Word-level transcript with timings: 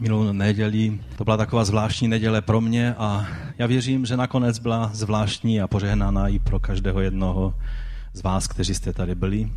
minulou 0.00 0.32
neděli. 0.32 1.00
To 1.16 1.24
byla 1.24 1.36
taková 1.36 1.64
zvláštní 1.64 2.08
neděle 2.08 2.42
pro 2.42 2.60
mě 2.60 2.94
a 2.94 3.26
já 3.58 3.66
věřím, 3.66 4.06
že 4.06 4.16
nakonec 4.16 4.58
byla 4.58 4.90
zvláštní 4.92 5.60
a 5.60 5.68
požehnaná 5.68 6.28
i 6.28 6.38
pro 6.38 6.60
každého 6.60 7.00
jednoho 7.00 7.54
z 8.12 8.22
vás, 8.22 8.46
kteří 8.46 8.74
jste 8.74 8.92
tady 8.92 9.14
byli. 9.14 9.50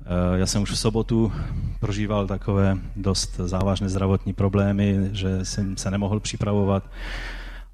Eh, 0.00 0.38
já 0.38 0.46
jsem 0.46 0.62
už 0.62 0.70
v 0.70 0.78
sobotu 0.78 1.32
prožíval 1.80 2.26
takové 2.26 2.78
dost 2.96 3.36
závažné 3.36 3.88
zdravotní 3.88 4.32
problémy, 4.32 5.08
že 5.12 5.44
jsem 5.44 5.76
se 5.76 5.90
nemohl 5.90 6.20
připravovat, 6.20 6.90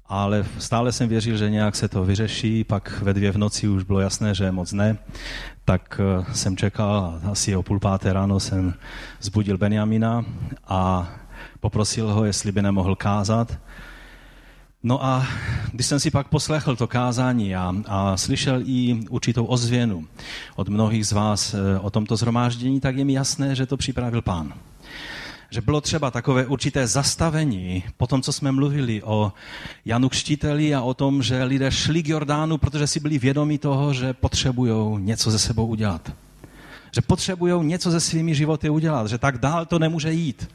ale 0.05 0.45
stále 0.59 0.91
jsem 0.91 1.09
věřil, 1.09 1.37
že 1.37 1.49
nějak 1.49 1.75
se 1.75 1.87
to 1.87 2.05
vyřeší, 2.05 2.63
pak 2.63 3.01
ve 3.01 3.13
dvě 3.13 3.31
v 3.31 3.37
noci 3.37 3.67
už 3.67 3.83
bylo 3.83 3.99
jasné, 3.99 4.35
že 4.35 4.51
moc 4.51 4.71
ne, 4.71 4.97
tak 5.65 6.01
eh, 6.01 6.33
jsem 6.33 6.57
čekal, 6.57 7.19
asi 7.31 7.55
o 7.55 7.63
půl 7.63 7.79
páté 7.79 8.13
ráno 8.13 8.39
jsem 8.39 8.73
zbudil 9.21 9.57
Benjamina 9.57 10.25
a 10.67 11.09
poprosil 11.63 12.11
ho, 12.11 12.25
jestli 12.25 12.51
by 12.51 12.61
nemohl 12.61 12.95
kázat. 12.95 13.59
No 14.83 15.05
a 15.05 15.27
když 15.71 15.85
jsem 15.85 15.99
si 15.99 16.11
pak 16.11 16.27
poslechl 16.27 16.75
to 16.75 16.87
kázání 16.87 17.55
a, 17.55 17.75
a 17.87 18.17
slyšel 18.17 18.61
i 18.65 18.99
určitou 19.09 19.45
ozvěnu 19.45 20.07
od 20.55 20.67
mnohých 20.67 21.07
z 21.07 21.11
vás 21.11 21.53
eh, 21.53 21.79
o 21.79 21.89
tomto 21.89 22.15
zhromáždění, 22.15 22.79
tak 22.79 22.97
je 22.97 23.05
mi 23.05 23.13
jasné, 23.13 23.55
že 23.55 23.65
to 23.65 23.77
připravil 23.77 24.21
pán. 24.21 24.53
Že 25.49 25.61
bylo 25.61 25.81
třeba 25.81 26.11
takové 26.11 26.45
určité 26.45 26.87
zastavení 26.87 27.83
po 27.97 28.07
tom, 28.07 28.21
co 28.21 28.33
jsme 28.33 28.51
mluvili 28.51 29.03
o 29.03 29.31
Janu 29.85 30.09
Kštiteli 30.09 30.75
a 30.75 30.81
o 30.81 30.93
tom, 30.93 31.23
že 31.23 31.43
lidé 31.43 31.71
šli 31.71 32.03
k 32.03 32.07
Jordánu, 32.07 32.57
protože 32.57 32.87
si 32.87 32.99
byli 32.99 33.17
vědomi 33.19 33.57
toho, 33.57 33.93
že 33.93 34.13
potřebují 34.13 35.03
něco 35.03 35.31
ze 35.31 35.39
sebou 35.39 35.67
udělat. 35.67 36.11
Že 36.95 37.01
potřebují 37.01 37.65
něco 37.65 37.91
ze 37.91 37.99
svými 37.99 38.35
životy 38.35 38.69
udělat, 38.69 39.07
že 39.07 39.17
tak 39.17 39.37
dál 39.37 39.65
to 39.65 39.79
nemůže 39.79 40.11
jít. 40.11 40.47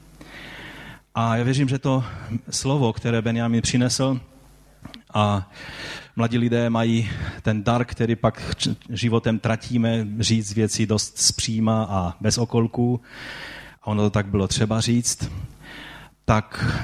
A 1.19 1.35
já 1.35 1.43
věřím, 1.43 1.69
že 1.69 1.79
to 1.79 2.03
slovo, 2.49 2.93
které 2.93 3.21
Benjamin 3.21 3.61
přinesl, 3.61 4.19
a 5.13 5.51
mladí 6.15 6.37
lidé 6.37 6.69
mají 6.69 7.09
ten 7.41 7.63
dar, 7.63 7.85
který 7.85 8.15
pak 8.15 8.55
životem 8.89 9.39
tratíme, 9.39 10.07
říct 10.19 10.53
věci 10.53 10.85
dost 10.85 11.17
zpříma 11.17 11.87
a 11.89 12.13
bez 12.21 12.37
okolků, 12.37 13.01
a 13.81 13.87
ono 13.87 14.03
to 14.03 14.09
tak 14.09 14.25
bylo 14.25 14.47
třeba 14.47 14.81
říct, 14.81 15.31
tak 16.25 16.75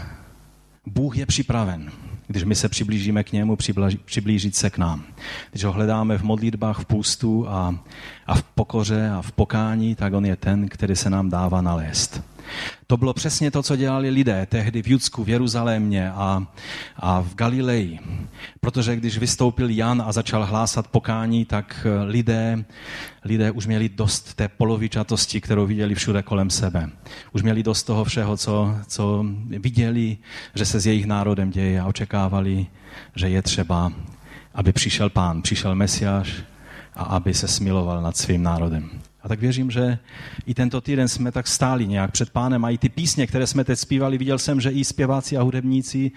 Bůh 0.85 1.17
je 1.17 1.25
připraven, 1.25 1.91
když 2.27 2.43
my 2.43 2.55
se 2.55 2.69
přiblížíme 2.69 3.23
k 3.23 3.31
němu, 3.31 3.57
přiblížit 4.05 4.55
se 4.55 4.69
k 4.69 4.77
nám. 4.77 5.03
Když 5.51 5.63
ho 5.63 5.71
hledáme 5.71 6.17
v 6.17 6.23
modlitbách, 6.23 6.79
v 6.79 6.85
půstu 6.85 7.49
a, 7.49 7.79
a 8.27 8.35
v 8.35 8.43
pokoře 8.43 9.09
a 9.09 9.21
v 9.21 9.31
pokání, 9.31 9.95
tak 9.95 10.13
on 10.13 10.25
je 10.25 10.35
ten, 10.35 10.67
který 10.67 10.95
se 10.95 11.09
nám 11.09 11.29
dává 11.29 11.61
nalézt. 11.61 12.34
To 12.87 12.97
bylo 12.97 13.13
přesně 13.13 13.51
to, 13.51 13.63
co 13.63 13.75
dělali 13.75 14.09
lidé 14.09 14.47
tehdy 14.49 14.81
v 14.81 14.87
Judsku, 14.87 15.23
v 15.23 15.29
Jeruzalémě 15.29 16.11
a, 16.11 16.47
a 16.95 17.21
v 17.21 17.35
Galileji. 17.35 17.99
Protože 18.59 18.95
když 18.95 19.17
vystoupil 19.17 19.69
Jan 19.69 20.03
a 20.05 20.11
začal 20.11 20.45
hlásat 20.45 20.87
pokání, 20.87 21.45
tak 21.45 21.87
eh, 21.89 22.03
lidé, 22.03 22.65
lidé 23.23 23.51
už 23.51 23.67
měli 23.67 23.89
dost 23.89 24.33
té 24.33 24.47
polovičatosti, 24.47 25.41
kterou 25.41 25.65
viděli 25.65 25.95
všude 25.95 26.23
kolem 26.23 26.49
sebe. 26.49 26.89
Už 27.31 27.41
měli 27.41 27.63
dost 27.63 27.83
toho 27.83 28.03
všeho, 28.03 28.37
co, 28.37 28.75
co 28.87 29.25
viděli, 29.47 30.17
že 30.55 30.65
se 30.65 30.79
s 30.79 30.85
jejich 30.85 31.05
národem 31.05 31.49
děje 31.49 31.81
a 31.81 31.85
očekávali, 31.85 32.67
že 33.15 33.29
je 33.29 33.41
třeba, 33.41 33.91
aby 34.53 34.73
přišel 34.73 35.09
pán, 35.09 35.41
přišel 35.41 35.75
Mesiáš 35.75 36.43
a 36.93 37.03
aby 37.03 37.33
se 37.33 37.47
smiloval 37.47 38.01
nad 38.01 38.17
svým 38.17 38.43
národem. 38.43 38.89
A 39.25 39.27
tak 39.27 39.39
věřím, 39.39 39.71
že 39.71 39.97
i 40.45 40.53
tento 40.53 40.81
týden 40.81 41.07
jsme 41.07 41.31
tak 41.31 41.47
stáli 41.47 41.87
nějak 41.87 42.11
před 42.11 42.29
pánem 42.29 42.65
a 42.65 42.69
i 42.69 42.77
ty 42.77 42.89
písně, 42.89 43.27
které 43.27 43.47
jsme 43.47 43.63
teď 43.63 43.79
zpívali, 43.79 44.17
viděl 44.17 44.39
jsem, 44.39 44.61
že 44.61 44.69
i 44.69 44.85
zpěváci 44.85 45.37
a 45.37 45.41
hudebníci, 45.41 46.11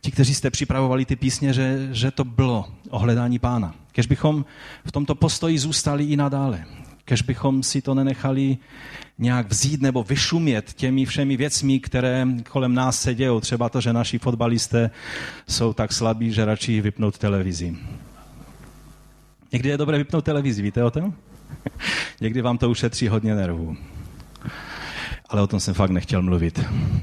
ti, 0.00 0.10
kteří 0.10 0.34
jste 0.34 0.50
připravovali 0.50 1.04
ty 1.04 1.16
písně, 1.16 1.52
že, 1.52 1.88
že 1.92 2.10
to 2.10 2.24
bylo 2.24 2.68
ohledání 2.90 3.38
pána. 3.38 3.74
Kež 3.92 4.06
bychom 4.06 4.44
v 4.84 4.92
tomto 4.92 5.14
postoji 5.14 5.58
zůstali 5.58 6.04
i 6.04 6.16
nadále. 6.16 6.64
Kež 7.04 7.22
bychom 7.22 7.62
si 7.62 7.82
to 7.82 7.94
nenechali 7.94 8.58
nějak 9.18 9.48
vzít 9.50 9.80
nebo 9.80 10.02
vyšumět 10.02 10.72
těmi 10.72 11.06
všemi 11.06 11.36
věcmi, 11.36 11.80
které 11.80 12.26
kolem 12.50 12.74
nás 12.74 13.00
se 13.00 13.14
dějou. 13.14 13.40
Třeba 13.40 13.68
to, 13.68 13.80
že 13.80 13.92
naši 13.92 14.18
fotbalisté 14.18 14.90
jsou 15.48 15.72
tak 15.72 15.92
slabí, 15.92 16.32
že 16.32 16.44
radši 16.44 16.80
vypnout 16.80 17.18
televizi. 17.18 17.76
Někdy 19.52 19.68
je 19.68 19.78
dobré 19.78 19.98
vypnout 19.98 20.24
televizi, 20.24 20.62
víte 20.62 20.84
o 20.84 20.90
tom? 20.90 21.14
Někdy 22.20 22.42
vám 22.42 22.58
to 22.58 22.70
ušetří 22.70 23.08
hodně 23.08 23.34
nervů. 23.34 23.76
Ale 25.28 25.42
o 25.42 25.46
tom 25.46 25.60
jsem 25.60 25.74
fakt 25.74 25.90
nechtěl 25.90 26.22
mluvit. 26.22 26.60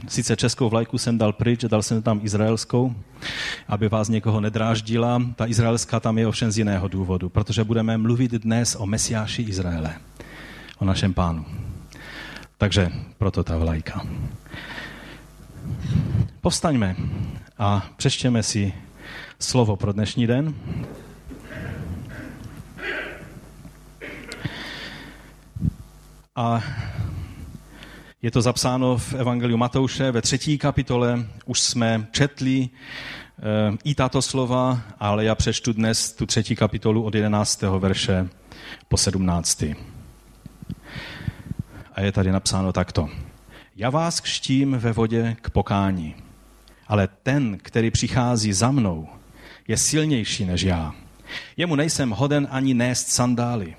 Sice 0.08 0.36
českou 0.36 0.70
vlajku 0.70 0.98
jsem 0.98 1.18
dal 1.18 1.34
pryč, 1.34 1.62
dal 1.62 1.82
jsem 1.84 2.02
tam 2.02 2.20
izraelskou, 2.24 2.96
aby 3.68 3.90
vás 3.90 4.10
někoho 4.10 4.42
nedráždila. 4.42 5.22
Ta 5.36 5.48
izraelská 5.48 6.00
tam 6.00 6.18
je 6.18 6.28
ovšem 6.28 6.52
z 6.52 6.58
jiného 6.58 6.88
důvodu, 6.88 7.30
protože 7.30 7.64
budeme 7.64 7.98
mluvit 7.98 8.32
dnes 8.32 8.76
o 8.80 8.86
Mesiáši 8.86 9.42
Izraele, 9.42 9.96
o 10.78 10.86
našem 10.86 11.14
pánu. 11.14 11.46
Takže 12.58 12.92
proto 13.18 13.44
ta 13.44 13.58
vlajka. 13.58 14.02
Povstaňme 16.42 16.96
a 17.58 17.90
přečtěme 17.98 18.44
si 18.44 18.74
slovo 19.40 19.76
pro 19.76 19.94
dnešní 19.94 20.28
den. 20.28 20.54
A 26.36 26.64
je 28.22 28.32
to 28.32 28.42
zapsáno 28.42 28.98
v 28.98 29.14
Evangeliu 29.14 29.58
Matouše 29.58 30.12
ve 30.12 30.22
třetí 30.22 30.58
kapitole. 30.58 31.26
Už 31.46 31.60
jsme 31.60 32.08
četli 32.12 32.58
e, 32.58 32.70
i 33.84 33.96
tato 33.96 34.22
slova, 34.22 34.82
ale 35.00 35.26
já 35.26 35.36
přečtu 35.36 35.74
dnes 35.74 36.14
tu 36.14 36.26
třetí 36.26 36.56
kapitolu 36.56 37.04
od 37.04 37.16
11. 37.16 37.62
verše 37.62 38.30
po 38.88 38.98
17. 38.98 39.64
A 41.94 42.02
je 42.02 42.12
tady 42.12 42.32
napsáno 42.32 42.74
takto. 42.74 43.10
Já 43.76 43.90
vás 43.90 44.20
kštím 44.20 44.72
ve 44.72 44.92
vodě 44.92 45.36
k 45.42 45.50
pokání, 45.50 46.16
ale 46.88 47.08
ten, 47.24 47.58
který 47.62 47.92
přichází 47.92 48.54
za 48.54 48.72
mnou, 48.72 49.08
je 49.68 49.78
silnější 49.78 50.46
než 50.46 50.62
já. 50.62 50.96
Jemu 51.58 51.76
nejsem 51.76 52.10
hoden 52.10 52.48
ani 52.52 52.74
nést 52.74 53.08
sandály. 53.08 53.76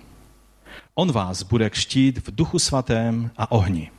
On 0.98 1.12
vás 1.12 1.42
bude 1.42 1.70
kštít 1.70 2.28
v 2.28 2.34
duchu 2.34 2.58
svatém 2.58 3.30
a 3.36 3.52
ohni. 3.52 3.90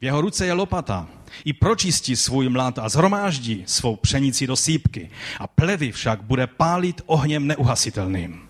V 0.00 0.04
jeho 0.04 0.20
ruce 0.20 0.46
je 0.46 0.52
lopata. 0.52 1.08
I 1.44 1.52
pročistí 1.52 2.16
svůj 2.16 2.48
mlad 2.48 2.78
a 2.78 2.88
zhromáždí 2.88 3.62
svou 3.66 3.96
pšenici 3.96 4.46
do 4.46 4.56
sípky. 4.56 5.10
A 5.38 5.46
plevy 5.46 5.92
však 5.92 6.22
bude 6.22 6.46
pálit 6.46 7.02
ohněm 7.06 7.46
neuhasitelným. 7.46 8.40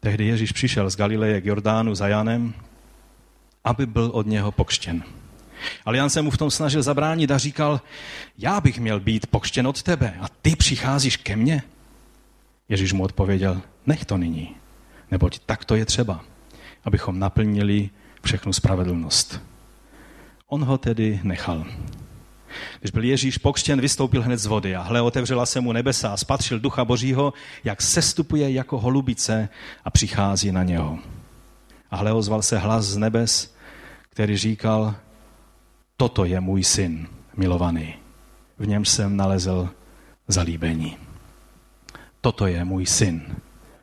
Tehdy 0.00 0.26
Ježíš 0.26 0.52
přišel 0.52 0.90
z 0.90 0.96
Galileje 0.96 1.40
k 1.40 1.46
Jordánu 1.46 1.94
za 1.94 2.08
Janem, 2.08 2.54
aby 3.64 3.86
byl 3.86 4.10
od 4.14 4.26
něho 4.26 4.52
pokštěn. 4.52 5.04
Ale 5.84 5.96
Jan 5.96 6.10
se 6.10 6.22
mu 6.22 6.30
v 6.30 6.38
tom 6.38 6.50
snažil 6.50 6.82
zabránit 6.82 7.30
a 7.30 7.38
říkal, 7.38 7.80
já 8.38 8.60
bych 8.60 8.78
měl 8.78 9.00
být 9.00 9.26
pokštěn 9.26 9.66
od 9.66 9.82
tebe 9.82 10.14
a 10.20 10.28
ty 10.42 10.56
přicházíš 10.56 11.16
ke 11.16 11.36
mně? 11.36 11.62
Ježíš 12.68 12.92
mu 12.92 13.04
odpověděl, 13.04 13.62
nech 13.86 14.04
to 14.04 14.16
nyní, 14.16 14.56
neboť 15.14 15.38
tak 15.46 15.64
to 15.64 15.78
je 15.78 15.86
třeba, 15.86 16.20
abychom 16.84 17.18
naplnili 17.18 17.90
všechnu 18.22 18.52
spravedlnost. 18.52 19.40
On 20.46 20.64
ho 20.64 20.78
tedy 20.78 21.20
nechal. 21.22 21.64
Když 22.80 22.90
byl 22.90 23.04
Ježíš 23.04 23.38
pokřtěn, 23.38 23.80
vystoupil 23.80 24.22
hned 24.22 24.38
z 24.38 24.46
vody 24.46 24.76
a 24.76 24.82
hle, 24.82 25.02
otevřela 25.02 25.46
se 25.46 25.60
mu 25.60 25.72
nebesa 25.72 26.10
a 26.10 26.16
spatřil 26.16 26.58
ducha 26.58 26.84
božího, 26.84 27.32
jak 27.64 27.82
sestupuje 27.82 28.50
jako 28.50 28.78
holubice 28.78 29.48
a 29.84 29.90
přichází 29.90 30.52
na 30.52 30.62
něho. 30.62 30.98
A 31.90 31.96
hle, 31.96 32.12
ozval 32.12 32.42
se 32.42 32.58
hlas 32.58 32.84
z 32.84 32.96
nebes, 32.96 33.54
který 34.10 34.36
říkal, 34.36 34.94
toto 35.96 36.24
je 36.24 36.40
můj 36.40 36.64
syn, 36.64 37.06
milovaný. 37.36 37.94
V 38.58 38.66
něm 38.66 38.84
jsem 38.84 39.16
nalezl 39.16 39.68
zalíbení. 40.28 40.96
Toto 42.20 42.46
je 42.46 42.64
můj 42.64 42.86
syn, 42.86 43.36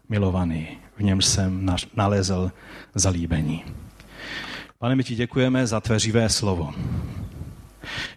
milovaný 0.10 0.81
v 1.02 1.04
něm 1.04 1.22
jsem 1.22 1.76
nalezl 1.96 2.52
zalíbení. 2.96 3.66
Pane, 4.80 4.96
my 4.96 5.04
ti 5.04 5.16
děkujeme 5.16 5.68
za 5.68 5.82
tvé 5.82 6.00
živé 6.00 6.30
slovo. 6.30 6.74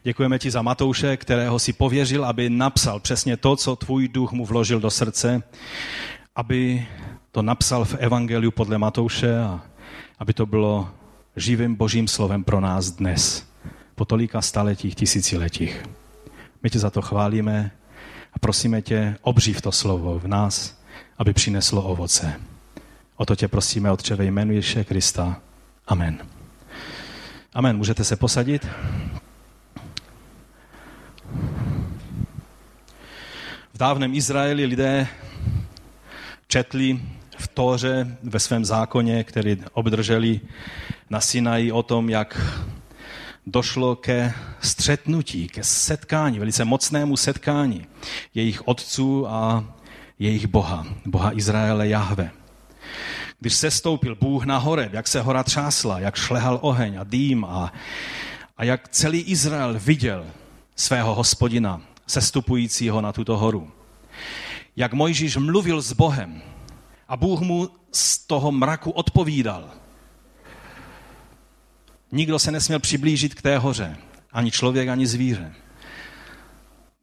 Děkujeme 0.03 0.39
ti 0.39 0.51
za 0.51 0.63
Matouše, 0.63 1.17
kterého 1.17 1.59
si 1.59 1.73
pověřil, 1.73 2.25
aby 2.25 2.51
napsal 2.51 3.01
přesně 3.01 3.37
to, 3.37 3.57
co 3.57 3.77
tvůj 3.77 4.09
duch 4.09 4.33
mu 4.33 4.45
vložil 4.45 4.81
do 4.81 4.91
srdce, 4.91 5.43
aby 6.37 6.87
to 7.33 7.43
napsal 7.43 7.85
v 7.85 7.95
Evangeliu 7.95 8.51
podle 8.51 8.79
Matouše 8.79 9.39
a 9.39 9.61
aby 10.19 10.33
to 10.33 10.47
bylo 10.47 10.89
živým 11.37 11.75
božím 11.75 12.09
slovem 12.09 12.45
pro 12.45 12.61
nás 12.61 12.91
dnes, 12.91 13.47
po 13.95 14.05
tolika 14.05 14.43
staletích, 14.43 14.95
tisíciletích. 14.95 15.83
My 16.63 16.71
tě 16.71 16.79
za 16.79 16.91
to 16.91 17.03
chválíme 17.03 17.71
a 18.33 18.39
prosíme 18.39 18.83
tě, 18.83 19.17
obživ 19.23 19.61
to 19.61 19.73
slovo 19.73 20.19
v 20.19 20.27
nás, 20.27 20.79
aby 21.19 21.33
přineslo 21.33 21.83
ovoce. 21.83 22.41
O 23.17 23.27
to 23.27 23.37
tě 23.37 23.49
prosíme, 23.49 23.91
Otče, 23.91 24.15
ve 24.15 24.25
jménu 24.25 24.53
Ježíše 24.53 24.85
Krista. 24.85 25.41
Amen. 25.87 26.19
Amen. 27.55 27.77
Můžete 27.77 28.05
se 28.05 28.17
posadit? 28.17 28.67
V 33.75 33.79
dávném 33.79 34.15
Izraeli 34.15 34.65
lidé 34.65 35.07
četli 36.49 37.01
v 37.39 37.49
Tóře, 37.49 38.17
ve 38.23 38.41
svém 38.41 38.65
zákoně, 38.65 39.25
který 39.25 39.63
obdrželi 39.73 40.41
na 41.11 41.21
Sinaji 41.21 41.73
o 41.73 41.83
tom, 41.83 42.11
jak 42.11 42.41
došlo 43.47 43.97
ke 43.97 44.33
střetnutí, 44.61 45.49
ke 45.49 45.65
setkání, 45.65 46.39
velice 46.39 46.65
mocnému 46.65 47.17
setkání 47.17 47.87
jejich 48.35 48.69
otců 48.69 49.29
a 49.29 49.65
jejich 50.19 50.47
Boha, 50.47 50.87
Boha 51.07 51.33
Izraele 51.33 51.89
Jahve. 51.89 52.31
Když 53.45 53.55
se 53.55 53.71
stoupil 53.71 54.15
Bůh 54.15 54.45
na 54.45 54.59
hore, 54.59 54.91
jak 54.93 55.09
se 55.09 55.21
hora 55.21 55.43
třásla, 55.43 56.01
jak 56.01 56.17
šlehal 56.17 56.59
oheň 56.63 56.97
a 57.01 57.05
dým 57.05 57.45
a, 57.45 57.73
a 58.57 58.65
jak 58.65 58.89
celý 58.89 59.21
Izrael 59.21 59.79
viděl 59.79 60.27
svého 60.77 61.15
hospodina 61.15 61.81
sestupujícího 62.07 63.01
na 63.01 63.13
tuto 63.13 63.37
horu. 63.37 63.71
Jak 64.77 64.93
Mojžíš 64.93 65.37
mluvil 65.37 65.83
s 65.83 65.93
Bohem 65.93 66.43
a 67.09 67.17
Bůh 67.17 67.41
mu 67.41 67.71
z 67.93 68.19
toho 68.19 68.53
mraku 68.53 68.91
odpovídal. 68.91 69.71
Nikdo 72.13 72.39
se 72.39 72.51
nesměl 72.51 72.79
přiblížit 72.79 73.35
k 73.35 73.43
té 73.43 73.59
hoře, 73.59 73.97
ani 74.33 74.51
člověk, 74.51 74.89
ani 74.89 75.07
zvíře. 75.07 75.55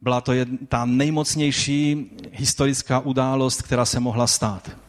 Byla 0.00 0.20
to 0.20 0.32
ta 0.68 0.84
nejmocnější 0.84 2.10
historická 2.32 2.98
událost, 2.98 3.62
která 3.62 3.84
se 3.84 4.00
mohla 4.00 4.26
stát. 4.26 4.81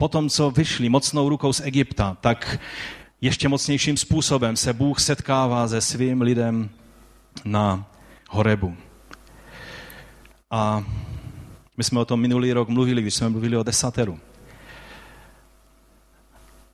Potom, 0.00 0.28
co 0.28 0.50
vyšli 0.50 0.88
mocnou 0.88 1.28
rukou 1.28 1.52
z 1.52 1.60
Egypta, 1.60 2.16
tak 2.20 2.60
ještě 3.20 3.48
mocnějším 3.48 3.96
způsobem 3.96 4.56
se 4.56 4.72
Bůh 4.72 5.00
setkává 5.00 5.68
se 5.68 5.80
svým 5.80 6.22
lidem 6.22 6.70
na 7.44 7.90
Horebu. 8.30 8.76
A 10.50 10.84
my 11.76 11.84
jsme 11.84 12.00
o 12.00 12.04
tom 12.04 12.20
minulý 12.20 12.52
rok 12.52 12.68
mluvili, 12.68 13.02
když 13.02 13.14
jsme 13.14 13.28
mluvili 13.28 13.56
o 13.56 13.62
desateru. 13.62 14.20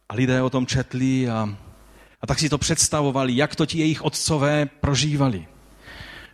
A 0.08 0.14
lidé 0.14 0.42
o 0.42 0.50
tom 0.50 0.66
četli 0.66 1.28
a, 1.28 1.56
a 2.20 2.26
tak 2.26 2.38
si 2.38 2.48
to 2.48 2.58
představovali, 2.58 3.36
jak 3.36 3.56
to 3.56 3.66
ti 3.66 3.78
jejich 3.78 4.02
otcové 4.02 4.66
prožívali. 4.66 5.46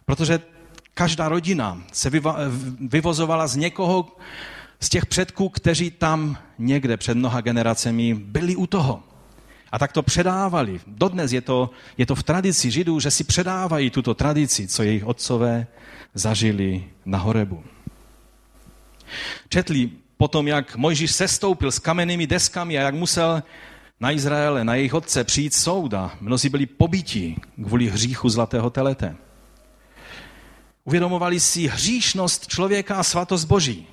Protože 0.05 0.41
každá 0.95 1.29
rodina 1.29 1.83
se 1.93 2.11
vyvozovala 2.81 3.47
z 3.47 3.57
někoho, 3.57 4.17
z 4.83 4.89
těch 4.89 5.07
předků, 5.07 5.49
kteří 5.49 5.91
tam 5.91 6.39
někde 6.59 6.97
před 6.97 7.15
mnoha 7.15 7.41
generacemi 7.41 8.15
byli 8.15 8.57
u 8.57 8.67
toho. 8.67 9.03
A 9.73 9.79
tak 9.79 9.93
to 9.93 10.03
předávali. 10.03 10.81
Dodnes 10.87 11.33
je 11.33 11.41
to, 11.41 11.71
je 11.99 12.07
to 12.07 12.15
v 12.15 12.23
tradici 12.23 12.71
Židů, 12.71 13.01
že 13.01 13.11
si 13.11 13.25
předávají 13.25 13.91
tuto 13.91 14.15
tradici, 14.15 14.69
co 14.69 14.83
jejich 14.83 15.05
otcové 15.05 15.67
zažili 16.15 16.85
na 17.05 17.19
Horebu. 17.19 17.65
Četli 19.49 19.91
potom, 20.17 20.49
jak 20.49 20.77
Mojžíš 20.77 21.13
sestoupil 21.13 21.71
s 21.71 21.79
kamennými 21.79 22.27
deskami 22.27 22.79
a 22.79 22.83
jak 22.83 22.95
musel 22.95 23.43
na 24.01 24.11
Izraele, 24.11 24.65
na 24.65 24.75
jejich 24.75 24.95
otce 24.95 25.25
přijít 25.25 25.55
souda. 25.55 26.11
Mnozí 26.21 26.49
byli 26.49 26.67
pobití 26.67 27.37
kvůli 27.65 27.89
hříchu 27.89 28.29
zlatého 28.29 28.71
telete. 28.71 29.17
Uvědomovali 30.85 31.41
si 31.41 31.67
hříšnost 31.69 32.47
člověka 32.47 32.97
a 32.97 33.03
svatost 33.03 33.47
Boží. 33.47 33.87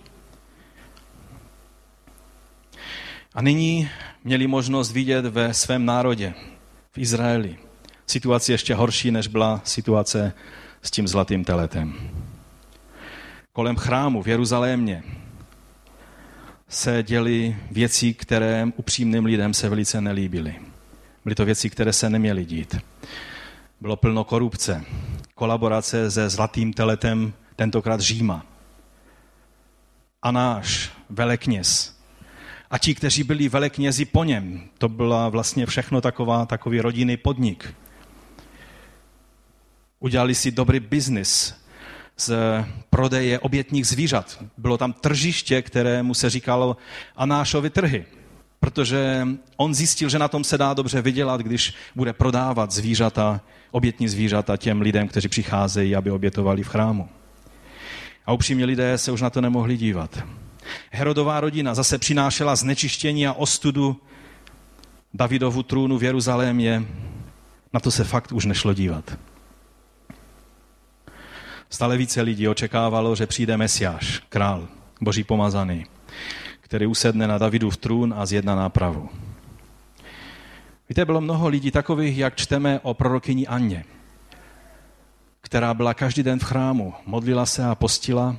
A 3.34 3.42
nyní 3.42 3.90
měli 4.24 4.48
možnost 4.48 4.92
vidět 4.92 5.26
ve 5.26 5.54
svém 5.54 5.86
národě, 5.86 6.34
v 6.92 6.98
Izraeli, 6.98 7.58
situaci 8.08 8.52
ještě 8.52 8.76
horší, 8.76 9.12
než 9.12 9.28
byla 9.28 9.62
situace 9.64 10.34
s 10.82 10.92
tím 10.92 11.08
zlatým 11.08 11.44
teletem. 11.44 11.94
Kolem 13.54 13.76
chrámu 13.76 14.24
v 14.24 14.28
Jeruzalémě 14.28 15.04
se 16.70 17.04
děly 17.04 17.58
věci, 17.72 18.14
které 18.14 18.68
upřímným 18.76 19.26
lidem 19.26 19.54
se 19.54 19.70
velice 19.70 20.02
nelíbily. 20.02 20.56
Byly 21.24 21.36
to 21.36 21.46
věci, 21.46 21.70
které 21.70 21.94
se 21.94 22.10
neměly 22.10 22.46
dít. 22.46 22.76
Bylo 23.82 23.96
plno 23.96 24.24
korupce, 24.24 24.86
kolaborace 25.36 26.12
se 26.12 26.30
zlatým 26.30 26.74
teletem, 26.74 27.34
tentokrát 27.56 28.02
Říma. 28.02 28.46
A 30.22 30.32
náš 30.32 30.92
velekněz 31.10 31.99
a 32.72 32.78
ti, 32.78 32.96
kteří 32.96 33.24
byli 33.24 33.50
veleknězi 33.50 34.06
po 34.06 34.24
něm. 34.24 34.62
To 34.78 34.90
byla 34.90 35.30
vlastně 35.30 35.66
všechno 35.66 36.02
taková, 36.02 36.46
takový 36.46 36.82
rodinný 36.82 37.18
podnik. 37.18 37.74
Udělali 40.00 40.36
si 40.36 40.52
dobrý 40.52 40.80
biznis 40.80 41.56
z 42.18 42.34
prodeje 42.90 43.40
obětních 43.40 43.88
zvířat. 43.88 44.44
Bylo 44.58 44.78
tam 44.78 44.94
tržiště, 44.94 45.62
kterému 45.62 46.14
se 46.14 46.30
říkalo 46.30 46.78
Anášovi 47.16 47.70
trhy, 47.70 48.06
protože 48.60 49.28
on 49.58 49.74
zjistil, 49.74 50.10
že 50.10 50.20
na 50.20 50.28
tom 50.28 50.44
se 50.44 50.58
dá 50.58 50.74
dobře 50.74 51.02
vydělat, 51.02 51.42
když 51.42 51.74
bude 51.96 52.14
prodávat 52.14 52.72
zvířata, 52.72 53.42
obětní 53.72 54.08
zvířata 54.08 54.58
těm 54.58 54.82
lidem, 54.82 55.08
kteří 55.08 55.28
přicházejí, 55.28 55.96
aby 55.96 56.12
obětovali 56.12 56.64
v 56.64 56.68
chrámu. 56.68 57.10
A 58.26 58.34
upřímně 58.34 58.66
lidé 58.66 58.98
se 58.98 59.12
už 59.12 59.22
na 59.22 59.30
to 59.30 59.42
nemohli 59.42 59.78
dívat. 59.78 60.24
Herodová 60.92 61.40
rodina 61.40 61.76
zase 61.76 61.98
přinášela 61.98 62.56
znečištění 62.56 63.28
a 63.28 63.34
ostudu 63.34 64.02
Davidovu 65.14 65.64
trůnu 65.64 65.98
v 65.98 66.04
Jeruzalémě. 66.04 66.84
Na 67.74 67.80
to 67.80 67.92
se 67.92 68.04
fakt 68.04 68.32
už 68.32 68.46
nešlo 68.46 68.74
dívat. 68.74 69.18
Stále 71.70 71.98
více 71.98 72.22
lidí 72.22 72.48
očekávalo, 72.48 73.16
že 73.16 73.28
přijde 73.28 73.58
Mesiáš, 73.58 74.24
král, 74.30 74.68
boží 75.02 75.24
pomazaný, 75.24 75.86
který 76.62 76.86
usedne 76.86 77.28
na 77.28 77.38
Davidův 77.38 77.78
trůn 77.78 78.14
a 78.18 78.26
zjedná 78.26 78.56
nápravu. 78.56 79.10
Víte, 80.90 81.06
bylo 81.06 81.22
mnoho 81.22 81.48
lidí 81.48 81.72
takových, 81.72 82.18
jak 82.18 82.36
čteme 82.36 82.80
o 82.80 82.94
prorokyni 82.94 83.48
Anně, 83.48 83.86
která 85.42 85.74
byla 85.74 85.94
každý 85.94 86.24
den 86.24 86.40
v 86.40 86.44
chrámu, 86.44 86.94
modlila 87.06 87.46
se 87.46 87.66
a 87.66 87.76
postila 87.76 88.36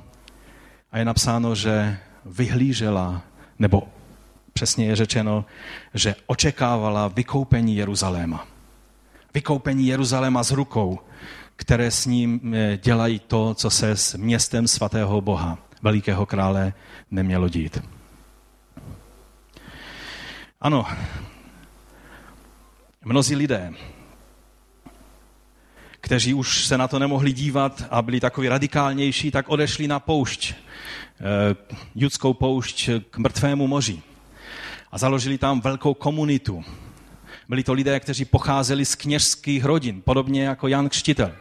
a 0.92 0.98
je 0.98 1.04
napsáno, 1.04 1.54
že 1.54 1.98
vyhlížela, 2.24 3.22
nebo 3.58 3.82
přesně 4.52 4.86
je 4.86 4.96
řečeno, 4.96 5.44
že 5.94 6.14
očekávala 6.26 7.08
vykoupení 7.08 7.76
Jeruzaléma. 7.76 8.46
Vykoupení 9.34 9.86
Jeruzaléma 9.86 10.42
z 10.42 10.50
rukou, 10.50 10.98
které 11.56 11.90
s 11.90 12.06
ním 12.06 12.54
eh, 12.54 12.78
dělají 12.82 13.18
to, 13.18 13.54
co 13.54 13.70
se 13.70 13.96
s 13.96 14.14
městem 14.14 14.68
svatého 14.68 15.20
Boha, 15.20 15.58
velikého 15.82 16.26
krále, 16.26 16.72
nemělo 17.10 17.48
dít. 17.48 17.82
Ano, 20.60 20.86
mnozí 23.04 23.36
lidé, 23.36 23.72
kteří 26.00 26.34
už 26.34 26.66
se 26.66 26.78
na 26.78 26.88
to 26.88 26.98
nemohli 26.98 27.32
dívat 27.32 27.84
a 27.90 28.02
byli 28.02 28.20
takový 28.20 28.48
radikálnější, 28.48 29.30
tak 29.30 29.48
odešli 29.48 29.88
na 29.88 30.00
poušť 30.00 30.54
judskou 31.94 32.34
poušť 32.34 32.90
k 33.10 33.18
mrtvému 33.18 33.66
moři. 33.66 34.02
A 34.92 34.98
založili 34.98 35.38
tam 35.38 35.60
velkou 35.60 35.94
komunitu. 35.94 36.64
Byli 37.48 37.64
to 37.64 37.72
lidé, 37.72 38.00
kteří 38.00 38.24
pocházeli 38.24 38.84
z 38.84 38.94
kněžských 38.94 39.64
rodin, 39.64 40.02
podobně 40.02 40.44
jako 40.44 40.68
Jan 40.68 40.88
Křtitel. 40.88 41.32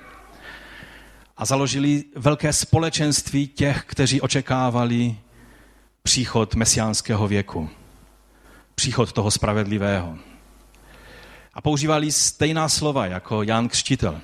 A 1.37 1.45
založili 1.45 2.03
velké 2.15 2.53
společenství 2.53 3.47
těch, 3.47 3.83
kteří 3.85 4.21
očekávali 4.21 5.17
příchod 6.03 6.55
mesiánského 6.55 7.27
věku. 7.27 7.69
Příchod 8.75 9.11
toho 9.11 9.31
spravedlivého. 9.31 10.17
A 11.53 11.61
používali 11.61 12.11
stejná 12.11 12.69
slova 12.69 13.05
jako 13.05 13.43
Jan 13.43 13.69
Křtitel. 13.69 14.21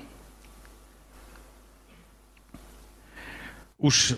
Už 3.78 4.14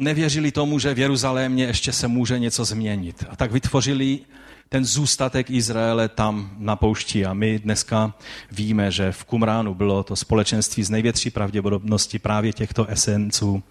nevěřili 0.00 0.50
tomu, 0.50 0.78
že 0.78 0.94
v 0.94 0.98
Jeruzalémě 0.98 1.64
ještě 1.64 1.92
se 1.92 2.08
může 2.08 2.38
něco 2.38 2.64
změnit. 2.64 3.24
A 3.30 3.36
tak 3.36 3.52
vytvořili 3.52 4.20
ten 4.68 4.84
zůstatek 4.84 5.50
Izraele 5.50 6.08
tam 6.08 6.50
na 6.58 6.76
poušti. 6.76 7.26
A 7.26 7.34
my 7.34 7.58
dneska 7.58 8.14
víme, 8.52 8.90
že 8.90 9.12
v 9.12 9.24
Kumránu 9.24 9.74
bylo 9.74 10.02
to 10.02 10.16
společenství 10.16 10.82
z 10.82 10.90
největší 10.90 11.30
pravděpodobnosti 11.30 12.18
právě 12.18 12.52
těchto 12.52 12.86
esenců, 12.86 13.62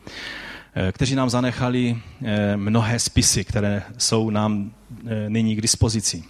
eh, 0.76 0.92
kteří 0.92 1.16
nám 1.16 1.30
zanechali 1.30 1.98
eh, 2.24 2.58
mnohé 2.58 3.00
spisy, 3.00 3.44
které 3.44 3.84
jsou 3.98 4.30
nám 4.30 4.72
eh, 5.08 5.30
nyní 5.30 5.56
k 5.56 5.62
dispozici. 5.62 6.24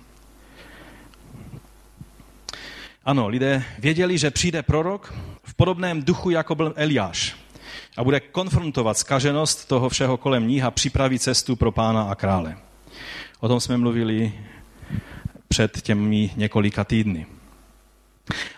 Ano, 3.05 3.27
lidé 3.27 3.63
věděli, 3.79 4.17
že 4.17 4.31
přijde 4.31 4.63
prorok 4.63 5.13
v 5.43 5.53
podobném 5.53 6.03
duchu, 6.03 6.29
jako 6.29 6.55
byl 6.55 6.73
Eliáš 6.75 7.35
a 7.97 8.03
bude 8.03 8.19
konfrontovat 8.19 8.97
skaženost 8.97 9.67
toho 9.67 9.89
všeho 9.89 10.17
kolem 10.17 10.47
ní 10.47 10.61
a 10.61 10.71
připraví 10.71 11.19
cestu 11.19 11.55
pro 11.55 11.71
pána 11.71 12.03
a 12.03 12.15
krále. 12.15 12.57
O 13.39 13.47
tom 13.47 13.59
jsme 13.59 13.77
mluvili 13.77 14.33
před 15.47 15.81
těmi 15.81 16.31
několika 16.35 16.83
týdny. 16.83 17.25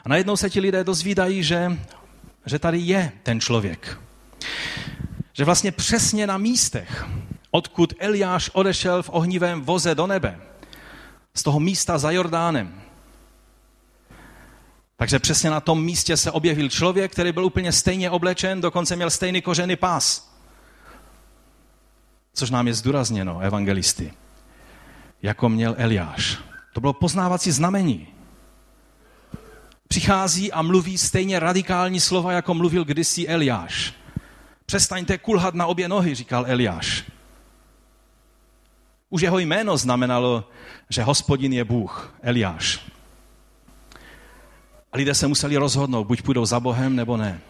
A 0.05 0.09
najednou 0.09 0.37
se 0.37 0.49
ti 0.49 0.59
lidé 0.59 0.83
dozvídají, 0.83 1.43
že, 1.43 1.77
že 2.45 2.59
tady 2.59 2.77
je 2.77 3.11
ten 3.23 3.39
člověk. 3.39 3.99
že 5.33 5.45
vlastně 5.45 5.71
přesně 5.71 6.27
na 6.27 6.37
místech, 6.37 7.05
odkud 7.51 7.93
Eliáš 7.99 8.49
odešel 8.53 9.03
v 9.03 9.09
ohnivém 9.13 9.61
voze 9.61 9.95
do 9.95 10.07
nebe, 10.07 10.39
z 11.33 11.43
toho 11.43 11.59
místa 11.59 11.97
za 11.97 12.11
Jordánem, 12.11 12.80
takže 15.01 15.19
přesně 15.19 15.49
na 15.49 15.59
tom 15.59 15.83
místě 15.83 16.17
se 16.17 16.31
objevil 16.31 16.69
člověk, 16.69 17.11
který 17.11 17.31
byl 17.31 17.45
úplně 17.45 17.71
stejně 17.71 18.09
oblečen, 18.09 18.61
dokonce 18.61 18.95
měl 18.95 19.09
stejný 19.09 19.41
kožený 19.41 19.75
pás. 19.75 20.31
Což 22.33 22.49
nám 22.49 22.67
je 22.67 22.73
zdůrazněno 22.73 23.39
evangelisty. 23.39 24.13
Jako 25.21 25.49
měl 25.49 25.75
Eliáš. 25.77 26.37
To 26.73 26.81
bylo 26.81 26.93
poznávací 26.93 27.51
znamení. 27.51 28.07
Přichází 29.87 30.51
a 30.51 30.61
mluví 30.61 30.97
stejně 30.97 31.39
radikální 31.39 31.99
slova, 31.99 32.31
jako 32.31 32.53
mluvil 32.53 32.85
kdysi 32.85 33.27
Eliáš. 33.27 33.93
Přestaňte 34.65 35.17
kulhat 35.17 35.53
na 35.53 35.65
obě 35.65 35.87
nohy, 35.87 36.15
říkal 36.15 36.45
Eliáš. 36.47 37.03
Už 39.09 39.21
jeho 39.21 39.39
jméno 39.39 39.77
znamenalo, 39.77 40.49
že 40.89 41.03
hospodin 41.03 41.53
je 41.53 41.63
Bůh, 41.63 42.15
Eliáš. 42.21 42.90
A 44.91 44.97
lidé 44.97 45.15
se 45.15 45.27
museli 45.27 45.57
rozhodnout, 45.57 46.03
buď 46.07 46.21
půjdou 46.21 46.45
za 46.45 46.59
Bohem, 46.59 46.95
nebo 46.95 47.17
ne. 47.17 47.41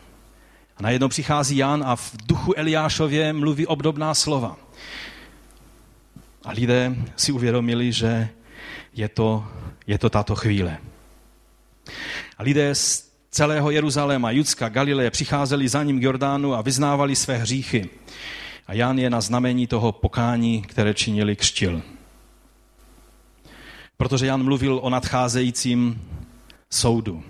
A 0.78 0.84
najednou 0.84 1.08
přichází 1.08 1.58
Jan 1.58 1.84
a 1.86 1.96
v 1.96 2.14
duchu 2.26 2.54
Eliášově 2.58 3.34
mluví 3.34 3.68
obdobná 3.68 4.14
slova. 4.14 4.58
A 6.44 6.52
lidé 6.52 6.96
si 7.16 7.32
uvědomili, 7.32 7.92
že 7.92 8.30
je 8.94 9.10
to, 9.10 9.46
je 9.88 9.98
to 9.98 10.10
tato 10.10 10.36
chvíle. 10.36 10.78
A 12.38 12.44
lidé 12.44 12.76
z 12.76 13.12
celého 13.32 13.72
Jeruzaléma, 13.72 14.32
Judska, 14.32 14.70
Galileje 14.70 15.12
přicházeli 15.12 15.68
za 15.68 15.84
ním 15.84 16.00
k 16.00 16.04
Jordánu 16.04 16.54
a 16.54 16.62
vyznávali 16.62 17.16
své 17.16 17.38
hříchy. 17.38 17.90
A 18.68 18.74
Jan 18.74 19.00
je 19.00 19.10
na 19.10 19.22
znamení 19.22 19.68
toho 19.68 19.92
pokání, 19.92 20.62
které 20.62 20.94
činili 20.94 21.36
křtil. 21.36 21.82
Protože 23.98 24.26
Jan 24.26 24.44
mluvil 24.44 24.80
o 24.84 24.90
nadcházejícím 24.90 26.02
soudu. 26.70 27.24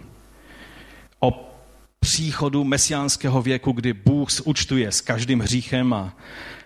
O 1.24 1.51
příchodu 2.00 2.63
mesiánského 2.63 3.42
věku, 3.42 3.72
kdy 3.72 3.94
Bůh 3.94 4.32
zúčtuje 4.32 4.92
s 4.92 5.01
každým 5.01 5.40
hříchem 5.40 5.94
a, 5.94 6.18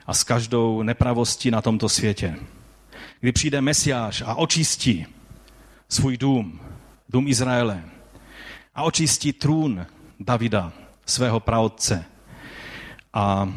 a 0.05 0.13
s 0.13 0.23
každou 0.23 0.81
nepravostí 0.81 1.51
na 1.51 1.61
tomto 1.61 1.89
světě. 1.89 2.35
Kdy 3.19 3.31
přijde 3.31 3.61
Mesiáš 3.61 4.21
a 4.21 4.35
očistí 4.35 5.05
svůj 5.89 6.17
dům, 6.17 6.59
dům 7.09 7.27
Izraele, 7.27 7.83
a 8.75 8.83
očistí 8.83 9.33
trůn 9.33 9.85
Davida, 10.19 10.73
svého 11.05 11.39
praotce. 11.39 12.05
A 13.13 13.53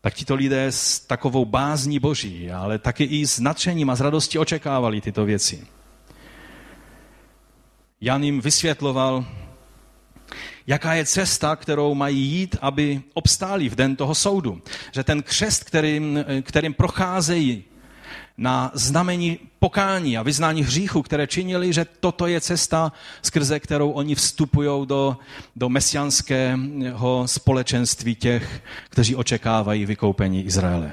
tak 0.00 0.14
tito 0.14 0.34
lidé 0.34 0.66
s 0.66 1.00
takovou 1.00 1.44
bázní 1.44 1.98
boží, 1.98 2.50
ale 2.50 2.78
taky 2.78 3.04
i 3.04 3.26
s 3.26 3.38
nadšením 3.38 3.90
a 3.90 3.96
s 3.96 4.00
radostí 4.00 4.38
očekávali 4.38 5.00
tyto 5.00 5.24
věci. 5.24 5.66
Jan 8.00 8.24
jim 8.24 8.40
vysvětloval, 8.40 9.26
jaká 10.70 10.94
je 10.94 11.04
cesta, 11.06 11.56
kterou 11.56 11.94
mají 11.94 12.18
jít, 12.18 12.56
aby 12.60 13.02
obstáli 13.14 13.68
v 13.68 13.74
den 13.74 13.96
toho 13.96 14.14
soudu. 14.14 14.62
Že 14.92 15.04
ten 15.04 15.22
křest, 15.22 15.64
kterým, 15.64 16.24
kterým 16.42 16.74
procházejí 16.74 17.64
na 18.38 18.70
znamení 18.74 19.38
pokání 19.58 20.18
a 20.18 20.22
vyznání 20.22 20.62
hříchu, 20.62 21.02
které 21.02 21.26
činili, 21.26 21.72
že 21.72 21.86
toto 22.00 22.26
je 22.26 22.40
cesta, 22.40 22.92
skrze 23.22 23.60
kterou 23.60 23.90
oni 23.90 24.14
vstupují 24.14 24.86
do, 24.86 25.16
do 25.56 25.68
mesianského 25.68 27.22
společenství 27.26 28.14
těch, 28.14 28.62
kteří 28.90 29.16
očekávají 29.16 29.86
vykoupení 29.86 30.44
Izraele. 30.44 30.92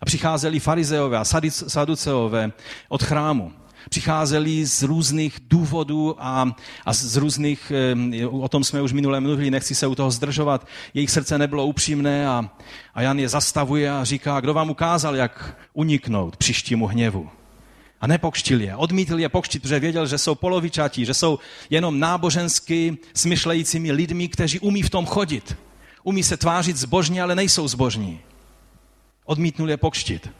A 0.00 0.04
přicházeli 0.04 0.60
farizeové 0.60 1.18
a 1.18 1.24
saduceové 1.50 2.52
od 2.88 3.02
chrámu 3.02 3.52
přicházeli 3.90 4.66
z 4.66 4.82
různých 4.82 5.38
důvodů 5.48 6.16
a, 6.18 6.56
a 6.84 6.92
z 6.92 7.16
různých, 7.16 7.72
o 8.30 8.48
tom 8.48 8.64
jsme 8.64 8.82
už 8.82 8.92
minule 8.92 9.20
mluvili, 9.20 9.50
nechci 9.50 9.74
se 9.74 9.86
u 9.86 9.94
toho 9.94 10.10
zdržovat, 10.10 10.66
jejich 10.94 11.10
srdce 11.10 11.38
nebylo 11.38 11.66
upřímné 11.66 12.28
a, 12.28 12.50
a 12.94 13.02
Jan 13.02 13.18
je 13.18 13.28
zastavuje 13.28 13.90
a 13.90 14.04
říká, 14.04 14.40
kdo 14.40 14.54
vám 14.54 14.70
ukázal, 14.70 15.16
jak 15.16 15.56
uniknout 15.72 16.36
příštímu 16.36 16.86
hněvu. 16.86 17.28
A 18.00 18.06
nepokštil 18.06 18.60
je, 18.60 18.76
odmítl 18.76 19.18
je 19.18 19.28
pokštit, 19.28 19.62
protože 19.62 19.80
věděl, 19.80 20.06
že 20.06 20.18
jsou 20.18 20.34
polovičatí, 20.34 21.04
že 21.04 21.14
jsou 21.14 21.38
jenom 21.70 22.00
nábožensky 22.00 22.98
smyšlejícími 23.14 23.92
lidmi, 23.92 24.28
kteří 24.28 24.60
umí 24.60 24.82
v 24.82 24.90
tom 24.90 25.06
chodit. 25.06 25.56
Umí 26.02 26.22
se 26.22 26.36
tvářit 26.36 26.76
zbožně, 26.76 27.22
ale 27.22 27.34
nejsou 27.34 27.68
zbožní. 27.68 28.20
Odmítnul 29.24 29.70
je 29.70 29.76
pokštit. 29.76 30.30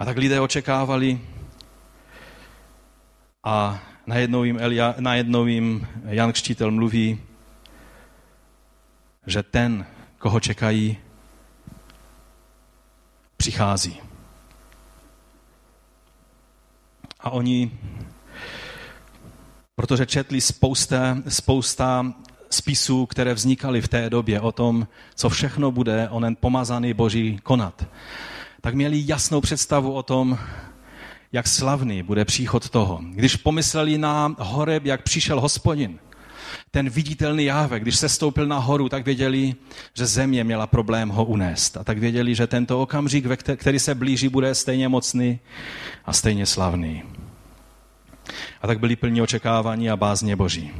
A 0.00 0.04
tak 0.04 0.16
lidé 0.16 0.40
očekávali 0.40 1.20
a 3.44 3.82
najednou 4.06 4.44
jim, 4.44 4.58
Elia, 4.60 4.94
najednou 4.98 5.46
jim 5.46 5.88
Jan 6.04 6.32
Křtítel 6.32 6.70
mluví, 6.70 7.20
že 9.26 9.42
ten, 9.42 9.86
koho 10.18 10.40
čekají, 10.40 10.98
přichází. 13.36 14.00
A 17.20 17.30
oni, 17.30 17.78
protože 19.74 20.06
četli 20.06 20.40
spousta, 20.40 21.16
spousta 21.28 22.12
spisů, 22.50 23.06
které 23.06 23.34
vznikaly 23.34 23.80
v 23.80 23.88
té 23.88 24.10
době 24.10 24.40
o 24.40 24.52
tom, 24.52 24.88
co 25.14 25.28
všechno 25.28 25.70
bude 25.70 26.08
onen 26.08 26.36
pomazaný 26.40 26.94
Boží 26.94 27.38
konat, 27.42 27.84
tak 28.60 28.74
měli 28.74 29.02
jasnou 29.06 29.40
představu 29.40 29.92
o 29.92 30.02
tom, 30.02 30.38
jak 31.32 31.48
slavný 31.48 32.02
bude 32.02 32.24
příchod 32.24 32.68
toho. 32.68 33.00
Když 33.02 33.36
pomysleli 33.36 33.98
na 33.98 34.34
Horeb, 34.38 34.84
jak 34.84 35.02
přišel 35.02 35.40
hospodin, 35.40 35.98
ten 36.70 36.90
viditelný 36.90 37.44
Jáve, 37.44 37.80
když 37.80 37.96
se 37.96 38.08
stoupil 38.08 38.46
na 38.46 38.58
horu, 38.58 38.88
tak 38.88 39.04
věděli, 39.04 39.54
že 39.94 40.06
země 40.06 40.44
měla 40.44 40.66
problém 40.66 41.08
ho 41.08 41.24
unést. 41.24 41.76
A 41.76 41.84
tak 41.84 41.98
věděli, 41.98 42.34
že 42.34 42.46
tento 42.46 42.82
okamžik, 42.82 43.24
který 43.56 43.78
se 43.78 43.94
blíží, 43.94 44.28
bude 44.28 44.54
stejně 44.54 44.88
mocný 44.88 45.40
a 46.04 46.12
stejně 46.12 46.46
slavný. 46.46 47.02
A 48.62 48.66
tak 48.66 48.80
byli 48.80 48.96
plní 48.96 49.22
očekávání 49.22 49.90
a 49.90 49.96
bázně 49.96 50.36
Boží 50.36 50.72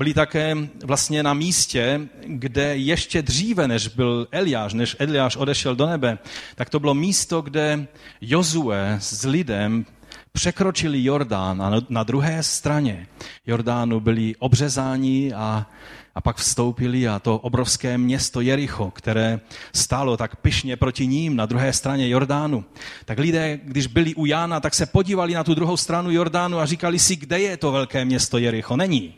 byli 0.00 0.14
také 0.14 0.56
vlastně 0.84 1.22
na 1.22 1.34
místě, 1.34 2.00
kde 2.26 2.76
ještě 2.76 3.22
dříve, 3.22 3.68
než 3.68 3.88
byl 3.88 4.28
Eliáš, 4.30 4.72
než 4.74 4.96
Eliáš 4.98 5.36
odešel 5.36 5.76
do 5.76 5.86
nebe, 5.86 6.18
tak 6.54 6.70
to 6.70 6.80
bylo 6.80 6.94
místo, 6.94 7.42
kde 7.42 7.86
Jozue 8.20 8.96
s 9.00 9.24
lidem 9.24 9.86
překročili 10.32 11.04
Jordán 11.04 11.62
a 11.62 11.72
na 11.88 12.02
druhé 12.02 12.42
straně 12.42 13.06
Jordánu 13.46 14.00
byli 14.00 14.36
obřezáni 14.38 15.32
a, 15.32 15.66
a 16.14 16.20
pak 16.20 16.36
vstoupili 16.36 17.08
a 17.08 17.18
to 17.18 17.38
obrovské 17.38 17.98
město 17.98 18.40
Jericho, 18.40 18.90
které 18.90 19.40
stálo 19.74 20.16
tak 20.16 20.36
pyšně 20.36 20.76
proti 20.76 21.06
ním 21.06 21.36
na 21.36 21.46
druhé 21.46 21.72
straně 21.72 22.08
Jordánu. 22.08 22.64
Tak 23.04 23.18
lidé, 23.18 23.60
když 23.64 23.86
byli 23.86 24.14
u 24.14 24.26
Jána, 24.26 24.60
tak 24.60 24.74
se 24.74 24.86
podívali 24.86 25.34
na 25.34 25.44
tu 25.44 25.54
druhou 25.54 25.76
stranu 25.76 26.10
Jordánu 26.10 26.58
a 26.58 26.66
říkali 26.66 26.98
si, 26.98 27.16
kde 27.16 27.40
je 27.40 27.56
to 27.56 27.72
velké 27.72 28.04
město 28.04 28.38
Jericho. 28.38 28.76
Není 28.76 29.14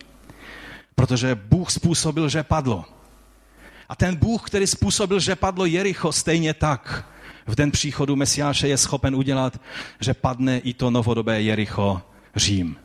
protože 0.95 1.35
Bůh 1.35 1.71
způsobil, 1.71 2.29
že 2.29 2.43
padlo. 2.43 2.85
A 3.89 3.97
ten 3.97 4.17
Bůh, 4.17 4.43
který 4.43 4.67
způsobil, 4.67 5.21
že 5.21 5.37
padlo 5.37 5.67
Jericho, 5.67 6.13
stejně 6.13 6.55
tak 6.55 7.09
v 7.47 7.55
den 7.55 7.71
příchodu 7.71 8.17
Mesiáše 8.17 8.69
je 8.69 8.79
schopen 8.79 9.15
udělat, 9.15 9.61
že 10.01 10.15
padne 10.15 10.59
i 10.59 10.75
to 10.75 10.91
novodobé 10.91 11.43
Jericho 11.43 12.03
Řím. 12.37 12.77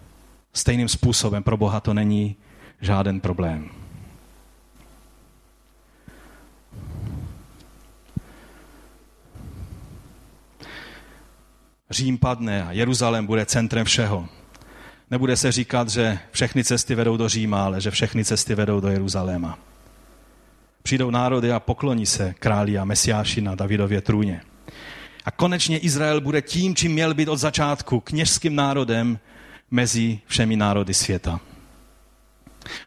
Stejným 0.54 0.90
způsobem 0.90 1.44
pro 1.44 1.58
Boha 1.58 1.80
to 1.80 1.94
není 1.94 2.36
žáden 2.82 3.20
problém. 3.20 3.70
Řím 11.90 12.18
padne 12.18 12.64
a 12.64 12.72
Jeruzalém 12.72 13.26
bude 13.26 13.46
centrem 13.46 13.86
všeho. 13.86 14.30
Nebude 15.12 15.38
se 15.38 15.52
říkat, 15.52 15.90
že 15.90 16.20
všechny 16.32 16.64
cesty 16.64 16.96
vedou 16.96 17.18
do 17.18 17.30
Říma, 17.30 17.66
ale 17.66 17.82
že 17.82 17.92
všechny 17.92 18.26
cesty 18.26 18.56
vedou 18.56 18.80
do 18.80 18.88
Jeruzaléma. 18.88 19.60
Přijdou 20.84 21.10
národy 21.10 21.52
a 21.52 21.60
pokloní 21.60 22.06
se 22.06 22.34
králi 22.40 22.78
a 22.78 22.86
mesiáši 22.86 23.42
na 23.42 23.56
Davidově 23.56 24.02
trůně. 24.02 24.42
A 25.26 25.32
konečně 25.32 25.78
Izrael 25.78 26.22
bude 26.22 26.42
tím, 26.42 26.76
čím 26.76 26.92
měl 26.92 27.14
být 27.14 27.28
od 27.28 27.38
začátku, 27.38 28.00
kněžským 28.00 28.56
národem 28.56 29.20
mezi 29.72 30.20
všemi 30.26 30.56
národy 30.56 30.94
světa. 30.94 31.40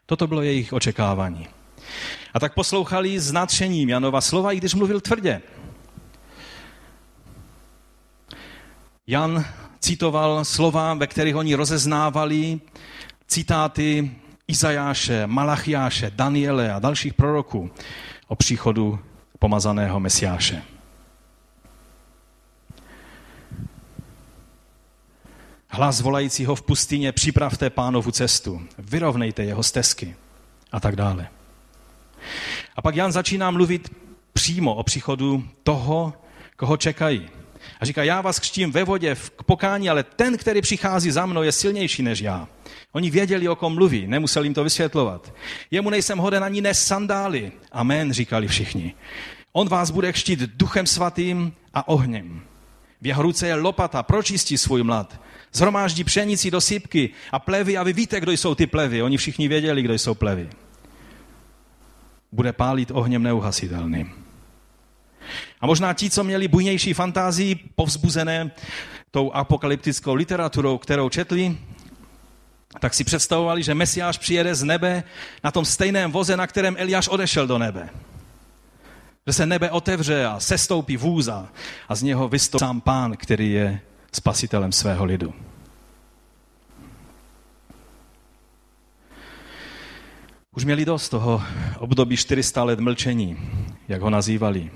Toto 0.05 0.27
bylo 0.27 0.41
jejich 0.41 0.73
očekávání. 0.73 1.47
A 2.33 2.39
tak 2.39 2.53
poslouchali 2.53 3.19
s 3.19 3.31
nadšením 3.31 3.89
Janova 3.89 4.21
slova, 4.21 4.51
i 4.51 4.57
když 4.57 4.73
mluvil 4.73 5.01
tvrdě. 5.01 5.41
Jan 9.07 9.45
citoval 9.81 10.45
slova, 10.45 10.93
ve 10.93 11.07
kterých 11.07 11.35
oni 11.35 11.55
rozeznávali 11.55 12.59
citáty 13.27 14.11
Izajáše, 14.47 15.27
Malachiáše, 15.27 16.11
Daniele 16.15 16.73
a 16.73 16.79
dalších 16.79 17.13
proroků 17.13 17.71
o 18.27 18.35
příchodu 18.35 18.99
pomazaného 19.39 19.99
Mesiáše. 19.99 20.63
Hlas 25.67 26.01
volajícího 26.01 26.55
v 26.55 26.61
pustině, 26.61 27.11
připravte 27.11 27.69
pánovu 27.69 28.11
cestu, 28.11 28.61
vyrovnejte 28.77 29.43
jeho 29.43 29.63
stezky 29.63 30.15
a 30.71 30.79
tak 30.79 30.95
dále. 30.95 31.27
A 32.75 32.81
pak 32.81 32.95
Jan 32.95 33.11
začíná 33.11 33.51
mluvit 33.51 33.95
přímo 34.33 34.75
o 34.75 34.83
příchodu 34.83 35.43
toho, 35.63 36.13
koho 36.55 36.77
čekají. 36.77 37.29
A 37.81 37.85
říká, 37.85 38.03
já 38.03 38.21
vás 38.21 38.39
křtím 38.39 38.71
ve 38.71 38.83
vodě 38.83 39.15
k 39.35 39.43
pokání, 39.43 39.89
ale 39.89 40.03
ten, 40.03 40.37
který 40.37 40.61
přichází 40.61 41.11
za 41.11 41.25
mnou, 41.25 41.43
je 41.43 41.51
silnější 41.51 42.03
než 42.03 42.19
já. 42.19 42.47
Oni 42.91 43.09
věděli, 43.09 43.49
o 43.49 43.55
kom 43.55 43.73
mluví, 43.73 44.07
nemuseli 44.07 44.45
jim 44.45 44.53
to 44.53 44.63
vysvětlovat. 44.63 45.33
Jemu 45.71 45.89
nejsem 45.89 46.17
hoden 46.17 46.43
ani 46.43 46.61
nes 46.61 46.85
sandály. 46.85 47.51
Amen, 47.71 48.13
říkali 48.13 48.47
všichni. 48.47 48.93
On 49.51 49.69
vás 49.69 49.91
bude 49.91 50.13
křtít 50.13 50.39
duchem 50.39 50.87
svatým 50.87 51.53
a 51.73 51.87
ohněm. 51.87 52.41
V 53.01 53.07
jeho 53.07 53.23
ruce 53.23 53.47
je 53.47 53.55
lopata, 53.55 54.03
pročistí 54.03 54.57
svůj 54.57 54.83
mlad. 54.83 55.21
Zhromáždí 55.53 56.03
pšenici 56.03 56.51
do 56.51 56.61
sypky 56.61 57.09
a 57.31 57.39
plevy 57.39 57.77
a 57.77 57.83
vy 57.83 57.93
víte, 57.93 58.19
kdo 58.19 58.31
jsou 58.31 58.55
ty 58.55 58.67
plevy. 58.67 59.01
Oni 59.01 59.17
všichni 59.17 59.47
věděli, 59.47 59.81
kdo 59.81 59.93
jsou 59.93 60.13
plevy. 60.13 60.49
Bude 62.31 62.53
pálit 62.53 62.91
ohněm 62.91 63.23
neuhasitelným. 63.23 64.21
A 65.61 65.67
možná 65.67 65.93
ti, 65.93 66.09
co 66.09 66.23
měli 66.23 66.47
bujnější 66.47 66.93
fantázii, 66.93 67.55
povzbuzené 67.55 68.51
tou 69.11 69.31
apokalyptickou 69.31 70.13
literaturou, 70.13 70.77
kterou 70.77 71.09
četli, 71.09 71.57
tak 72.79 72.93
si 72.93 73.03
představovali, 73.03 73.63
že 73.63 73.73
Mesiáš 73.73 74.17
přijede 74.17 74.55
z 74.55 74.63
nebe 74.63 75.03
na 75.43 75.51
tom 75.51 75.65
stejném 75.65 76.11
voze, 76.11 76.37
na 76.37 76.47
kterém 76.47 76.75
Eliáš 76.79 77.07
odešel 77.07 77.47
do 77.47 77.57
nebe. 77.57 77.89
Že 79.27 79.33
se 79.33 79.45
nebe 79.45 79.71
otevře 79.71 80.25
a 80.25 80.39
sestoupí 80.39 80.97
vůz 80.97 81.27
a, 81.27 81.49
a 81.89 81.95
z 81.95 82.03
něho 82.03 82.29
vystoupí 82.29 82.59
sám 82.59 82.81
pán, 82.81 83.17
který 83.17 83.51
je 83.51 83.81
spasitelem 84.11 84.71
svého 84.71 85.05
lidu. 85.05 85.33
Už 90.55 90.65
měli 90.65 90.85
dost 90.85 91.09
toho 91.09 91.43
období 91.77 92.17
400 92.17 92.63
let 92.63 92.79
mlčení, 92.79 93.37
jak 93.87 94.01
ho 94.01 94.09
nazývali, 94.09 94.71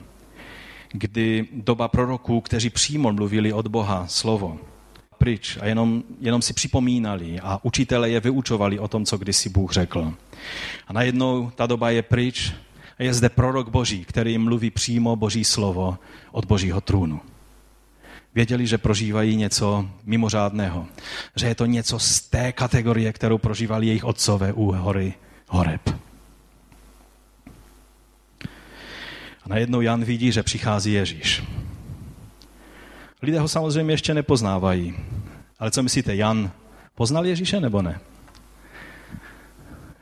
kdy 0.98 1.48
doba 1.54 1.88
proroků, 1.88 2.42
kteří 2.42 2.70
přímo 2.70 3.14
mluvili 3.14 3.54
od 3.54 3.68
Boha 3.68 4.08
slovo, 4.08 4.60
pryč 5.18 5.58
a 5.62 5.66
jenom, 5.66 6.04
jenom 6.20 6.42
si 6.42 6.54
připomínali 6.54 7.40
a 7.40 7.60
učitele 7.64 8.10
je 8.10 8.20
vyučovali 8.20 8.80
o 8.80 8.88
tom, 8.88 9.06
co 9.06 9.18
kdysi 9.18 9.50
Bůh 9.50 9.72
řekl. 9.72 10.14
A 10.88 10.94
najednou 10.94 11.52
ta 11.56 11.66
doba 11.66 11.90
je 11.90 12.02
pryč 12.02 12.54
a 13.00 13.04
je 13.04 13.14
zde 13.14 13.30
prorok 13.30 13.70
Boží, 13.70 14.06
který 14.06 14.38
mluví 14.38 14.72
přímo 14.72 15.16
Boží 15.16 15.44
slovo 15.44 15.98
od 16.32 16.46
Božího 16.46 16.82
trůnu. 16.82 17.20
Věděli, 18.36 18.68
že 18.68 18.78
prožívají 18.78 19.36
něco 19.36 19.90
mimořádného, 20.04 20.86
že 21.36 21.48
je 21.48 21.56
to 21.56 21.66
něco 21.66 22.00
z 22.00 22.22
té 22.22 22.52
kategorie, 22.52 23.14
kterou 23.14 23.38
prožívali 23.38 23.88
jejich 23.88 24.04
otcové 24.04 24.54
u 24.54 24.72
hory 24.72 25.14
Horeb. 25.48 26.05
A 29.46 29.50
najednou 29.50 29.82
Jan 29.82 30.04
vidí, 30.04 30.32
že 30.32 30.44
přichází 30.44 30.94
Ježíš. 30.94 31.44
Lidé 33.22 33.40
ho 33.40 33.48
samozřejmě 33.48 33.94
ještě 33.94 34.14
nepoznávají. 34.14 34.96
Ale 35.60 35.72
co 35.72 35.84
myslíte, 35.84 36.16
Jan 36.16 36.52
poznal 36.96 37.26
Ježíše 37.26 37.60
nebo 37.60 37.82
ne? 37.82 38.00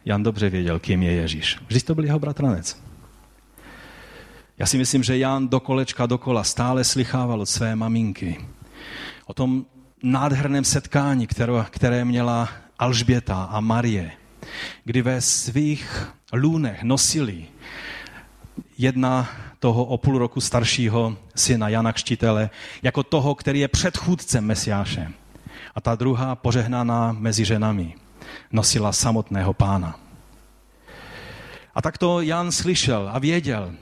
Jan 0.06 0.24
dobře 0.24 0.50
věděl, 0.50 0.80
kým 0.80 1.04
je 1.04 1.12
Ježíš. 1.12 1.60
Vždyť 1.68 1.86
to 1.86 1.96
byl 1.96 2.06
jeho 2.06 2.20
bratranec. 2.20 2.84
Já 4.58 4.66
si 4.66 4.78
myslím, 4.78 5.04
že 5.04 5.18
Jan 5.18 5.48
do 5.48 5.60
kolečka 5.60 6.06
dokola 6.06 6.44
stále 6.44 6.84
slychával 6.84 7.42
od 7.42 7.50
své 7.50 7.76
maminky 7.76 8.46
o 9.26 9.34
tom 9.34 9.66
nádherném 10.04 10.64
setkání, 10.64 11.28
které, 11.28 11.54
které 11.70 12.06
měla 12.06 12.50
Alžběta 12.80 13.44
a 13.44 13.60
Marie, 13.60 14.12
kdy 14.84 15.02
ve 15.02 15.22
svých 15.22 16.08
lůnech 16.34 16.84
nosili 16.84 17.46
jedna 18.78 19.30
toho 19.60 19.86
o 19.86 19.98
půl 19.98 20.18
roku 20.18 20.42
staršího 20.42 21.18
syna 21.36 21.70
Jana 21.70 21.94
Kštitele, 21.94 22.50
jako 22.84 23.04
toho, 23.04 23.36
který 23.36 23.60
je 23.60 23.68
předchůdcem 23.68 24.46
Mesiáše. 24.46 25.12
A 25.76 25.82
ta 25.82 25.96
druhá, 25.96 26.36
požehnaná 26.36 27.12
mezi 27.12 27.46
ženami, 27.46 27.96
nosila 28.52 28.92
samotného 28.92 29.54
pána. 29.54 30.00
A 31.76 31.82
tak 31.82 31.98
to 31.98 32.22
Jan 32.22 32.52
slyšel 32.52 33.10
a 33.14 33.20
věděl. 33.20 33.74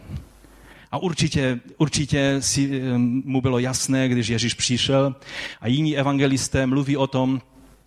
A 0.92 0.98
určitě, 0.98 1.60
určitě 1.78 2.38
si, 2.40 2.82
mu 2.98 3.42
bylo 3.42 3.60
jasné, 3.60 4.10
když 4.10 4.28
Ježíš 4.28 4.54
přišel 4.54 5.16
a 5.62 5.68
jiní 5.68 5.98
evangelisté 5.98 6.68
mluví 6.68 6.98
o 6.98 7.08
tom, 7.08 7.42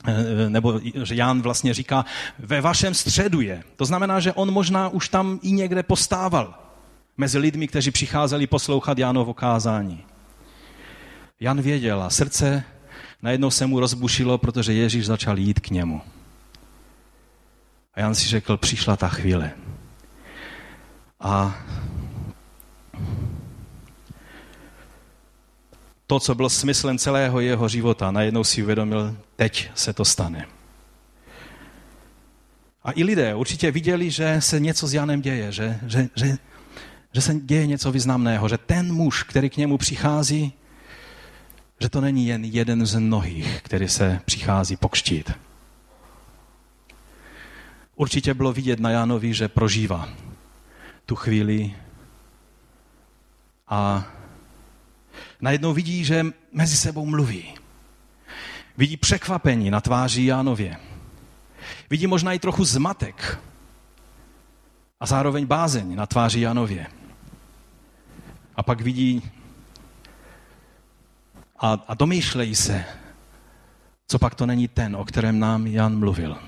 eh, 0.06 0.50
nebo 0.50 0.80
že 1.02 1.14
Jan 1.14 1.42
vlastně 1.42 1.74
říká, 1.74 2.04
ve 2.38 2.60
vašem 2.60 2.94
středu 2.94 3.40
je. 3.40 3.62
To 3.76 3.84
znamená, 3.84 4.20
že 4.20 4.32
on 4.32 4.50
možná 4.50 4.88
už 4.88 5.08
tam 5.08 5.38
i 5.42 5.52
někde 5.52 5.82
postával 5.82 6.63
mezi 7.16 7.38
lidmi, 7.38 7.68
kteří 7.68 7.90
přicházeli 7.90 8.46
poslouchat 8.46 8.98
Jánovo 8.98 9.34
kázání. 9.34 10.04
Jan 11.40 11.62
věděl 11.62 12.02
a 12.02 12.10
srdce 12.10 12.64
najednou 13.22 13.50
se 13.50 13.66
mu 13.66 13.80
rozbušilo, 13.80 14.38
protože 14.38 14.72
Ježíš 14.72 15.06
začal 15.06 15.38
jít 15.38 15.60
k 15.60 15.70
němu. 15.70 16.02
A 17.94 18.00
Jan 18.00 18.14
si 18.14 18.28
řekl, 18.28 18.56
přišla 18.56 18.96
ta 18.96 19.08
chvíle. 19.08 19.50
A 21.20 21.58
to, 26.06 26.20
co 26.20 26.34
bylo 26.34 26.50
smyslem 26.50 26.98
celého 26.98 27.40
jeho 27.40 27.68
života, 27.68 28.10
najednou 28.10 28.44
si 28.44 28.62
uvědomil, 28.62 29.16
teď 29.36 29.70
se 29.74 29.92
to 29.92 30.04
stane. 30.04 30.46
A 32.84 32.92
i 32.92 33.04
lidé 33.04 33.34
určitě 33.34 33.70
viděli, 33.70 34.10
že 34.10 34.40
se 34.40 34.60
něco 34.60 34.86
s 34.86 34.94
Janem 34.94 35.20
děje, 35.20 35.52
že, 35.52 35.80
že, 35.86 36.08
že 36.16 36.36
že 37.14 37.20
se 37.20 37.34
děje 37.34 37.66
něco 37.66 37.92
významného, 37.92 38.48
že 38.48 38.58
ten 38.58 38.92
muž, 38.92 39.22
který 39.22 39.50
k 39.50 39.56
němu 39.56 39.78
přichází, 39.78 40.52
že 41.80 41.88
to 41.88 42.00
není 42.00 42.26
jen 42.26 42.44
jeden 42.44 42.86
z 42.86 42.98
mnohých, 42.98 43.62
který 43.62 43.88
se 43.88 44.20
přichází 44.24 44.76
pokštít. 44.76 45.32
Určitě 47.96 48.34
bylo 48.34 48.52
vidět 48.52 48.80
na 48.80 48.90
Jánovi, 48.90 49.34
že 49.34 49.48
prožívá 49.48 50.08
tu 51.06 51.16
chvíli 51.16 51.74
a 53.68 54.04
najednou 55.40 55.72
vidí, 55.72 56.04
že 56.04 56.26
mezi 56.52 56.76
sebou 56.76 57.06
mluví. 57.06 57.54
Vidí 58.76 58.96
překvapení 58.96 59.70
na 59.70 59.80
tváři 59.80 60.24
Jánově. 60.24 60.76
Vidí 61.90 62.06
možná 62.06 62.32
i 62.32 62.38
trochu 62.38 62.64
zmatek 62.64 63.38
a 65.00 65.06
zároveň 65.06 65.46
bázeň 65.46 65.94
na 65.96 66.06
tváři 66.06 66.40
Janově. 66.40 66.86
A 68.56 68.62
pak 68.62 68.80
vidí 68.80 69.22
a, 71.58 71.84
a 71.88 71.94
domýšlejí 71.94 72.54
se, 72.54 72.84
co 74.08 74.18
pak 74.18 74.34
to 74.34 74.46
není 74.46 74.68
ten, 74.68 74.96
o 74.96 75.04
kterém 75.04 75.38
nám 75.38 75.66
Jan 75.66 75.98
mluvil. 75.98 76.38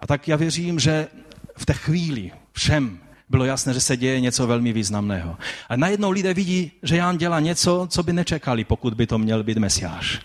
A 0.00 0.06
tak 0.06 0.28
já 0.28 0.36
věřím, 0.36 0.78
že 0.78 1.08
v 1.56 1.66
té 1.66 1.72
chvíli 1.72 2.32
všem 2.52 2.98
bylo 3.28 3.44
jasné, 3.44 3.74
že 3.74 3.80
se 3.80 3.96
děje 3.96 4.20
něco 4.20 4.46
velmi 4.46 4.72
významného. 4.72 5.36
A 5.68 5.76
najednou 5.76 6.10
lidé 6.10 6.34
vidí, 6.34 6.72
že 6.82 6.96
Jan 6.96 7.18
dělá 7.18 7.40
něco, 7.40 7.86
co 7.90 8.02
by 8.02 8.12
nečekali, 8.12 8.64
pokud 8.64 8.94
by 8.94 9.06
to 9.06 9.18
měl 9.18 9.42
být 9.42 9.58
Mesiáš. 9.58 10.20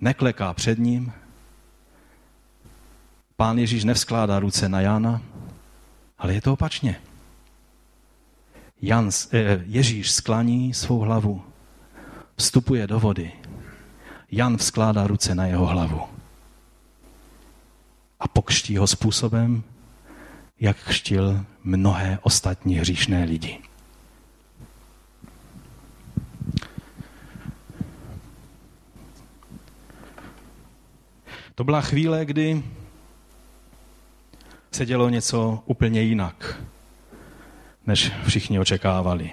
Nekleká 0.00 0.54
před 0.54 0.78
ním. 0.78 1.12
Pán 3.36 3.58
Ježíš 3.58 3.84
nevskládá 3.84 4.38
ruce 4.38 4.68
na 4.68 4.80
Jana, 4.80 5.22
ale 6.18 6.34
je 6.34 6.40
to 6.40 6.52
opačně. 6.52 7.00
Jan, 8.82 9.10
eh, 9.32 9.62
Ježíš 9.66 10.12
sklaní 10.12 10.74
svou 10.74 10.98
hlavu, 10.98 11.42
vstupuje 12.36 12.86
do 12.86 13.00
vody. 13.00 13.32
Jan 14.30 14.56
vzkládá 14.56 15.06
ruce 15.06 15.34
na 15.34 15.46
jeho 15.46 15.66
hlavu 15.66 16.00
a 18.20 18.28
pokští 18.28 18.76
ho 18.76 18.86
způsobem, 18.86 19.62
jak 20.60 20.76
kštil 20.76 21.44
mnohé 21.64 22.18
ostatní 22.22 22.74
hříšné 22.74 23.24
lidi. 23.24 23.58
To 31.54 31.64
byla 31.64 31.80
chvíle, 31.80 32.24
kdy 32.24 32.62
se 34.72 34.86
dělo 34.86 35.08
něco 35.08 35.62
úplně 35.66 36.02
jinak 36.02 36.60
než 37.88 38.12
všichni 38.26 38.58
očekávali. 38.58 39.32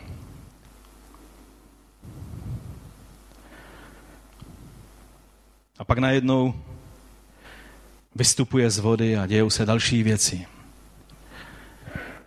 A 5.79 5.83
pak 5.83 5.97
najednou 5.97 6.53
vystupuje 8.15 8.69
z 8.69 8.79
vody 8.79 9.17
a 9.17 9.27
dějou 9.27 9.49
se 9.49 9.65
další 9.65 10.03
věci. 10.03 10.45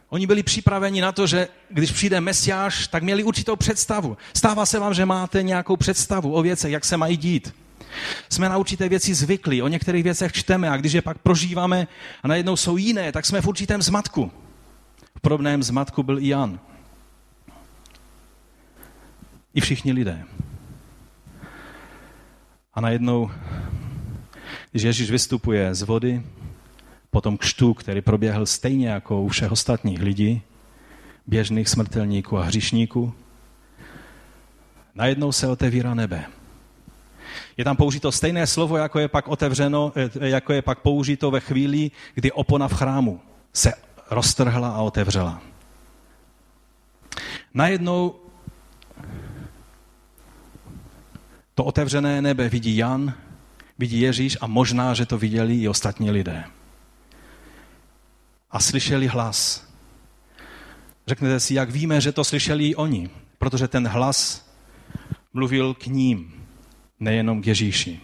Oni 0.09 0.27
byli 0.27 0.43
připraveni 0.43 1.01
na 1.01 1.13
to, 1.13 1.27
že 1.27 1.49
když 1.71 1.93
přijde 1.93 2.21
Mesiáš, 2.21 2.89
tak 2.89 3.03
měli 3.03 3.25
určitou 3.25 3.57
představu. 3.57 4.17
Stává 4.37 4.67
se 4.67 4.79
vám, 4.79 4.95
že 4.95 5.07
máte 5.07 5.43
nějakou 5.43 5.77
představu 5.77 6.35
o 6.35 6.43
věcech, 6.43 6.73
jak 6.73 6.85
se 6.85 6.97
mají 6.97 7.17
dít. 7.17 7.55
Jsme 8.29 8.49
na 8.49 8.57
určité 8.57 8.89
věci 8.89 9.15
zvyklí, 9.15 9.63
o 9.63 9.69
některých 9.69 10.05
věcech 10.05 10.33
čteme 10.33 10.71
a 10.71 10.77
když 10.77 10.93
je 10.93 11.03
pak 11.03 11.19
prožíváme 11.19 11.89
a 12.23 12.29
najednou 12.29 12.57
jsou 12.57 12.77
jiné, 12.77 13.13
tak 13.13 13.27
jsme 13.27 13.41
v 13.41 13.47
určitém 13.47 13.83
zmatku. 13.83 14.33
V 15.19 15.21
podobném 15.21 15.63
zmatku 15.63 16.03
byl 16.03 16.19
i 16.19 16.29
Jan. 16.29 16.61
I 19.55 19.61
všichni 19.61 19.93
lidé. 19.93 20.25
A 22.75 22.81
najednou, 22.81 23.31
když 24.71 24.83
Ježíš 24.83 25.11
vystupuje 25.11 25.75
z 25.75 25.83
vody, 25.83 26.23
po 27.11 27.21
tom 27.21 27.39
kštu, 27.39 27.75
který 27.75 28.01
proběhl 28.01 28.47
stejně 28.47 28.89
jako 28.89 29.23
u 29.23 29.29
všech 29.29 29.53
ostatních 29.53 30.03
lidí, 30.03 30.43
běžných 31.27 31.69
smrtelníků 31.69 32.39
a 32.39 32.45
hřišníků, 32.45 33.15
najednou 34.95 35.33
se 35.33 35.49
otevírá 35.49 35.95
nebe. 35.95 36.25
Je 37.57 37.65
tam 37.65 37.77
použito 37.77 38.13
stejné 38.13 38.47
slovo, 38.47 38.77
jako 38.77 38.99
je 38.99 39.09
pak 39.09 39.29
otevřeno, 39.29 39.93
eh, 39.97 40.29
jako 40.29 40.53
je 40.53 40.63
pak 40.63 40.79
použito 40.79 41.31
ve 41.31 41.41
chvíli, 41.41 41.91
kdy 42.15 42.33
opona 42.33 42.69
v 42.69 42.75
chrámu 42.75 43.21
se 43.53 43.88
roztrhla 44.11 44.71
a 44.71 44.81
otevřela. 44.81 45.43
Najednou 47.55 48.15
to 51.55 51.65
otevřené 51.65 52.23
nebe 52.23 52.49
vidí 52.49 52.77
Jan, 52.77 53.15
vidí 53.79 54.01
Ježíš 54.01 54.39
a 54.41 54.47
možná, 54.47 54.95
že 54.95 55.07
to 55.07 55.19
viděli 55.19 55.55
i 55.55 55.69
ostatní 55.69 56.11
lidé 56.11 56.45
a 58.51 58.61
slyšeli 58.61 59.07
hlas. 59.07 59.69
Řeknete 61.07 61.41
si, 61.41 61.55
jak 61.55 61.71
víme, 61.71 62.01
že 62.01 62.13
to 62.13 62.25
slyšeli 62.25 62.67
i 62.67 62.75
oni, 62.75 63.11
protože 63.39 63.69
ten 63.69 63.89
hlas 63.89 64.49
mluvil 65.33 65.75
k 65.75 65.87
ním, 65.87 66.47
nejenom 67.01 67.43
k 67.43 67.47
Ježíši. 67.47 68.01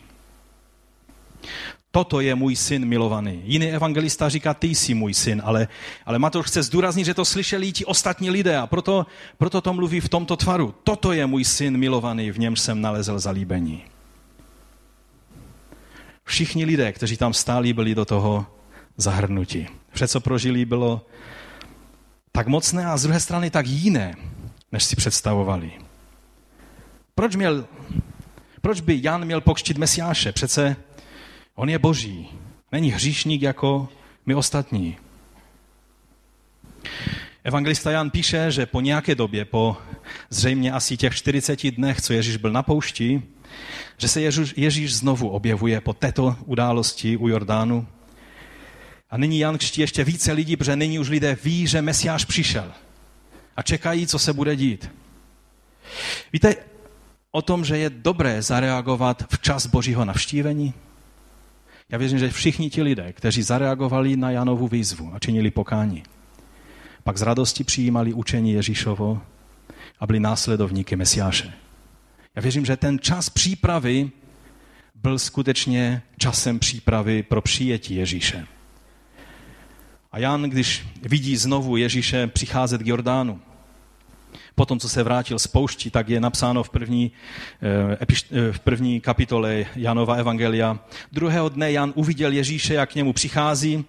Toto 1.95 2.21
je 2.21 2.35
můj 2.35 2.57
syn 2.57 2.87
milovaný. 2.87 3.43
Jiný 3.45 3.71
evangelista 3.71 4.29
říká, 4.29 4.55
ty 4.55 4.67
jsi 4.67 4.95
můj 4.95 5.15
syn, 5.15 5.43
ale, 5.45 5.69
ale 6.07 6.19
Matouš 6.19 6.47
chce 6.47 6.63
zdůraznit, 6.63 7.05
že 7.05 7.15
to 7.15 7.25
slyšeli 7.25 7.73
ti 7.73 7.85
ostatní 7.85 8.31
lidé 8.31 8.57
a 8.57 8.67
proto, 8.67 9.07
proto 9.39 9.61
to 9.61 9.73
mluví 9.73 10.01
v 10.01 10.09
tomto 10.09 10.37
tvaru. 10.37 10.75
Toto 10.85 11.13
je 11.13 11.27
můj 11.27 11.45
syn 11.45 11.77
milovaný, 11.77 12.31
v 12.31 12.39
němž 12.39 12.61
jsem 12.61 12.81
nalezl 12.81 13.19
zalíbení. 13.19 13.85
Všichni 16.25 16.65
lidé, 16.65 16.93
kteří 16.93 17.17
tam 17.17 17.33
stáli, 17.33 17.73
byli 17.73 17.95
do 17.95 18.05
toho 18.05 18.47
zahrnuti. 18.97 19.67
Vše, 19.93 20.09
co 20.09 20.21
prožili, 20.21 20.65
bylo 20.65 21.07
tak 22.33 22.47
mocné 22.47 22.87
a 22.87 22.97
z 22.97 23.03
druhé 23.03 23.21
strany 23.21 23.51
tak 23.51 23.67
jiné, 23.67 24.15
než 24.73 24.85
si 24.85 24.97
představovali. 24.97 25.73
Proč, 27.15 27.37
měl, 27.37 27.67
proč 28.61 28.81
by 28.81 29.01
Jan 29.03 29.25
měl 29.25 29.41
pokštit 29.41 29.79
Mesiáše? 29.79 30.33
Přece 30.33 30.77
on 31.55 31.69
je 31.69 31.79
boží. 31.79 32.29
Není 32.73 32.91
hříšník 32.91 33.43
jako 33.43 33.89
my 34.27 34.35
ostatní. 34.35 34.97
Evangelista 37.45 37.91
Jan 37.91 38.11
píše, 38.11 38.51
že 38.51 38.67
po 38.67 38.81
nějaké 38.81 39.15
době, 39.15 39.45
po 39.45 39.77
zřejmě 40.31 40.73
asi 40.73 40.97
těch 40.97 41.15
40 41.15 41.71
dnech, 41.71 42.01
co 42.01 42.13
Ježíš 42.13 42.37
byl 42.37 42.53
na 42.53 42.63
poušti, 42.63 43.23
že 43.99 44.09
se 44.09 44.21
Ježíš, 44.21 44.55
Ježíš 44.57 44.95
znovu 44.95 45.29
objevuje 45.29 45.81
po 45.81 45.93
této 45.93 46.37
události 46.45 47.17
u 47.17 47.29
Jordánu 47.29 47.87
a 49.11 49.17
nyní 49.17 49.39
Jan 49.39 49.59
křtí 49.59 49.81
ještě 49.81 50.05
více 50.05 50.33
lidí, 50.33 50.57
protože 50.57 50.77
nyní 50.77 50.99
už 50.99 51.09
lidé 51.09 51.37
ví, 51.45 51.67
že 51.67 51.83
Mesiáš 51.83 52.25
přišel. 52.25 52.73
A 53.57 53.63
čekají, 53.63 54.07
co 54.07 54.19
se 54.19 54.33
bude 54.33 54.57
dít. 54.57 54.91
Víte 56.33 56.57
o 57.31 57.43
tom, 57.43 57.65
že 57.65 57.79
je 57.79 57.91
dobré 57.91 58.43
zareagovat 58.43 59.25
v 59.31 59.39
čas 59.39 59.67
božího 59.67 60.05
navštívení? 60.05 60.75
Já 61.89 61.99
věřím, 61.99 62.19
že 62.19 62.31
všichni 62.31 62.71
ti 62.71 62.83
lidé, 62.83 63.13
kteří 63.13 63.43
zareagovali 63.43 64.17
na 64.17 64.31
Janovu 64.31 64.69
výzvu 64.69 65.15
a 65.15 65.19
činili 65.19 65.51
pokání, 65.51 66.03
pak 67.05 67.19
z 67.19 67.23
radosti 67.23 67.65
přijímali 67.65 68.13
učení 68.13 68.53
Ježíšovo 68.53 69.21
a 70.01 70.07
byli 70.07 70.21
následovníky 70.21 70.97
Mesiáše. 70.97 71.53
Já 72.37 72.43
věřím, 72.43 72.65
že 72.65 72.77
ten 72.77 72.99
čas 72.99 73.31
přípravy 73.31 74.11
byl 74.95 75.19
skutečně 75.19 76.03
časem 76.19 76.59
přípravy 76.59 77.23
pro 77.23 77.41
přijetí 77.43 77.95
Ježíše. 77.95 78.47
A 80.13 80.19
Jan, 80.19 80.43
když 80.43 80.87
vidí 81.03 81.37
znovu 81.37 81.77
Ježíše 81.77 82.27
přicházet 82.27 82.83
k 82.83 82.87
Jordánu, 82.87 83.41
potom, 84.55 84.79
co 84.79 84.89
se 84.89 85.03
vrátil 85.03 85.39
z 85.39 85.47
poušti, 85.47 85.91
tak 85.91 86.09
je 86.09 86.21
napsáno 86.21 86.63
v 86.63 86.71
první, 86.71 87.13
eh, 87.63 88.07
eh, 88.33 88.53
v 88.53 88.61
první 88.61 89.01
kapitole 89.01 89.65
Janova 89.77 90.15
Evangelia. 90.15 90.79
Druhého 91.13 91.49
dne 91.49 91.73
Jan 91.73 91.93
uviděl 91.97 92.33
Ježíše, 92.33 92.75
jak 92.75 92.91
k 92.91 92.95
němu 92.95 93.13
přichází. 93.13 93.85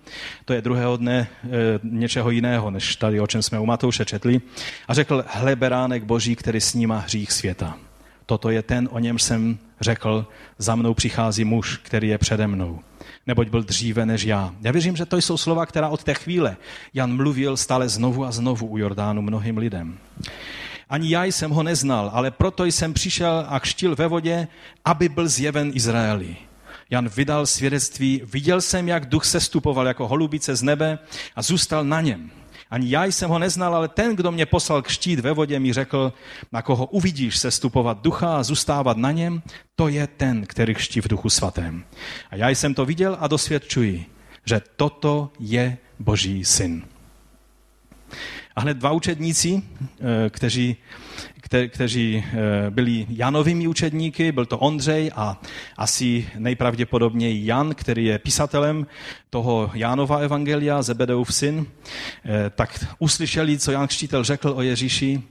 To 0.45 0.53
je 0.53 0.61
druhého 0.61 0.97
dne 0.97 1.27
eh, 1.43 1.49
něčeho 1.83 2.29
jiného, 2.29 2.71
než 2.71 2.95
tady, 2.95 3.19
o 3.19 3.27
čem 3.27 3.41
jsme 3.41 3.59
u 3.59 3.65
Matouše 3.65 4.05
četli. 4.05 4.41
A 4.87 4.93
řekl, 4.93 5.25
hle 5.27 5.55
beránek 5.55 6.03
boží, 6.03 6.35
který 6.35 6.61
sníma 6.61 6.97
hřích 6.97 7.31
světa. 7.31 7.77
Toto 8.25 8.49
je 8.49 8.61
ten, 8.61 8.89
o 8.91 8.99
něm 8.99 9.19
jsem 9.19 9.57
řekl, 9.81 10.27
za 10.57 10.75
mnou 10.75 10.93
přichází 10.93 11.45
muž, 11.45 11.77
který 11.77 12.07
je 12.07 12.17
přede 12.17 12.47
mnou 12.47 12.79
neboť 13.27 13.49
byl 13.49 13.63
dříve 13.63 14.05
než 14.05 14.23
já. 14.23 14.53
Já 14.61 14.71
věřím, 14.71 14.95
že 14.95 15.05
to 15.05 15.17
jsou 15.17 15.37
slova, 15.37 15.65
která 15.65 15.89
od 15.89 16.03
té 16.03 16.13
chvíle 16.13 16.57
Jan 16.93 17.15
mluvil 17.15 17.57
stále 17.57 17.89
znovu 17.89 18.25
a 18.25 18.31
znovu 18.31 18.67
u 18.67 18.77
Jordánu 18.77 19.21
mnohým 19.21 19.57
lidem. 19.57 19.97
Ani 20.89 21.09
já 21.09 21.23
jsem 21.23 21.51
ho 21.51 21.63
neznal, 21.63 22.11
ale 22.13 22.31
proto 22.31 22.65
jsem 22.65 22.93
přišel 22.93 23.45
a 23.49 23.59
kštil 23.59 23.95
ve 23.95 24.07
vodě, 24.07 24.47
aby 24.85 25.09
byl 25.09 25.27
zjeven 25.27 25.71
Izraeli. 25.73 26.35
Jan 26.89 27.09
vydal 27.09 27.45
svědectví, 27.45 28.21
viděl 28.25 28.61
jsem, 28.61 28.87
jak 28.87 29.05
duch 29.05 29.25
sestupoval 29.25 29.87
jako 29.87 30.07
holubice 30.07 30.55
z 30.55 30.63
nebe 30.63 30.99
a 31.35 31.41
zůstal 31.41 31.83
na 31.83 32.01
něm. 32.01 32.31
Ani 32.69 32.89
já 32.89 33.05
jsem 33.05 33.29
ho 33.29 33.39
neznal, 33.39 33.75
ale 33.75 33.87
ten, 33.87 34.15
kdo 34.15 34.31
mě 34.31 34.45
poslal 34.45 34.81
kštít 34.81 35.19
ve 35.19 35.31
vodě, 35.31 35.59
mi 35.59 35.73
řekl, 35.73 36.13
na 36.51 36.61
koho 36.61 36.85
uvidíš 36.85 37.37
se 37.37 37.51
stupovat 37.51 38.01
ducha 38.01 38.37
a 38.37 38.43
zůstávat 38.43 38.97
na 38.97 39.11
něm, 39.11 39.41
to 39.75 39.87
je 39.87 40.07
ten, 40.07 40.45
který 40.45 40.75
kští 40.75 41.01
v 41.01 41.07
duchu 41.07 41.29
svatém. 41.29 41.85
A 42.29 42.35
já 42.35 42.49
jsem 42.49 42.73
to 42.73 42.85
viděl 42.85 43.17
a 43.19 43.27
dosvědčuji, 43.27 44.05
že 44.45 44.61
toto 44.75 45.31
je 45.39 45.77
Boží 45.99 46.45
syn. 46.45 46.83
A 48.55 48.61
hned 48.61 48.77
dva 48.77 48.91
učedníci, 48.91 49.61
eh, 49.61 50.29
kteří, 50.29 50.77
kte, 51.41 51.67
kteří 51.67 52.23
eh, 52.25 52.71
byli 52.71 53.05
Janovými 53.09 53.67
učedníky, 53.67 54.31
byl 54.31 54.45
to 54.45 54.57
Ondřej 54.57 55.11
a 55.15 55.41
asi 55.77 56.29
nejpravděpodobněji 56.37 57.45
Jan, 57.45 57.75
který 57.75 58.05
je 58.05 58.19
pisatelem 58.19 58.87
toho 59.29 59.71
Jánova 59.73 60.17
evangelia, 60.17 60.81
Zebedeův 60.81 61.35
syn, 61.35 61.65
eh, 61.65 62.49
tak 62.49 62.85
uslyšeli, 62.99 63.57
co 63.57 63.71
Jan 63.71 63.87
Křtitel 63.87 64.23
řekl 64.23 64.53
o 64.55 64.61
Ježíši 64.61 65.23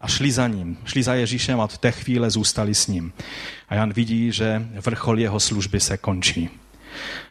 a 0.00 0.08
šli 0.08 0.32
za 0.32 0.48
ním. 0.48 0.78
Šli 0.84 1.02
za 1.02 1.14
Ježíšem 1.14 1.60
a 1.60 1.66
v 1.66 1.78
té 1.78 1.92
chvíle 1.92 2.30
zůstali 2.30 2.74
s 2.74 2.86
ním. 2.86 3.12
A 3.68 3.74
Jan 3.74 3.92
vidí, 3.92 4.32
že 4.32 4.68
vrchol 4.84 5.18
jeho 5.18 5.40
služby 5.40 5.80
se 5.80 5.96
končí. 5.96 6.50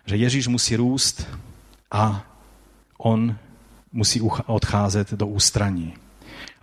Že 0.05 0.15
Ježíš 0.15 0.47
musí 0.47 0.75
růst 0.75 1.27
a 1.91 2.25
on 2.97 3.37
musí 3.91 4.21
odcházet 4.45 5.13
do 5.13 5.27
ústraní. 5.27 5.93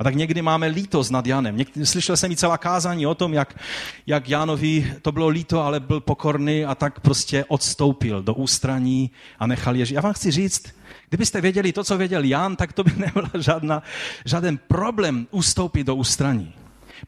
A 0.03 0.05
tak 0.05 0.15
někdy 0.15 0.43
máme 0.43 0.67
lítost 0.67 1.11
nad 1.11 1.27
Janem. 1.27 1.57
Někdy, 1.57 1.87
slyšel 1.87 2.17
jsem 2.17 2.33
i 2.33 2.37
celá 2.37 2.59
kázání 2.59 3.07
o 3.07 3.15
tom, 3.15 3.35
jak, 3.35 3.59
jak 4.07 4.29
Janovi 4.29 4.95
to 5.03 5.13
bylo 5.13 5.29
líto, 5.29 5.63
ale 5.63 5.81
byl 5.81 6.01
pokorný 6.01 6.65
a 6.65 6.75
tak 6.75 7.01
prostě 7.01 7.45
odstoupil 7.49 8.23
do 8.23 8.35
ústraní 8.35 9.11
a 9.39 9.47
nechal 9.47 9.77
Ježíš. 9.77 9.95
Já 9.95 10.01
vám 10.01 10.13
chci 10.13 10.31
říct, 10.31 10.63
kdybyste 11.09 11.41
věděli 11.41 11.73
to, 11.73 11.85
co 11.85 11.99
věděl 11.99 12.25
Jan, 12.25 12.57
tak 12.57 12.73
to 12.73 12.85
by 12.85 12.93
nebyl 12.97 13.31
žádná, 13.39 13.83
žádný 14.25 14.59
problém 14.59 15.27
ustoupit 15.31 15.85
do 15.85 15.95
ústraní. 15.95 16.55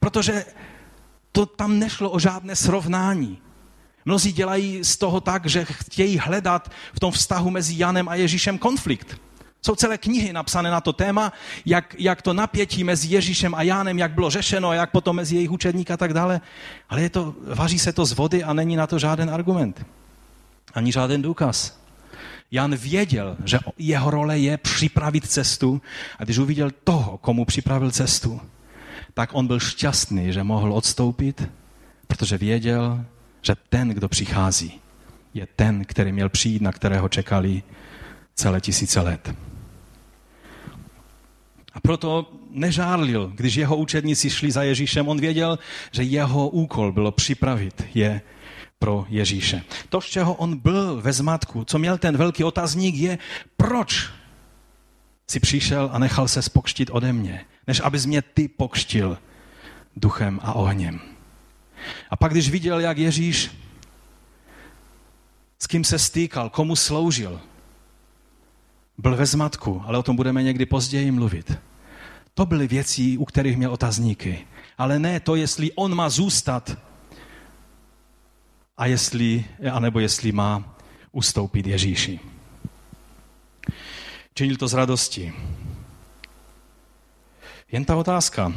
Protože 0.00 0.44
to 1.32 1.46
tam 1.46 1.78
nešlo 1.78 2.10
o 2.10 2.18
žádné 2.18 2.56
srovnání. 2.56 3.38
Mnozí 4.04 4.32
dělají 4.32 4.84
z 4.84 4.96
toho 4.96 5.20
tak, 5.20 5.46
že 5.46 5.64
chtějí 5.64 6.18
hledat 6.18 6.70
v 6.94 7.00
tom 7.00 7.12
vztahu 7.12 7.50
mezi 7.50 7.74
Janem 7.76 8.08
a 8.08 8.14
Ježíšem 8.14 8.58
konflikt. 8.58 9.20
Jsou 9.64 9.74
celé 9.74 9.98
knihy 9.98 10.32
napsané 10.32 10.70
na 10.70 10.80
to 10.80 10.92
téma, 10.92 11.32
jak, 11.66 11.94
jak 11.98 12.22
to 12.22 12.32
napětí 12.32 12.84
mezi 12.84 13.08
Ježíšem 13.08 13.54
a 13.54 13.62
Jánem, 13.62 13.98
jak 13.98 14.12
bylo 14.12 14.30
řešeno, 14.30 14.72
jak 14.72 14.90
potom 14.90 15.16
mezi 15.16 15.34
jejich 15.34 15.50
učedník 15.50 15.90
a 15.90 15.96
tak 15.96 16.12
dále. 16.12 16.40
Ale 16.88 17.02
je 17.02 17.10
to, 17.10 17.34
vaří 17.54 17.78
se 17.78 17.92
to 17.92 18.04
z 18.06 18.12
vody 18.12 18.44
a 18.44 18.52
není 18.52 18.76
na 18.76 18.86
to 18.86 18.98
žádný 18.98 19.30
argument. 19.30 19.86
Ani 20.74 20.92
žádný 20.92 21.22
důkaz. 21.22 21.80
Jan 22.50 22.76
věděl, 22.76 23.36
že 23.44 23.58
jeho 23.78 24.10
role 24.10 24.38
je 24.38 24.56
připravit 24.56 25.26
cestu 25.26 25.82
a 26.18 26.24
když 26.24 26.38
uviděl 26.38 26.70
toho, 26.84 27.18
komu 27.18 27.44
připravil 27.44 27.90
cestu, 27.90 28.40
tak 29.14 29.30
on 29.32 29.46
byl 29.46 29.60
šťastný, 29.60 30.32
že 30.32 30.44
mohl 30.44 30.72
odstoupit, 30.72 31.48
protože 32.06 32.38
věděl, 32.38 33.04
že 33.42 33.54
ten, 33.68 33.88
kdo 33.88 34.08
přichází, 34.08 34.80
je 35.34 35.46
ten, 35.56 35.84
který 35.84 36.12
měl 36.12 36.28
přijít, 36.28 36.62
na 36.62 36.72
kterého 36.72 37.08
čekali 37.08 37.62
celé 38.34 38.60
tisíce 38.60 39.00
let. 39.00 39.34
Proto 41.84 42.32
nežárlil, 42.50 43.32
když 43.34 43.54
jeho 43.54 43.76
učedníci 43.76 44.30
šli 44.30 44.50
za 44.50 44.62
Ježíšem. 44.62 45.08
On 45.08 45.20
věděl, 45.20 45.58
že 45.92 46.02
jeho 46.02 46.48
úkol 46.48 46.92
bylo 46.92 47.12
připravit 47.12 47.84
je 47.94 48.20
pro 48.78 49.06
Ježíše. 49.08 49.62
To, 49.88 50.00
z 50.00 50.06
čeho 50.06 50.34
on 50.34 50.56
byl 50.56 51.00
ve 51.00 51.12
zmatku, 51.12 51.64
co 51.64 51.78
měl 51.78 51.98
ten 51.98 52.16
velký 52.16 52.44
otazník, 52.44 52.94
je, 52.94 53.18
proč 53.56 54.10
si 55.30 55.40
přišel 55.40 55.90
a 55.92 55.98
nechal 55.98 56.28
se 56.28 56.42
spokštit 56.42 56.90
ode 56.92 57.12
mě, 57.12 57.44
než 57.66 57.80
abys 57.80 58.06
mě 58.06 58.22
ty 58.22 58.48
pokštil 58.48 59.18
duchem 59.96 60.40
a 60.42 60.52
ohněm. 60.52 61.00
A 62.10 62.16
pak, 62.16 62.32
když 62.32 62.50
viděl, 62.50 62.80
jak 62.80 62.98
Ježíš 62.98 63.50
s 65.58 65.66
kým 65.66 65.84
se 65.84 65.98
stýkal, 65.98 66.50
komu 66.50 66.76
sloužil, 66.76 67.40
byl 68.98 69.16
ve 69.16 69.26
zmatku, 69.26 69.82
ale 69.86 69.98
o 69.98 70.02
tom 70.02 70.16
budeme 70.16 70.42
někdy 70.42 70.66
později 70.66 71.10
mluvit. 71.10 71.58
To 72.34 72.46
byly 72.46 72.68
věci, 72.68 73.18
u 73.18 73.24
kterých 73.24 73.56
měl 73.56 73.72
otazníky. 73.72 74.46
Ale 74.78 74.98
ne 74.98 75.20
to, 75.20 75.34
jestli 75.34 75.72
on 75.72 75.94
má 75.94 76.08
zůstat 76.08 76.78
a 78.76 78.86
jestli, 78.86 79.44
anebo 79.72 80.00
jestli 80.00 80.32
má 80.32 80.76
ustoupit 81.12 81.66
Ježíši. 81.66 82.20
Činil 84.34 84.56
to 84.56 84.68
z 84.68 84.74
radosti. 84.74 85.32
Jen 87.72 87.84
ta 87.84 87.96
otázka. 87.96 88.52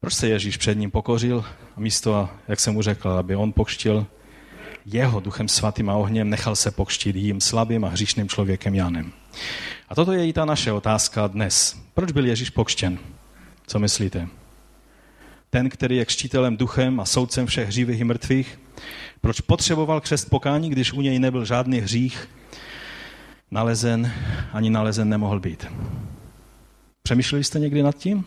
Proč 0.00 0.14
se 0.14 0.28
Ježíš 0.28 0.56
před 0.56 0.74
ním 0.74 0.90
pokořil 0.90 1.44
a 1.76 1.80
místo, 1.80 2.28
jak 2.48 2.60
jsem 2.60 2.74
mu 2.74 2.82
řekl, 2.82 3.10
aby 3.10 3.36
on 3.36 3.52
pokštil 3.52 4.06
jeho 4.86 5.20
duchem 5.20 5.48
svatým 5.48 5.90
a 5.90 5.94
ohněm, 5.94 6.30
nechal 6.30 6.56
se 6.56 6.70
pokštit 6.70 7.16
jím 7.16 7.40
slabým 7.40 7.84
a 7.84 7.88
hříšným 7.88 8.28
člověkem 8.28 8.74
Janem. 8.74 9.12
A 9.88 9.94
toto 9.94 10.12
je 10.12 10.28
i 10.28 10.32
ta 10.32 10.44
naše 10.44 10.72
otázka 10.72 11.26
dnes. 11.26 11.78
Proč 11.94 12.12
byl 12.12 12.26
Ježíš 12.26 12.50
pokštěn? 12.50 12.98
Co 13.66 13.78
myslíte? 13.78 14.28
Ten, 15.50 15.68
který 15.68 15.96
je 15.96 16.04
křtitelem 16.04 16.56
duchem 16.56 17.00
a 17.00 17.04
soudcem 17.04 17.46
všech 17.46 17.70
živých 17.70 18.00
i 18.00 18.04
mrtvých, 18.04 18.60
proč 19.20 19.40
potřeboval 19.40 20.00
křest 20.00 20.30
pokání, 20.30 20.70
když 20.70 20.92
u 20.92 21.00
něj 21.00 21.18
nebyl 21.18 21.44
žádný 21.44 21.80
hřích 21.80 22.28
nalezen, 23.50 24.12
ani 24.52 24.70
nalezen 24.70 25.08
nemohl 25.08 25.40
být? 25.40 25.66
Přemýšleli 27.02 27.44
jste 27.44 27.58
někdy 27.58 27.82
nad 27.82 27.96
tím? 27.96 28.24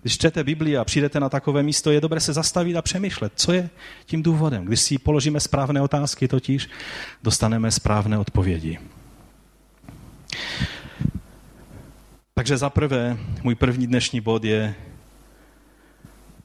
Když 0.00 0.14
čtete 0.14 0.44
Bibli 0.44 0.76
a 0.76 0.84
přijdete 0.84 1.20
na 1.20 1.28
takové 1.28 1.62
místo, 1.62 1.90
je 1.90 2.00
dobré 2.00 2.20
se 2.20 2.32
zastavit 2.32 2.76
a 2.76 2.82
přemýšlet, 2.82 3.32
co 3.36 3.52
je 3.52 3.70
tím 4.04 4.22
důvodem. 4.22 4.64
Když 4.64 4.80
si 4.80 4.98
položíme 4.98 5.40
správné 5.40 5.82
otázky, 5.82 6.28
totiž 6.28 6.68
dostaneme 7.22 7.70
správné 7.70 8.18
odpovědi. 8.18 8.78
Takže 12.34 12.56
za 12.56 12.70
prvé, 12.70 13.18
můj 13.42 13.54
první 13.54 13.86
dnešní 13.86 14.20
bod 14.20 14.44
je, 14.44 14.74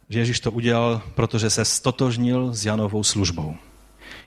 že 0.10 0.20
Ježíš 0.20 0.40
to 0.40 0.52
udělal, 0.52 1.02
protože 1.16 1.50
se 1.50 1.66
stotožnil 1.66 2.54
s 2.54 2.66
Janovou 2.66 3.04
službou. 3.04 3.56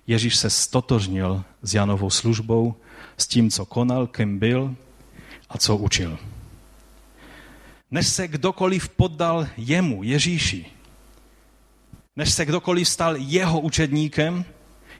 Ježíš 0.06 0.36
se 0.36 0.50
stotožnil 0.50 1.44
s 1.62 1.74
Janovou 1.74 2.10
službou, 2.10 2.74
s 3.16 3.26
tím, 3.26 3.50
co 3.50 3.64
konal, 3.64 4.06
kým 4.06 4.38
byl 4.38 4.76
a 5.48 5.58
co 5.58 5.76
učil. 5.76 6.18
Než 7.90 8.08
se 8.08 8.28
kdokoliv 8.28 8.88
poddal 8.88 9.46
jemu, 9.56 10.02
Ježíši, 10.02 10.66
než 12.16 12.30
se 12.30 12.44
kdokoliv 12.44 12.88
stal 12.88 13.16
jeho 13.16 13.60
učedníkem, 13.60 14.44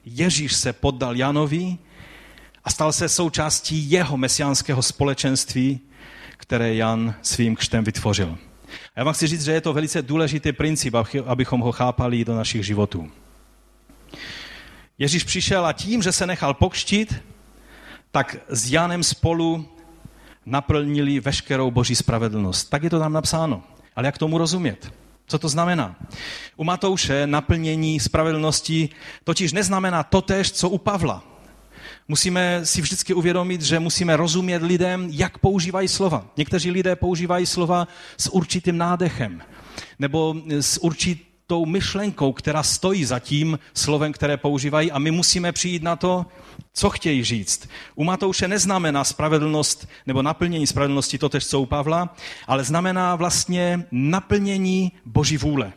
Ježíš 0.05 0.55
se 0.55 0.73
poddal 0.73 1.15
Janovi 1.15 1.77
a 2.65 2.69
stal 2.69 2.93
se 2.93 3.09
součástí 3.09 3.91
jeho 3.91 4.17
mesiánského 4.17 4.81
společenství, 4.81 5.79
které 6.37 6.75
Jan 6.75 7.15
svým 7.21 7.55
křtem 7.55 7.83
vytvořil. 7.83 8.37
A 8.67 8.99
já 8.99 9.03
vám 9.03 9.13
chci 9.13 9.27
říct, 9.27 9.43
že 9.43 9.51
je 9.51 9.61
to 9.61 9.73
velice 9.73 10.01
důležitý 10.01 10.51
princip, 10.51 10.93
abychom 11.25 11.61
ho 11.61 11.71
chápali 11.71 12.25
do 12.25 12.35
našich 12.35 12.65
životů. 12.65 13.11
Ježíš 14.97 15.23
přišel 15.23 15.65
a 15.65 15.73
tím, 15.73 16.01
že 16.01 16.11
se 16.11 16.27
nechal 16.27 16.53
pokštit, 16.53 17.23
tak 18.11 18.35
s 18.47 18.71
Janem 18.71 19.03
spolu 19.03 19.69
naplnili 20.45 21.19
veškerou 21.19 21.71
boží 21.71 21.95
spravedlnost. 21.95 22.69
Tak 22.69 22.83
je 22.83 22.89
to 22.89 22.99
tam 22.99 23.13
napsáno. 23.13 23.63
Ale 23.95 24.05
jak 24.05 24.17
tomu 24.17 24.37
rozumět? 24.37 24.93
Co 25.27 25.39
to 25.39 25.49
znamená? 25.49 25.95
U 26.55 26.63
Matouše 26.63 27.27
naplnění 27.27 27.99
spravedlnosti 27.99 28.89
totiž 29.23 29.53
neznamená 29.53 30.03
totéž, 30.03 30.51
co 30.51 30.69
u 30.69 30.77
Pavla. 30.77 31.34
Musíme 32.07 32.65
si 32.65 32.81
vždycky 32.81 33.13
uvědomit, 33.13 33.61
že 33.61 33.79
musíme 33.79 34.17
rozumět 34.17 34.63
lidem, 34.63 35.09
jak 35.11 35.37
používají 35.37 35.87
slova. 35.87 36.27
Někteří 36.37 36.71
lidé 36.71 36.95
používají 36.95 37.45
slova 37.45 37.87
s 38.17 38.33
určitým 38.33 38.77
nádechem 38.77 39.41
nebo 39.99 40.35
s 40.47 40.83
určitou 40.83 41.65
myšlenkou, 41.65 42.33
která 42.33 42.63
stojí 42.63 43.05
za 43.05 43.19
tím 43.19 43.59
slovem, 43.73 44.11
které 44.13 44.37
používají 44.37 44.91
a 44.91 44.99
my 44.99 45.11
musíme 45.11 45.51
přijít 45.51 45.83
na 45.83 45.95
to, 45.95 46.25
co 46.73 46.89
chtějí 46.89 47.23
říct. 47.23 47.69
U 47.95 48.03
Matouše 48.03 48.47
neznamená 48.47 49.03
spravedlnost 49.03 49.87
nebo 50.05 50.21
naplnění 50.21 50.67
spravedlnosti 50.67 51.17
to 51.17 51.29
tež, 51.29 51.47
co 51.47 51.61
u 51.61 51.65
Pavla, 51.65 52.15
ale 52.47 52.63
znamená 52.63 53.15
vlastně 53.15 53.85
naplnění 53.91 54.91
Boží 55.05 55.37
vůle. 55.37 55.73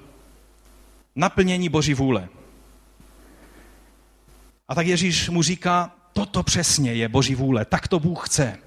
Naplnění 1.17 1.69
Boží 1.69 1.95
vůle. 1.95 2.29
A 4.69 4.75
tak 4.75 4.87
Ježíš 4.87 5.29
mu 5.29 5.43
říká, 5.43 5.98
toto 6.19 6.43
přesně 6.43 6.95
je 6.95 7.09
Boží 7.09 7.35
vůle, 7.35 7.65
tak 7.65 7.89
to 7.89 8.01
Bůh 8.01 8.29
chce. 8.29 8.59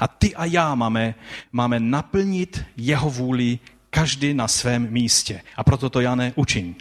A 0.00 0.08
ty 0.08 0.34
a 0.34 0.44
já 0.44 0.74
máme, 0.74 1.14
máme 1.52 1.80
naplnit 1.80 2.64
jeho 2.76 3.10
vůli 3.10 3.58
každý 3.90 4.34
na 4.34 4.48
svém 4.48 4.92
místě. 4.92 5.40
A 5.56 5.64
proto 5.64 5.90
to 5.90 6.00
Jane 6.00 6.32
učiň. 6.36 6.74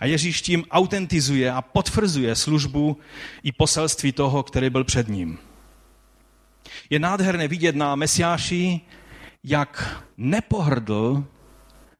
A 0.00 0.06
Ježíš 0.06 0.42
tím 0.42 0.64
autentizuje 0.70 1.52
a 1.52 1.62
potvrzuje 1.62 2.34
službu 2.34 2.96
i 3.42 3.52
poselství 3.52 4.12
toho, 4.12 4.42
který 4.42 4.70
byl 4.70 4.84
před 4.84 5.08
ním. 5.08 5.38
Je 6.90 6.98
nádherné 6.98 7.48
vidět 7.48 7.76
na 7.76 7.94
Mesiáši, 7.94 8.80
jak 9.44 10.02
nepohrdl, 10.16 11.24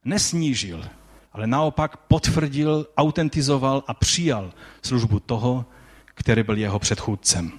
nesnížil, 0.04 0.84
ale 1.32 1.46
naopak 1.46 1.96
potvrdil, 1.96 2.86
autentizoval 2.96 3.84
a 3.86 3.94
přijal 3.94 4.52
službu 4.82 5.20
toho, 5.20 5.66
který 6.14 6.42
byl 6.42 6.56
jeho 6.56 6.78
předchůdcem. 6.78 7.52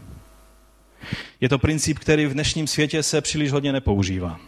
Je 1.41 1.49
to 1.49 1.59
princip, 1.59 1.99
který 1.99 2.25
v 2.25 2.33
dnešním 2.33 2.67
světě 2.67 3.03
se 3.03 3.21
příliš 3.21 3.51
hodně 3.51 3.71
nepoužívá. 3.71 4.39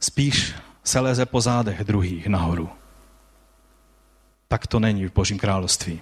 Spíš 0.00 0.54
se 0.84 1.00
leze 1.00 1.26
po 1.26 1.40
zádech 1.40 1.84
druhých 1.84 2.26
nahoru. 2.26 2.70
Tak 4.48 4.66
to 4.66 4.80
není 4.80 5.06
v 5.06 5.12
Božím 5.12 5.38
království. 5.38 6.00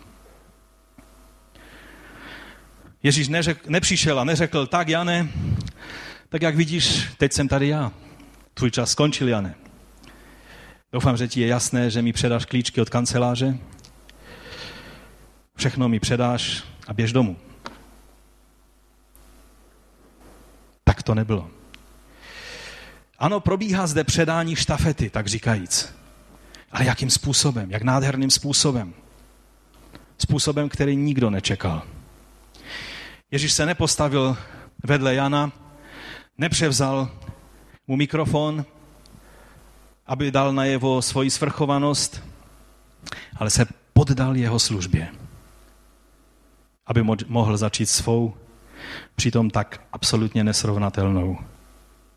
Ježíš 3.02 3.28
neřek, 3.28 3.68
nepřišel 3.68 4.20
a 4.20 4.24
neřekl, 4.24 4.66
tak 4.66 4.88
Jane, 4.88 5.28
tak 6.28 6.42
jak 6.42 6.56
vidíš, 6.56 7.08
teď 7.16 7.32
jsem 7.32 7.48
tady 7.48 7.68
já. 7.68 7.92
Tvůj 8.54 8.70
čas 8.70 8.90
skončil, 8.90 9.28
Jane. 9.28 9.54
Doufám, 10.92 11.16
že 11.16 11.28
ti 11.28 11.40
je 11.40 11.46
jasné, 11.46 11.90
že 11.90 12.02
mi 12.02 12.12
předáš 12.12 12.44
klíčky 12.44 12.80
od 12.80 12.90
kanceláře. 12.90 13.58
Všechno 15.56 15.88
mi 15.88 16.00
předáš 16.00 16.64
a 16.90 16.94
běž 16.94 17.12
domů. 17.12 17.36
Tak 20.84 21.02
to 21.02 21.14
nebylo. 21.14 21.50
Ano, 23.18 23.40
probíhá 23.40 23.86
zde 23.86 24.04
předání 24.04 24.56
štafety, 24.56 25.10
tak 25.10 25.26
říkajíc. 25.26 25.94
Ale 26.72 26.84
jakým 26.84 27.10
způsobem? 27.10 27.70
Jak 27.70 27.82
nádherným 27.82 28.30
způsobem? 28.30 28.94
Způsobem, 30.18 30.68
který 30.68 30.96
nikdo 30.96 31.30
nečekal. 31.30 31.82
Ježíš 33.30 33.52
se 33.52 33.66
nepostavil 33.66 34.36
vedle 34.84 35.14
Jana, 35.14 35.52
nepřevzal 36.38 37.10
mu 37.86 37.96
mikrofon, 37.96 38.64
aby 40.06 40.30
dal 40.30 40.52
najevo 40.52 41.02
svoji 41.02 41.30
svrchovanost, 41.30 42.22
ale 43.36 43.50
se 43.50 43.66
poddal 43.92 44.36
jeho 44.36 44.58
službě, 44.58 45.08
aby 46.90 47.02
mohl 47.28 47.56
začít 47.56 47.86
svou, 47.86 48.34
přitom 49.16 49.50
tak 49.50 49.80
absolutně 49.92 50.44
nesrovnatelnou 50.44 51.38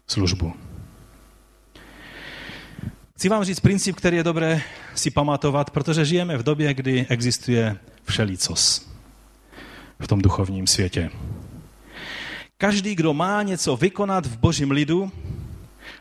službu. 0.07 0.53
Chci 3.15 3.29
vám 3.29 3.43
říct 3.43 3.59
princip, 3.59 3.95
který 3.95 4.17
je 4.17 4.23
dobré 4.23 4.61
si 4.95 5.11
pamatovat, 5.11 5.69
protože 5.69 6.05
žijeme 6.05 6.37
v 6.37 6.43
době, 6.43 6.73
kdy 6.73 7.05
existuje 7.09 7.77
všelicos 8.03 8.89
v 9.99 10.07
tom 10.07 10.21
duchovním 10.21 10.67
světě. 10.67 11.09
Každý, 12.57 12.95
kdo 12.95 13.13
má 13.13 13.43
něco 13.43 13.77
vykonat 13.77 14.25
v 14.25 14.37
božím 14.37 14.71
lidu, 14.71 15.11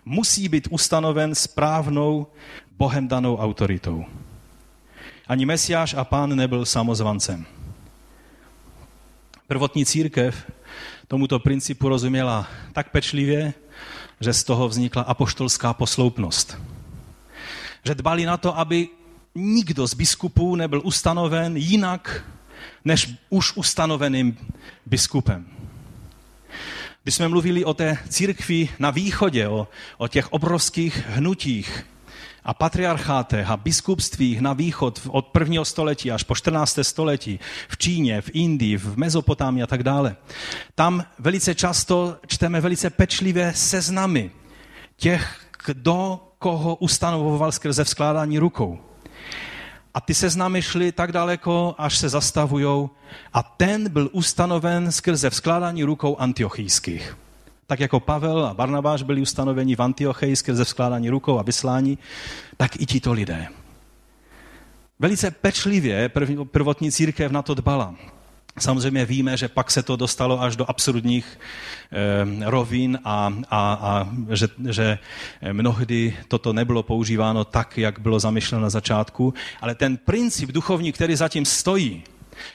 musí 0.04 0.48
být 0.48 0.68
ustanoven 0.70 1.35
správnou 1.35 2.26
Bohem 2.78 3.08
danou 3.08 3.37
autoritou. 3.37 4.04
Ani 5.28 5.46
Mesiáš 5.46 5.94
a 5.94 6.04
pán 6.04 6.37
nebyl 6.37 6.64
samozvancem. 6.64 7.46
Prvotní 9.52 9.86
církev 9.86 10.50
tomuto 11.08 11.38
principu 11.38 11.88
rozuměla 11.88 12.48
tak 12.72 12.90
pečlivě, 12.90 13.54
že 14.20 14.32
z 14.32 14.44
toho 14.44 14.68
vznikla 14.68 15.02
apoštolská 15.02 15.74
posloupnost. 15.74 16.58
Že 17.84 17.94
dbali 17.94 18.26
na 18.26 18.36
to, 18.36 18.58
aby 18.58 18.88
nikdo 19.34 19.86
z 19.86 19.94
biskupů 19.94 20.56
nebyl 20.56 20.80
ustanoven 20.84 21.56
jinak 21.56 22.24
než 22.84 23.14
už 23.30 23.56
ustanoveným 23.56 24.36
biskupem. 24.86 25.46
Když 27.02 27.14
jsme 27.14 27.28
mluvili 27.28 27.64
o 27.64 27.74
té 27.74 27.98
církvi 28.08 28.68
na 28.78 28.90
východě, 28.90 29.48
o, 29.48 29.68
o 29.98 30.08
těch 30.08 30.32
obrovských 30.32 30.96
hnutích 31.06 31.86
a 32.44 32.55
patriarchátech 32.55 33.50
a 33.50 33.57
biskupstvích 33.57 34.40
na 34.40 34.52
východ 34.52 35.00
od 35.11 35.26
prvního 35.26 35.64
století 35.64 36.11
až 36.11 36.22
po 36.22 36.35
14. 36.35 36.78
století 36.83 37.40
v 37.68 37.76
Číně, 37.78 38.20
v 38.20 38.31
Indii, 38.33 38.76
v 38.76 38.96
Mezopotámii 38.96 39.62
a 39.62 39.66
tak 39.66 39.83
dále, 39.83 40.16
tam 40.74 41.05
velice 41.18 41.55
často 41.55 42.16
čteme 42.26 42.61
velice 42.61 42.90
pečlivé 42.90 43.52
seznamy 43.55 44.31
těch, 44.96 45.40
kdo 45.66 46.20
koho 46.38 46.74
ustanovoval 46.74 47.52
skrze 47.52 47.85
vzkládání 47.85 48.38
rukou. 48.38 48.78
A 49.94 50.00
ty 50.00 50.14
seznamy 50.14 50.62
šly 50.62 50.92
tak 50.92 51.12
daleko, 51.12 51.74
až 51.78 51.98
se 51.98 52.09
zastavujou. 52.09 52.90
A 53.33 53.42
ten 53.42 53.88
byl 53.88 54.11
ustanoven 54.12 54.92
skrze 54.92 55.31
vzkládání 55.31 55.85
rukou 55.85 56.16
antiochijských. 56.16 57.16
Tak 57.72 57.80
jako 57.80 58.00
Pavel 58.00 58.46
a 58.46 58.54
Barnabáš 58.54 59.02
byli 59.02 59.20
ustanoveni 59.20 59.76
v 59.76 59.82
Antiochii 59.82 60.37
skrze 60.37 60.64
vzkládání 60.64 61.11
rukou 61.11 61.38
a 61.38 61.42
vyslání, 61.42 61.98
tak 62.56 62.80
i 62.80 62.87
tito 62.87 63.12
lidé. 63.12 63.46
Velice 64.98 65.30
pečlivě 65.30 66.11
prvotní 66.44 66.92
církev 66.92 67.32
na 67.32 67.42
to 67.42 67.54
dbala. 67.54 67.94
Samozřejmě 68.58 69.04
víme, 69.04 69.37
že 69.37 69.48
pak 69.48 69.70
se 69.70 69.82
to 69.82 69.96
dostalo 69.96 70.42
až 70.42 70.56
do 70.56 70.70
absurdních 70.70 71.38
eh, 71.92 72.50
rovin 72.50 72.98
a, 73.04 73.35
a, 73.50 73.72
a 73.72 74.08
že, 74.30 74.48
že 74.70 74.98
mnohdy 75.52 76.16
toto 76.28 76.52
nebylo 76.52 76.82
používáno 76.82 77.44
tak, 77.44 77.78
jak 77.78 77.98
bylo 77.98 78.20
zamýšleno 78.20 78.62
na 78.62 78.70
začátku, 78.70 79.35
ale 79.61 79.74
ten 79.74 79.96
princip 79.96 80.50
duchovní, 80.50 80.92
který 80.92 81.16
zatím 81.16 81.44
stojí, 81.44 82.02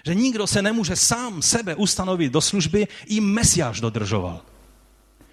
že 0.06 0.16
nikdo 0.16 0.48
se 0.48 0.62
nemůže 0.62 0.96
sám 0.96 1.42
sebe 1.42 1.76
ustanovit 1.76 2.32
do 2.32 2.42
služby, 2.42 2.88
i 3.06 3.22
Mesiáš 3.22 3.82
dodržoval. 3.82 4.42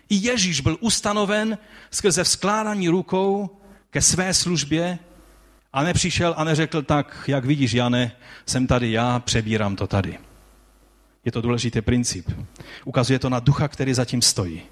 I 0.09 0.14
Ježíš 0.14 0.61
byl 0.61 0.77
ustanoven 0.81 1.59
skrze 1.90 2.25
vzkládání 2.25 2.88
rukou 2.88 3.51
ke 3.90 4.03
své 4.03 4.35
službě 4.35 4.99
a 5.73 5.83
nepřišel 5.83 6.35
a 6.37 6.45
neřekl 6.45 6.83
tak, 6.83 7.25
jak 7.27 7.45
vidíš, 7.45 7.73
Jane, 7.73 8.12
jsem 8.47 8.67
tady 8.67 8.93
já, 8.93 9.19
přebírám 9.19 9.77
to 9.77 9.87
tady. 9.87 10.19
Je 11.25 11.33
to 11.33 11.40
důležitý 11.40 11.81
princip. 11.81 12.31
Ukazuje 12.85 13.19
to 13.19 13.29
na 13.29 13.40
ducha, 13.40 13.69
který 13.69 13.95
zatím 13.95 14.23
stojí. 14.23 14.62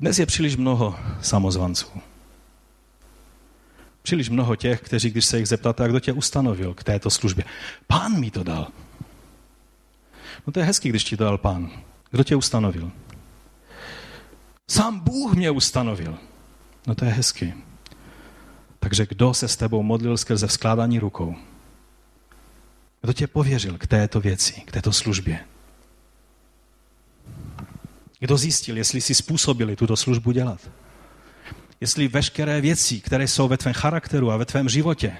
Dnes 0.00 0.18
je 0.18 0.26
příliš 0.26 0.56
mnoho 0.56 0.98
samozvanců. 1.22 1.86
Příliš 4.02 4.28
mnoho 4.28 4.56
těch, 4.56 4.80
kteří, 4.80 5.10
když 5.10 5.24
se 5.24 5.38
jich 5.38 5.48
zeptáte, 5.48 5.88
kdo 5.88 6.00
tě 6.00 6.12
ustanovil 6.12 6.74
k 6.74 6.84
této 6.84 7.10
službě. 7.10 7.44
Pán 7.86 8.20
mi 8.20 8.30
to 8.30 8.42
dal. 8.42 8.68
No 10.46 10.52
to 10.52 10.60
je 10.60 10.66
hezký, 10.66 10.88
když 10.88 11.04
ti 11.04 11.16
to 11.16 11.24
dal 11.24 11.38
pán. 11.38 11.70
Kdo 12.10 12.24
tě 12.24 12.36
ustanovil? 12.36 12.92
Sám 14.70 15.00
Bůh 15.00 15.34
mě 15.34 15.50
ustanovil. 15.50 16.18
No 16.86 16.94
to 16.94 17.04
je 17.04 17.10
hezký. 17.10 17.54
Takže 18.80 19.06
kdo 19.06 19.34
se 19.34 19.48
s 19.48 19.56
tebou 19.56 19.82
modlil 19.82 20.16
skrze 20.16 20.46
vzkládání 20.46 20.98
rukou? 20.98 21.36
Kdo 23.00 23.12
tě 23.12 23.26
pověřil 23.26 23.78
k 23.78 23.86
této 23.86 24.20
věci, 24.20 24.52
k 24.52 24.72
této 24.72 24.92
službě? 24.92 25.40
Kdo 28.18 28.36
zjistil, 28.36 28.76
jestli 28.76 29.00
si 29.00 29.14
způsobili 29.14 29.76
tuto 29.76 29.96
službu 29.96 30.32
dělat? 30.32 30.70
Jestli 31.80 32.08
veškeré 32.08 32.60
věci, 32.60 33.00
které 33.00 33.28
jsou 33.28 33.48
ve 33.48 33.56
tvém 33.56 33.74
charakteru 33.74 34.30
a 34.30 34.36
ve 34.36 34.44
tvém 34.44 34.68
životě, 34.68 35.16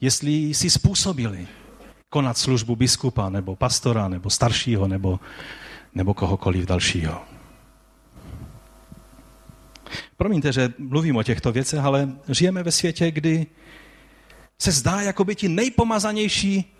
jestli 0.00 0.54
si 0.54 0.70
způsobili 0.70 1.48
konat 2.10 2.38
službu 2.38 2.76
biskupa, 2.76 3.30
nebo 3.30 3.56
pastora, 3.56 4.08
nebo 4.08 4.30
staršího, 4.30 4.88
nebo, 4.88 5.20
nebo 5.94 6.14
kohokoliv 6.14 6.66
dalšího. 6.66 7.22
Promiňte, 10.16 10.52
že 10.52 10.74
mluvím 10.78 11.16
o 11.16 11.22
těchto 11.22 11.52
věcech, 11.52 11.80
ale 11.80 12.08
žijeme 12.28 12.62
ve 12.62 12.72
světě, 12.72 13.10
kdy 13.10 13.46
se 14.58 14.72
zdá, 14.72 15.00
jako 15.00 15.24
by 15.24 15.34
ti 15.34 15.48
nejpomazanější 15.48 16.76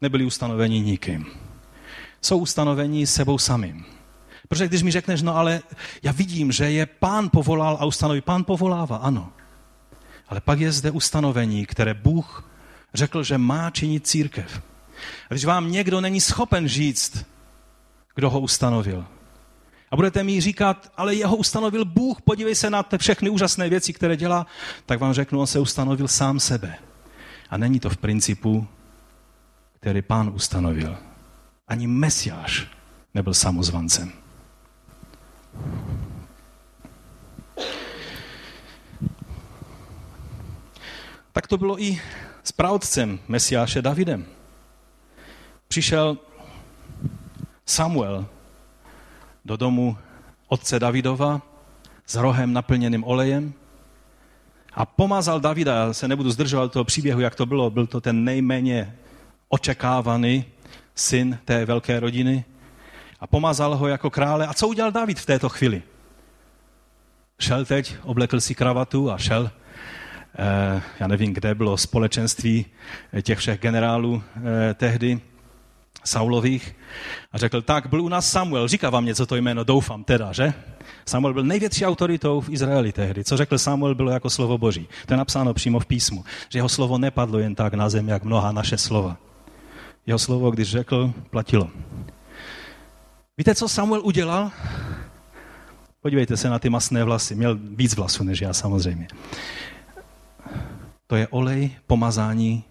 nebyli 0.00 0.24
ustanoveni 0.24 0.80
nikým. 0.80 1.26
Jsou 2.22 2.38
ustanoveni 2.38 3.06
sebou 3.06 3.38
samým. 3.38 3.84
Protože 4.48 4.68
když 4.68 4.82
mi 4.82 4.90
řekneš, 4.90 5.22
no 5.22 5.36
ale 5.36 5.62
já 6.02 6.12
vidím, 6.12 6.52
že 6.52 6.70
je 6.70 6.86
pán 6.86 7.30
povolal 7.32 7.76
a 7.80 7.84
ustanoví, 7.84 8.20
pán 8.20 8.44
povolává, 8.44 8.96
ano. 8.96 9.32
Ale 10.28 10.40
pak 10.40 10.60
je 10.60 10.72
zde 10.72 10.90
ustanovení, 10.90 11.66
které 11.66 11.94
Bůh 11.94 12.51
řekl, 12.94 13.22
že 13.22 13.38
má 13.38 13.70
činit 13.70 14.06
církev. 14.06 14.62
A 15.30 15.34
když 15.34 15.44
vám 15.44 15.72
někdo 15.72 16.00
není 16.00 16.20
schopen 16.20 16.68
říct, 16.68 17.26
kdo 18.14 18.30
ho 18.30 18.40
ustanovil, 18.40 19.06
a 19.92 19.96
budete 19.96 20.24
mi 20.24 20.40
říkat, 20.40 20.92
ale 20.96 21.14
jeho 21.14 21.36
ustanovil 21.36 21.84
Bůh, 21.84 22.22
podívej 22.22 22.54
se 22.54 22.70
na 22.70 22.82
ty 22.82 22.98
všechny 22.98 23.30
úžasné 23.30 23.68
věci, 23.68 23.92
které 23.92 24.16
dělá, 24.16 24.46
tak 24.86 25.00
vám 25.00 25.12
řeknu, 25.12 25.40
on 25.40 25.46
se 25.46 25.60
ustanovil 25.60 26.08
sám 26.08 26.40
sebe. 26.40 26.74
A 27.50 27.56
není 27.56 27.80
to 27.80 27.90
v 27.90 27.96
principu, 27.96 28.66
který 29.80 30.02
pán 30.02 30.30
ustanovil. 30.34 30.96
Ani 31.68 31.86
Mesiáš 31.86 32.66
nebyl 33.14 33.34
samozvancem. 33.34 34.12
Tak 41.32 41.46
to 41.46 41.58
bylo 41.58 41.82
i 41.82 42.00
s 42.44 42.52
pravdcem 42.52 43.18
Mesiáše 43.28 43.82
Davidem. 43.82 44.26
Přišel 45.68 46.18
Samuel 47.66 48.26
do 49.44 49.56
domu 49.56 49.96
otce 50.48 50.80
Davidova 50.80 51.42
s 52.06 52.14
rohem 52.14 52.52
naplněným 52.52 53.04
olejem 53.04 53.52
a 54.74 54.86
pomazal 54.86 55.40
Davida. 55.40 55.74
Já 55.74 55.92
se 55.92 56.08
nebudu 56.08 56.30
zdržovat 56.30 56.72
toho 56.72 56.84
příběhu, 56.84 57.20
jak 57.20 57.34
to 57.34 57.46
bylo. 57.46 57.70
Byl 57.70 57.86
to 57.86 58.00
ten 58.00 58.24
nejméně 58.24 58.96
očekávaný 59.48 60.44
syn 60.94 61.38
té 61.44 61.64
velké 61.64 62.00
rodiny 62.00 62.44
a 63.20 63.26
pomazal 63.26 63.76
ho 63.76 63.88
jako 63.88 64.10
krále. 64.10 64.46
A 64.46 64.54
co 64.54 64.68
udělal 64.68 64.92
David 64.92 65.20
v 65.20 65.26
této 65.26 65.48
chvíli? 65.48 65.82
Šel 67.38 67.64
teď, 67.64 67.96
oblekl 68.02 68.40
si 68.40 68.54
kravatu 68.54 69.10
a 69.10 69.18
šel 69.18 69.50
já 71.00 71.06
nevím, 71.06 71.34
kde 71.34 71.54
bylo 71.54 71.76
společenství 71.76 72.66
těch 73.22 73.38
všech 73.38 73.60
generálů 73.60 74.22
eh, 74.36 74.74
tehdy, 74.74 75.20
Saulových 76.04 76.76
a 77.32 77.38
řekl, 77.38 77.62
tak 77.62 77.86
byl 77.86 78.02
u 78.02 78.08
nás 78.08 78.30
Samuel, 78.30 78.68
říká 78.68 78.90
vám 78.90 79.04
něco 79.04 79.26
to 79.26 79.36
jméno, 79.36 79.64
doufám 79.64 80.04
teda, 80.04 80.32
že? 80.32 80.54
Samuel 81.06 81.34
byl 81.34 81.44
největší 81.44 81.86
autoritou 81.86 82.40
v 82.40 82.48
Izraeli 82.48 82.92
tehdy. 82.92 83.24
Co 83.24 83.36
řekl 83.36 83.58
Samuel, 83.58 83.94
bylo 83.94 84.10
jako 84.10 84.30
slovo 84.30 84.58
Boží. 84.58 84.88
To 85.06 85.14
je 85.14 85.18
napsáno 85.18 85.54
přímo 85.54 85.80
v 85.80 85.86
písmu, 85.86 86.24
že 86.48 86.58
jeho 86.58 86.68
slovo 86.68 86.98
nepadlo 86.98 87.38
jen 87.38 87.54
tak 87.54 87.74
na 87.74 87.88
zem, 87.88 88.08
jak 88.08 88.24
mnoha 88.24 88.52
naše 88.52 88.78
slova. 88.78 89.16
Jeho 90.06 90.18
slovo, 90.18 90.50
když 90.50 90.70
řekl, 90.70 91.12
platilo. 91.30 91.70
Víte, 93.38 93.54
co 93.54 93.68
Samuel 93.68 94.00
udělal? 94.04 94.50
Podívejte 96.00 96.36
se 96.36 96.50
na 96.50 96.58
ty 96.58 96.70
masné 96.70 97.04
vlasy. 97.04 97.34
Měl 97.34 97.58
víc 97.62 97.94
vlasů 97.94 98.24
než 98.24 98.40
já 98.40 98.52
samozřejmě. 98.52 99.08
To 101.12 101.16
je 101.16 101.28
olej 101.28 101.76
pomazání 101.86 102.64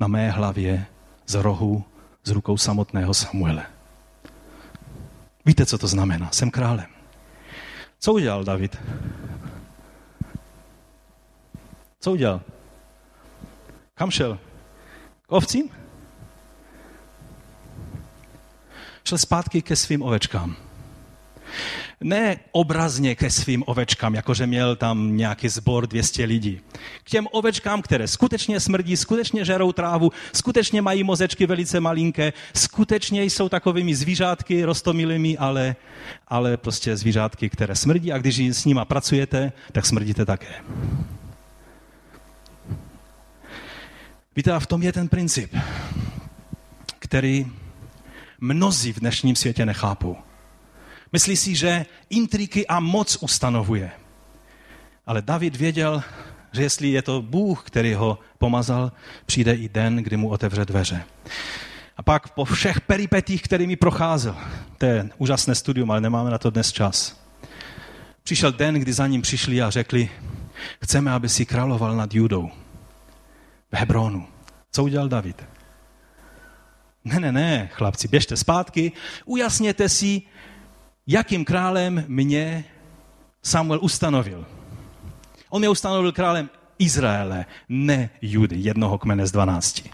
na 0.00 0.06
mé 0.08 0.30
hlavě 0.30 0.86
z 1.26 1.34
rohu 1.34 1.84
z 2.24 2.30
rukou 2.30 2.56
samotného 2.56 3.14
Samuele. 3.14 3.66
Víte, 5.46 5.66
co 5.66 5.78
to 5.78 5.86
znamená? 5.86 6.30
Jsem 6.32 6.50
králem. 6.50 6.86
Co 7.98 8.12
udělal 8.12 8.44
David? 8.44 8.76
Co 12.00 12.12
udělal? 12.12 12.40
Kam 13.94 14.10
šel? 14.10 14.38
K 15.26 15.32
ovcím? 15.32 15.70
Šel 19.04 19.18
zpátky 19.18 19.62
ke 19.62 19.76
svým 19.76 20.02
ovečkám. 20.02 20.65
Ne 22.00 22.36
obrazně 22.52 23.14
ke 23.14 23.30
svým 23.30 23.62
ovečkám, 23.66 24.14
jakože 24.14 24.46
měl 24.46 24.76
tam 24.76 25.16
nějaký 25.16 25.48
zbor 25.48 25.86
200 25.86 26.24
lidí. 26.24 26.60
K 27.04 27.10
těm 27.10 27.26
ovečkám, 27.32 27.82
které 27.82 28.08
skutečně 28.08 28.60
smrdí, 28.60 28.96
skutečně 28.96 29.44
žerou 29.44 29.72
trávu, 29.72 30.12
skutečně 30.32 30.82
mají 30.82 31.04
mozečky 31.04 31.46
velice 31.46 31.80
malinké, 31.80 32.32
skutečně 32.54 33.24
jsou 33.24 33.48
takovými 33.48 33.94
zvířátky 33.94 34.64
rostomilými, 34.64 35.38
ale, 35.38 35.76
ale 36.28 36.56
prostě 36.56 36.96
zvířátky, 36.96 37.50
které 37.50 37.74
smrdí 37.74 38.12
a 38.12 38.18
když 38.18 38.38
s 38.38 38.64
nima 38.64 38.84
pracujete, 38.84 39.52
tak 39.72 39.86
smrdíte 39.86 40.24
také. 40.24 40.54
Víte, 44.36 44.52
a 44.52 44.60
v 44.60 44.66
tom 44.66 44.82
je 44.82 44.92
ten 44.92 45.08
princip, 45.08 45.54
který 46.98 47.46
mnozí 48.40 48.92
v 48.92 49.00
dnešním 49.00 49.36
světě 49.36 49.66
nechápou. 49.66 50.25
Myslí 51.12 51.36
si, 51.36 51.54
že 51.54 51.86
intriky 52.10 52.66
a 52.66 52.80
moc 52.80 53.16
ustanovuje. 53.20 53.90
Ale 55.06 55.22
David 55.22 55.56
věděl, 55.56 56.02
že 56.52 56.62
jestli 56.62 56.88
je 56.88 57.02
to 57.02 57.22
Bůh, 57.22 57.62
který 57.66 57.94
ho 57.94 58.18
pomazal, 58.38 58.92
přijde 59.26 59.54
i 59.54 59.68
den, 59.68 59.96
kdy 59.96 60.16
mu 60.16 60.28
otevře 60.28 60.64
dveře. 60.64 61.04
A 61.96 62.02
pak 62.02 62.28
po 62.28 62.44
všech 62.44 62.80
peripetích, 62.80 63.42
kterými 63.42 63.76
procházel, 63.76 64.36
to 64.78 64.86
je 64.86 65.10
úžasné 65.18 65.54
studium, 65.54 65.90
ale 65.90 66.00
nemáme 66.00 66.30
na 66.30 66.38
to 66.38 66.50
dnes 66.50 66.72
čas, 66.72 67.20
přišel 68.22 68.52
den, 68.52 68.74
kdy 68.74 68.92
za 68.92 69.06
ním 69.06 69.22
přišli 69.22 69.62
a 69.62 69.70
řekli, 69.70 70.10
chceme, 70.82 71.12
aby 71.12 71.28
si 71.28 71.46
královal 71.46 71.96
nad 71.96 72.14
Judou 72.14 72.50
v 73.72 73.76
Hebronu. 73.76 74.26
Co 74.72 74.84
udělal 74.84 75.08
David? 75.08 75.44
Ne, 77.04 77.20
ne, 77.20 77.32
ne, 77.32 77.70
chlapci, 77.72 78.08
běžte 78.08 78.36
zpátky, 78.36 78.92
ujasněte 79.24 79.88
si, 79.88 80.22
jakým 81.06 81.44
králem 81.44 82.04
mě 82.08 82.64
Samuel 83.42 83.78
ustanovil. 83.82 84.46
On 85.50 85.60
mě 85.60 85.68
ustanovil 85.68 86.12
králem 86.12 86.50
Izraele, 86.78 87.46
ne 87.68 88.10
Judy, 88.22 88.56
jednoho 88.58 88.98
kmene 88.98 89.26
z 89.26 89.32
dvanácti. 89.32 89.90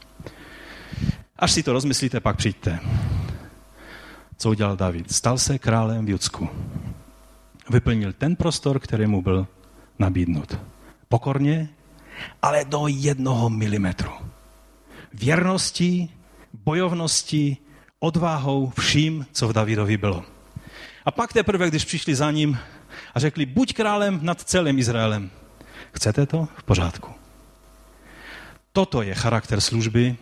Až 1.37 1.53
si 1.53 1.63
to 1.63 1.73
rozmyslíte, 1.73 2.21
pak 2.21 2.37
přijďte. 2.37 2.81
Co 4.37 4.51
udělal 4.51 4.77
David? 4.77 5.13
Stal 5.13 5.39
se 5.39 5.59
králem 5.59 6.07
v 6.07 6.09
Judsku. 6.09 6.49
Vyplnil 7.71 8.13
ten 8.13 8.37
prostor, 8.37 8.81
který 8.81 9.07
mu 9.07 9.23
byl 9.23 9.47
nabídnut. 9.99 10.59
Pokorně, 11.09 11.69
ale 12.43 12.65
do 12.65 12.87
jednoho 12.87 13.51
milimetru. 13.51 14.13
Věrností, 15.13 16.11
bojovností, 16.53 17.57
odvahou, 17.99 18.73
vším, 18.79 19.27
co 19.33 19.49
v 19.49 19.53
Davidovi 19.53 19.97
bylo. 19.97 20.32
A 21.05 21.11
pak 21.11 21.33
teprve, 21.33 21.69
když 21.69 21.85
přišli 21.85 22.15
za 22.15 22.31
ním 22.31 22.59
a 23.15 23.21
řekli, 23.21 23.47
buď 23.47 23.75
králem 23.75 24.19
nad 24.23 24.43
celým 24.43 24.79
Izraelem. 24.79 25.31
Chcete 25.93 26.27
to? 26.27 26.49
V 26.57 26.63
pořádku. 26.63 27.11
Toto 28.73 29.03
je 29.03 29.15
charakter 29.15 29.61
služby, 29.61 30.17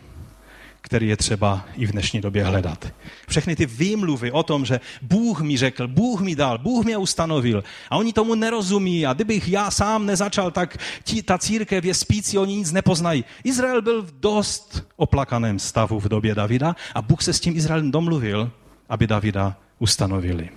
který 0.81 1.07
je 1.07 1.17
třeba 1.17 1.65
i 1.75 1.85
v 1.85 1.91
dnešní 1.91 2.21
době 2.21 2.43
hledat. 2.43 2.93
Všechny 3.29 3.55
ty 3.55 3.65
výmluvy 3.65 4.31
o 4.31 4.43
tom, 4.43 4.65
že 4.65 4.79
Bůh 5.01 5.41
mi 5.41 5.57
řekl, 5.57 5.87
Bůh 5.87 6.21
mi 6.21 6.35
dal, 6.35 6.57
Bůh 6.57 6.85
mě 6.85 6.97
ustanovil 6.97 7.63
a 7.89 7.97
oni 7.97 8.13
tomu 8.13 8.35
nerozumí 8.35 9.05
a 9.05 9.13
kdybych 9.13 9.47
já 9.47 9.71
sám 9.71 10.05
nezačal, 10.05 10.51
tak 10.51 10.77
ti, 11.03 11.23
ta 11.23 11.37
církev 11.37 11.85
je 11.85 11.93
spící, 11.93 12.37
oni 12.37 12.55
nic 12.55 12.71
nepoznají. 12.71 13.25
Izrael 13.43 13.81
byl 13.81 14.01
v 14.01 14.19
dost 14.19 14.87
oplakaném 14.95 15.59
stavu 15.59 15.99
v 15.99 16.09
době 16.09 16.35
Davida 16.35 16.75
a 16.95 17.01
Bůh 17.01 17.21
se 17.21 17.33
s 17.33 17.39
tím 17.39 17.55
Izraelem 17.55 17.91
domluvil, 17.91 18.51
aby 18.89 19.07
Davida 19.07 19.55
ustanovili. 19.79 20.49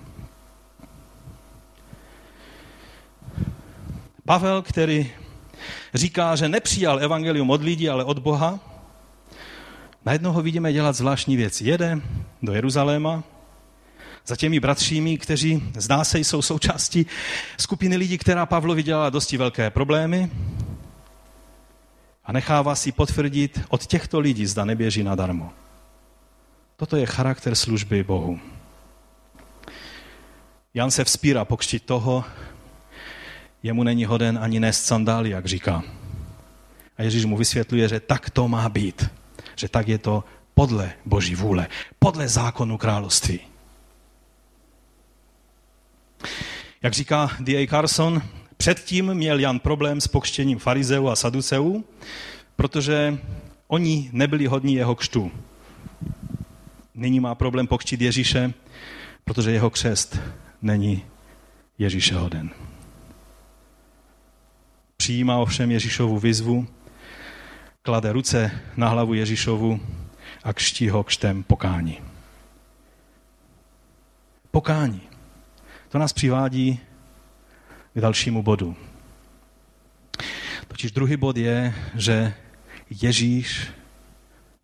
Pavel, 4.25 4.63
který 4.63 5.13
říká, 5.95 6.37
že 6.37 6.49
nepřijal 6.49 7.01
evangelium 7.01 7.51
od 7.51 7.63
lidí, 7.63 7.89
ale 7.89 8.05
od 8.05 8.19
Boha, 8.19 8.61
najednou 10.05 10.33
ho 10.33 10.43
vidíme 10.43 10.73
dělat 10.73 10.97
zvláštní 10.97 11.37
věci. 11.37 11.65
Jede 11.65 12.01
do 12.43 12.53
Jeruzaléma 12.53 13.23
za 14.27 14.37
těmi 14.37 14.61
bratřími, 14.61 15.19
kteří 15.19 15.63
zdá 15.77 16.05
se 16.05 16.19
jsou 16.19 16.43
součástí 16.43 17.07
skupiny 17.59 17.97
lidí, 17.97 18.19
která 18.19 18.47
Pavlovi 18.47 18.83
dělala 18.83 19.11
dosti 19.11 19.37
velké 19.37 19.71
problémy 19.71 20.31
a 22.25 22.33
nechává 22.33 22.75
si 22.75 22.93
potvrdit 22.93 23.61
od 23.69 23.87
těchto 23.87 24.21
lidí, 24.21 24.47
zda 24.47 24.65
neběží 24.65 25.03
nadarmo. 25.03 25.53
Toto 26.77 26.97
je 26.97 27.07
charakter 27.07 27.55
služby 27.55 28.05
Bohu. 28.05 28.41
Jan 30.75 30.91
se 30.91 31.05
vzpírá 31.05 31.45
pokřtit 31.45 31.85
toho, 31.85 32.25
jemu 33.65 33.83
není 33.83 34.05
hoden 34.05 34.39
ani 34.43 34.61
nést 34.61 34.85
sandály, 34.85 35.31
jak 35.31 35.47
říká. 35.47 35.83
A 36.97 37.03
Ježíš 37.03 37.25
mu 37.25 37.37
vysvětluje, 37.37 37.89
že 37.89 38.01
tak 38.01 38.31
to 38.31 38.49
má 38.49 38.69
být. 38.69 39.11
Že 39.57 39.69
tak 39.69 39.89
je 39.89 39.99
to 39.99 40.25
podle 40.55 40.93
Boží 41.05 41.35
vůle, 41.35 41.67
podle 41.99 42.29
zákonu 42.29 42.79
království. 42.79 43.41
Jak 46.83 46.93
říká 46.93 47.31
D.A. 47.41 47.67
Carson, 47.67 48.23
předtím 48.57 49.15
měl 49.15 49.41
Jan 49.41 49.59
problém 49.59 50.01
s 50.01 50.09
pokštěním 50.09 50.59
farizeů 50.59 51.09
a 51.09 51.17
saduceů, 51.17 51.85
protože 52.57 53.19
oni 53.69 54.11
nebyli 54.13 54.47
hodní 54.47 54.75
jeho 54.75 54.95
křtu. 54.95 55.31
Nyní 56.95 57.21
má 57.21 57.35
problém 57.35 57.67
pokštit 57.67 58.01
Ježíše, 58.01 58.53
protože 59.25 59.51
jeho 59.51 59.71
křest 59.71 60.21
není 60.63 61.05
Ježíše 61.79 62.15
hoden. 62.15 62.51
Přijímá 64.97 65.37
ovšem 65.39 65.71
Ježíšovu 65.71 66.19
výzvu, 66.19 66.67
klade 67.83 68.13
ruce 68.13 68.51
na 68.77 68.89
hlavu 68.89 69.15
Ježíšovu 69.15 69.81
a 70.45 70.53
kští 70.53 70.89
ho 70.89 71.05
kštem 71.05 71.43
pokání. 71.43 72.01
Pokání. 74.51 75.01
To 75.89 75.99
nás 75.99 76.13
přivádí 76.13 76.81
k 77.95 78.01
dalšímu 78.01 78.43
bodu. 78.43 78.77
Totiž 80.69 80.93
druhý 80.93 81.17
bod 81.17 81.37
je, 81.37 81.75
že 81.95 82.35
Ježíš 83.03 83.69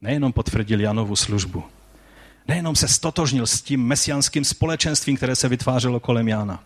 nejenom 0.00 0.32
potvrdil 0.32 0.80
Janovu 0.80 1.16
službu, 1.16 1.64
nejenom 2.48 2.76
se 2.76 2.88
stotožnil 2.88 3.46
s 3.46 3.62
tím 3.62 3.86
mesianským 3.86 4.44
společenstvím, 4.44 5.16
které 5.16 5.36
se 5.36 5.48
vytvářelo 5.48 6.00
kolem 6.00 6.28
Jána, 6.28 6.64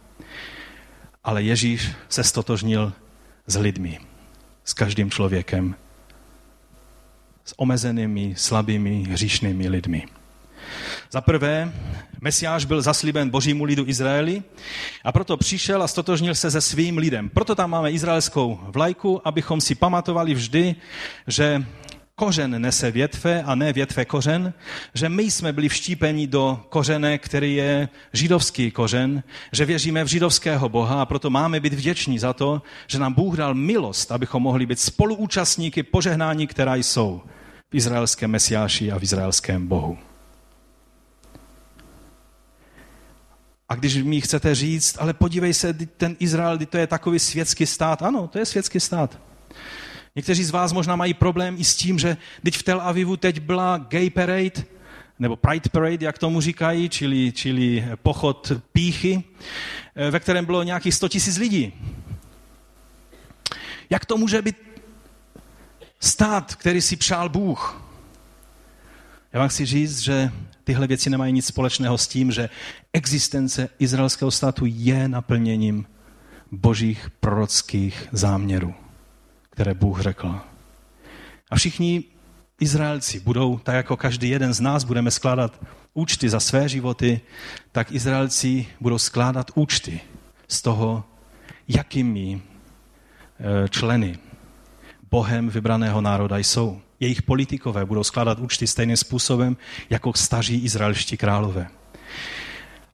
ale 1.25 1.43
Ježíš 1.43 1.91
se 2.09 2.25
stotožnil 2.25 2.93
s 3.47 3.57
lidmi, 3.57 4.01
s 4.65 4.73
každým 4.73 5.11
člověkem, 5.11 5.75
s 7.45 7.55
omezenými, 7.57 8.35
slabými, 8.37 9.03
hříšnými 9.03 9.69
lidmi. 9.69 10.07
Za 11.11 11.21
prvé, 11.21 11.73
Mesiáš 12.21 12.65
byl 12.65 12.83
zaslíben 12.83 13.31
božímu 13.31 13.65
lidu 13.65 13.85
Izraeli 13.87 14.43
a 15.05 15.13
proto 15.13 15.37
přišel 15.37 15.83
a 15.83 15.89
stotožnil 15.89 16.35
se 16.35 16.51
se 16.51 16.61
svým 16.61 16.99
lidem. 16.99 17.29
Proto 17.29 17.55
tam 17.55 17.71
máme 17.71 17.91
izraelskou 17.91 18.61
vlajku, 18.63 19.21
abychom 19.25 19.61
si 19.61 19.75
pamatovali 19.75 20.35
vždy, 20.35 20.75
že 21.27 21.65
kořen 22.17 22.63
nese 22.63 22.91
větve 22.91 23.43
a 23.43 23.55
ne 23.55 23.73
větve 23.73 24.05
kořen, 24.05 24.55
že 24.95 25.09
my 25.09 25.23
jsme 25.23 25.53
byli 25.53 25.69
vštípeni 25.69 26.27
do 26.27 26.65
kořene, 26.69 27.19
který 27.19 27.55
je 27.55 27.89
židovský 28.13 28.71
kořen, 28.71 29.23
že 29.53 29.65
věříme 29.65 30.05
v 30.05 30.09
židovského 30.09 30.69
Boha 30.69 31.03
a 31.03 31.07
proto 31.07 31.31
máme 31.31 31.61
být 31.61 31.75
vděční 31.75 32.19
za 32.19 32.33
to, 32.33 32.63
že 32.87 32.99
nám 32.99 33.13
Bůh 33.13 33.37
dal 33.37 33.55
milost, 33.55 34.13
abychom 34.13 34.43
mohli 34.43 34.67
být 34.67 34.81
spoluúčastníky 34.81 35.83
požehnání, 35.83 36.47
která 36.47 36.75
jsou 36.75 37.23
v 37.71 37.75
izraelském 37.75 38.31
mesiáši 38.31 38.93
a 38.93 38.99
v 38.99 39.03
izraelském 39.03 39.67
Bohu. 39.67 39.99
A 43.69 43.75
když 43.75 44.03
mi 44.03 44.21
chcete 44.21 44.55
říct, 44.55 44.97
ale 45.01 45.15
podívej 45.15 45.55
se, 45.55 45.75
ten 45.75 46.17
Izrael, 46.19 46.59
to 46.59 46.79
je 46.79 46.87
takový 46.87 47.19
světský 47.19 47.67
stát. 47.67 48.03
Ano, 48.03 48.29
to 48.29 48.39
je 48.39 48.47
světský 48.47 48.81
stát. 48.81 49.19
Někteří 50.17 50.45
z 50.45 50.51
vás 50.51 50.73
možná 50.73 50.97
mají 50.97 51.15
problém 51.15 51.57
i 51.59 51.65
s 51.65 51.77
tím, 51.77 51.99
že 51.99 52.17
teď 52.43 52.57
v 52.57 52.63
Tel 52.63 52.81
Avivu 52.81 53.17
teď 53.17 53.41
byla 53.41 53.79
gay 53.79 54.11
parade, 54.11 54.65
nebo 55.19 55.37
Pride 55.37 55.71
Parade, 55.73 56.07
jak 56.07 56.19
tomu 56.19 56.41
říkají, 56.41 56.89
čili, 56.89 57.33
čili 57.33 57.89
pochod 58.03 58.53
píchy, 58.73 59.25
eh, 59.97 60.11
ve 60.11 60.21
kterém 60.21 60.45
bylo 60.45 60.63
nějakých 60.63 60.95
100 60.95 61.09
tisíc 61.09 61.37
lidí. 61.37 61.73
Jak 63.91 64.05
to 64.05 64.17
může 64.17 64.43
být 64.43 64.57
stát, 66.01 66.55
který 66.55 66.81
si 66.81 66.97
přál 66.97 67.29
Bůh? 67.29 67.83
Já 69.33 69.41
vám 69.41 69.49
chci 69.49 69.67
říct, 69.67 69.99
že 69.99 70.31
tyhle 70.65 70.87
věci 70.87 71.11
nemají 71.11 71.33
nic 71.33 71.47
společného 71.47 71.99
s 71.99 72.09
tím, 72.09 72.33
že 72.33 72.49
existence 72.93 73.69
izraelského 73.79 74.31
státu 74.31 74.65
je 74.67 75.09
naplněním 75.09 75.87
božích 76.53 77.11
prorockých 77.21 78.09
záměrů 78.13 78.84
které 79.55 79.75
Bůh 79.75 80.01
řekl. 80.01 80.41
A 81.51 81.57
všichni 81.57 82.05
Izraelci 82.61 83.21
budou, 83.21 83.59
tak 83.59 83.75
jako 83.75 83.97
každý 83.97 84.29
jeden 84.29 84.55
z 84.55 84.61
nás, 84.61 84.85
budeme 84.85 85.11
skládat 85.11 85.65
účty 85.95 86.29
za 86.29 86.41
své 86.41 86.69
životy, 86.69 87.21
tak 87.73 87.93
Izraelci 87.93 88.67
budou 88.81 88.99
skládat 88.99 89.51
účty 89.55 90.01
z 90.49 90.63
toho, 90.63 91.05
jakými 91.69 92.43
eh, 92.43 93.69
členy 93.69 94.19
Bohem 95.11 95.49
vybraného 95.49 96.01
národa 96.01 96.39
jsou. 96.39 96.81
Jejich 97.01 97.23
politikové 97.23 97.85
budou 97.85 98.05
skládat 98.05 98.39
účty 98.39 98.67
stejným 98.67 98.97
způsobem, 98.97 99.57
jako 99.91 100.13
staří 100.13 100.65
izraelští 100.65 101.17
králové. 101.17 101.67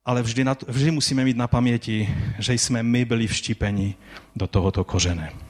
Ale 0.05 0.23
vždy, 0.23 0.45
na 0.45 0.57
vždy 0.69 0.91
musíme 0.91 1.25
mít 1.25 1.37
na 1.37 1.49
paměti, 1.49 2.15
že 2.39 2.53
jsme 2.55 2.83
my 2.83 3.05
byli 3.05 3.27
vštípeni 3.27 3.95
do 4.37 4.47
tohoto 4.47 4.85
kořene. 4.85 5.50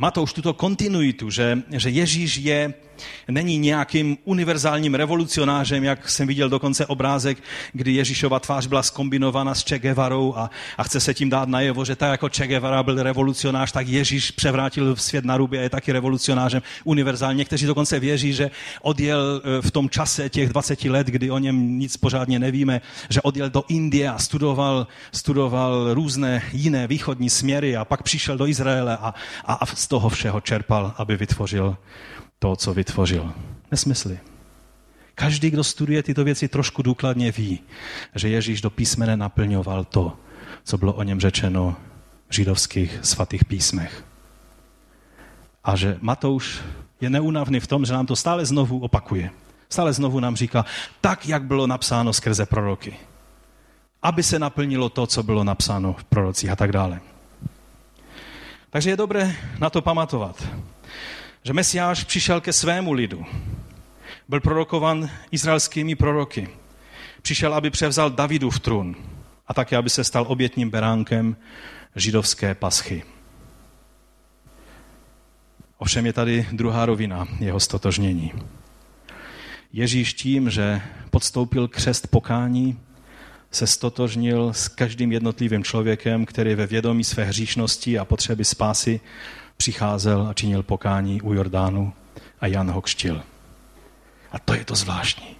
Má 0.00 0.10
to 0.10 0.22
už 0.22 0.32
tuto 0.32 0.54
kontinuitu, 0.54 1.30
že, 1.30 1.62
že 1.70 1.90
Ježíš 1.90 2.36
je, 2.36 2.74
není 3.28 3.58
nějakým 3.58 4.18
univerzálním 4.24 4.94
revolucionářem, 4.94 5.84
jak 5.84 6.08
jsem 6.08 6.28
viděl 6.28 6.48
dokonce 6.48 6.86
obrázek, 6.86 7.38
kdy 7.72 7.92
Ježíšova 7.92 8.40
tvář 8.40 8.66
byla 8.66 8.82
skombinována 8.82 9.54
s 9.54 9.64
Che 9.64 9.78
Guevarou 9.78 10.34
a, 10.36 10.50
a 10.78 10.82
chce 10.82 11.00
se 11.00 11.14
tím 11.14 11.30
dát 11.30 11.48
najevo, 11.48 11.84
že 11.84 11.96
tak 11.96 12.10
jako 12.10 12.28
Che 12.28 12.46
Guevara 12.46 12.82
byl 12.82 13.02
revolucionář, 13.02 13.72
tak 13.72 13.88
Ježíš 13.88 14.30
převrátil 14.30 14.96
svět 14.96 15.24
na 15.24 15.36
ruby 15.36 15.58
a 15.58 15.62
je 15.62 15.70
taky 15.70 15.92
revolucionářem 15.92 16.62
univerzálně. 16.84 17.38
Někteří 17.38 17.66
dokonce 17.66 18.00
věří, 18.00 18.32
že 18.32 18.50
odjel 18.82 19.42
e, 19.44 19.62
v 19.62 19.70
tom 19.70 19.90
čase 19.90 20.28
těch 20.28 20.48
20 20.48 20.84
let, 20.84 21.06
kdy 21.06 21.30
o 21.30 21.38
něm 21.38 21.78
nic 21.78 21.96
pořádně 21.96 22.38
nevíme, 22.38 22.80
že 23.10 23.22
odjel 23.22 23.50
do 23.50 23.64
Indie 23.68 24.10
a 24.10 24.18
studoval, 24.18 24.86
studoval 25.12 25.94
různé 25.94 26.42
jiné 26.52 26.86
východní 26.86 27.30
směry 27.30 27.76
a 27.76 27.84
pak 27.84 28.02
přišel 28.02 28.36
do 28.36 28.46
Izraele 28.46 28.96
a, 28.96 29.14
a, 29.44 29.54
a 29.54 29.66
z 29.88 29.96
toho 29.96 30.08
všeho 30.08 30.40
čerpal, 30.40 30.92
aby 30.96 31.16
vytvořil 31.16 31.76
to, 32.38 32.56
co 32.56 32.74
vytvořil. 32.74 33.32
Nesmysly. 33.70 34.18
Každý, 35.14 35.50
kdo 35.50 35.64
studuje 35.64 36.02
tyto 36.02 36.24
věci 36.24 36.48
trošku 36.48 36.82
důkladně, 36.82 37.32
ví, 37.32 37.60
že 38.14 38.28
Ježíš 38.28 38.60
do 38.60 38.70
písmene 38.70 39.16
naplňoval 39.16 39.84
to, 39.84 40.16
co 40.64 40.78
bylo 40.78 40.92
o 40.92 41.02
něm 41.02 41.20
řečeno 41.20 41.76
v 42.28 42.34
židovských 42.34 42.98
svatých 43.02 43.44
písmech. 43.44 44.04
A 45.64 45.76
že 45.76 45.96
Matouš 46.00 46.60
je 47.00 47.10
neunavný 47.10 47.60
v 47.60 47.66
tom, 47.66 47.84
že 47.84 47.92
nám 47.92 48.06
to 48.06 48.16
stále 48.16 48.44
znovu 48.44 48.84
opakuje. 48.84 49.30
Stále 49.68 49.92
znovu 49.92 50.20
nám 50.20 50.36
říká, 50.36 50.64
tak, 51.00 51.28
jak 51.28 51.48
bylo 51.48 51.66
napsáno 51.66 52.12
skrze 52.12 52.46
proroky. 52.46 52.96
Aby 54.02 54.22
se 54.22 54.38
naplnilo 54.38 54.88
to, 54.88 55.06
co 55.06 55.22
bylo 55.22 55.44
napsáno 55.44 55.92
v 55.92 56.04
prorocích 56.04 56.50
a 56.50 56.56
tak 56.56 56.72
dále. 56.72 57.00
Takže 58.78 58.90
je 58.90 58.96
dobré 58.96 59.36
na 59.58 59.70
to 59.70 59.82
pamatovat, 59.82 60.48
že 61.42 61.52
Mesiáš 61.52 62.04
přišel 62.04 62.40
ke 62.40 62.52
svému 62.52 62.92
lidu. 62.92 63.26
Byl 64.28 64.40
prorokovan 64.40 65.10
izraelskými 65.30 65.94
proroky. 65.94 66.48
Přišel, 67.22 67.54
aby 67.54 67.70
převzal 67.70 68.10
Davidův 68.10 68.60
trůn 68.60 68.96
a 69.46 69.54
také, 69.54 69.76
aby 69.76 69.90
se 69.90 70.04
stal 70.04 70.24
obětním 70.28 70.70
beránkem 70.70 71.36
židovské 71.96 72.54
paschy. 72.54 73.02
Ovšem 75.78 76.06
je 76.06 76.12
tady 76.12 76.46
druhá 76.52 76.86
rovina 76.86 77.28
jeho 77.38 77.60
stotožnění. 77.60 78.32
Ježíš 79.72 80.14
tím, 80.14 80.50
že 80.50 80.82
podstoupil 81.10 81.68
křest 81.68 82.06
pokání, 82.06 82.80
se 83.50 83.66
stotožnil 83.66 84.52
s 84.52 84.68
každým 84.68 85.12
jednotlivým 85.12 85.64
člověkem, 85.64 86.26
který 86.26 86.54
ve 86.54 86.66
vědomí 86.66 87.04
své 87.04 87.24
hříšnosti 87.24 87.98
a 87.98 88.04
potřeby 88.04 88.44
spásy 88.44 89.00
přicházel 89.56 90.26
a 90.30 90.34
činil 90.34 90.62
pokání 90.62 91.22
u 91.22 91.32
Jordánu 91.32 91.92
a 92.40 92.46
Jan 92.46 92.70
ho 92.70 92.80
kštil. 92.80 93.22
A 94.32 94.38
to 94.38 94.54
je 94.54 94.64
to 94.64 94.74
zvláštní. 94.74 95.36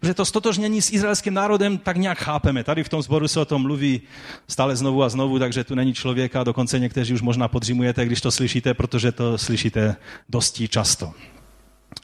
Protože 0.00 0.14
to 0.14 0.24
stotožnění 0.24 0.82
s 0.82 0.92
izraelským 0.92 1.34
národem 1.34 1.78
tak 1.78 1.96
nějak 1.96 2.18
chápeme. 2.18 2.64
Tady 2.64 2.84
v 2.84 2.88
tom 2.88 3.02
sboru 3.02 3.28
se 3.28 3.40
o 3.40 3.44
tom 3.44 3.62
mluví 3.62 4.00
stále 4.48 4.76
znovu 4.76 5.02
a 5.02 5.08
znovu, 5.08 5.38
takže 5.38 5.64
tu 5.64 5.74
není 5.74 5.94
člověka, 5.94 6.44
dokonce 6.44 6.78
někteří 6.78 7.14
už 7.14 7.22
možná 7.22 7.48
podřimujete, 7.48 8.06
když 8.06 8.20
to 8.20 8.30
slyšíte, 8.30 8.74
protože 8.74 9.12
to 9.12 9.38
slyšíte 9.38 9.96
dosti 10.28 10.68
často. 10.68 11.12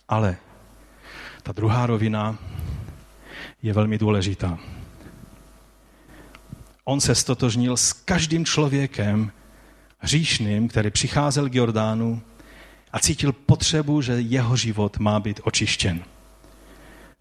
Ale 0.09 0.37
ta 1.43 1.53
druhá 1.53 1.87
rovina 1.87 2.39
je 3.63 3.73
velmi 3.73 3.99
důležitá 3.99 4.59
on 6.89 7.01
se 7.01 7.15
stotožnil 7.15 7.77
s 7.77 7.93
každým 7.93 8.45
člověkem 8.45 9.33
hříšným, 9.99 10.69
který 10.69 10.91
přicházel 10.91 11.49
k 11.49 11.55
Jordánu 11.55 12.23
a 12.93 12.99
cítil 12.99 13.33
potřebu, 13.33 14.03
že 14.03 14.13
jeho 14.13 14.57
život 14.57 14.99
má 14.99 15.21
být 15.21 15.41
očištěn. 15.45 16.05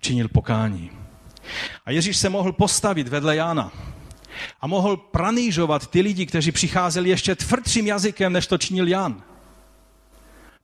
Činil 0.01 0.27
pokání. 0.27 0.91
A 1.85 1.91
Ježíš 1.91 2.17
se 2.17 2.29
mohl 2.29 2.51
postavit 2.51 3.07
vedle 3.07 3.35
Jána 3.35 3.71
a 4.61 4.67
mohl 4.67 4.97
pranížovat 4.97 5.87
ty 5.87 6.01
lidi, 6.01 6.25
kteří 6.25 6.51
přicházeli 6.51 7.09
ještě 7.09 7.35
tvrdším 7.35 7.87
jazykem, 7.87 8.33
než 8.33 8.47
to 8.47 8.57
činil 8.57 8.87
Jan. 8.87 9.23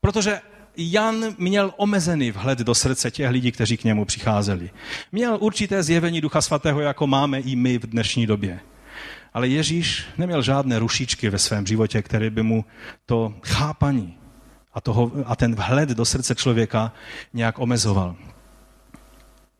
Protože 0.01 0.41
Jan 0.77 1.35
měl 1.37 1.73
omezený 1.77 2.31
vhled 2.31 2.59
do 2.59 2.75
srdce 2.75 3.11
těch 3.11 3.29
lidí, 3.29 3.51
kteří 3.51 3.77
k 3.77 3.83
němu 3.83 4.05
přicházeli. 4.05 4.69
Měl 5.11 5.37
určité 5.41 5.83
zjevení 5.83 6.21
Ducha 6.21 6.41
Svatého, 6.41 6.81
jako 6.81 7.07
máme 7.07 7.39
i 7.39 7.55
my 7.55 7.77
v 7.77 7.87
dnešní 7.87 8.27
době. 8.27 8.59
Ale 9.33 9.47
Ježíš 9.47 10.05
neměl 10.17 10.41
žádné 10.41 10.79
rušičky 10.79 11.29
ve 11.29 11.37
svém 11.37 11.67
životě, 11.67 12.01
které 12.01 12.29
by 12.29 12.43
mu 12.43 12.65
to 13.05 13.33
chápaní 13.43 14.17
a, 14.73 14.81
toho, 14.81 15.11
a 15.25 15.35
ten 15.35 15.55
vhled 15.55 15.89
do 15.89 16.05
srdce 16.05 16.35
člověka 16.35 16.93
nějak 17.33 17.59
omezoval. 17.59 18.15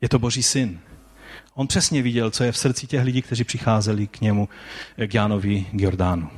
Je 0.00 0.08
to 0.08 0.18
Boží 0.18 0.42
syn. 0.42 0.80
On 1.54 1.66
přesně 1.66 2.02
viděl, 2.02 2.30
co 2.30 2.44
je 2.44 2.52
v 2.52 2.58
srdci 2.58 2.86
těch 2.86 3.02
lidí, 3.02 3.22
kteří 3.22 3.44
přicházeli 3.44 4.06
k 4.06 4.20
němu, 4.20 4.48
k 5.06 5.14
Jánovi, 5.14 5.66
k 5.72 5.80
Jordánu. 5.80 6.30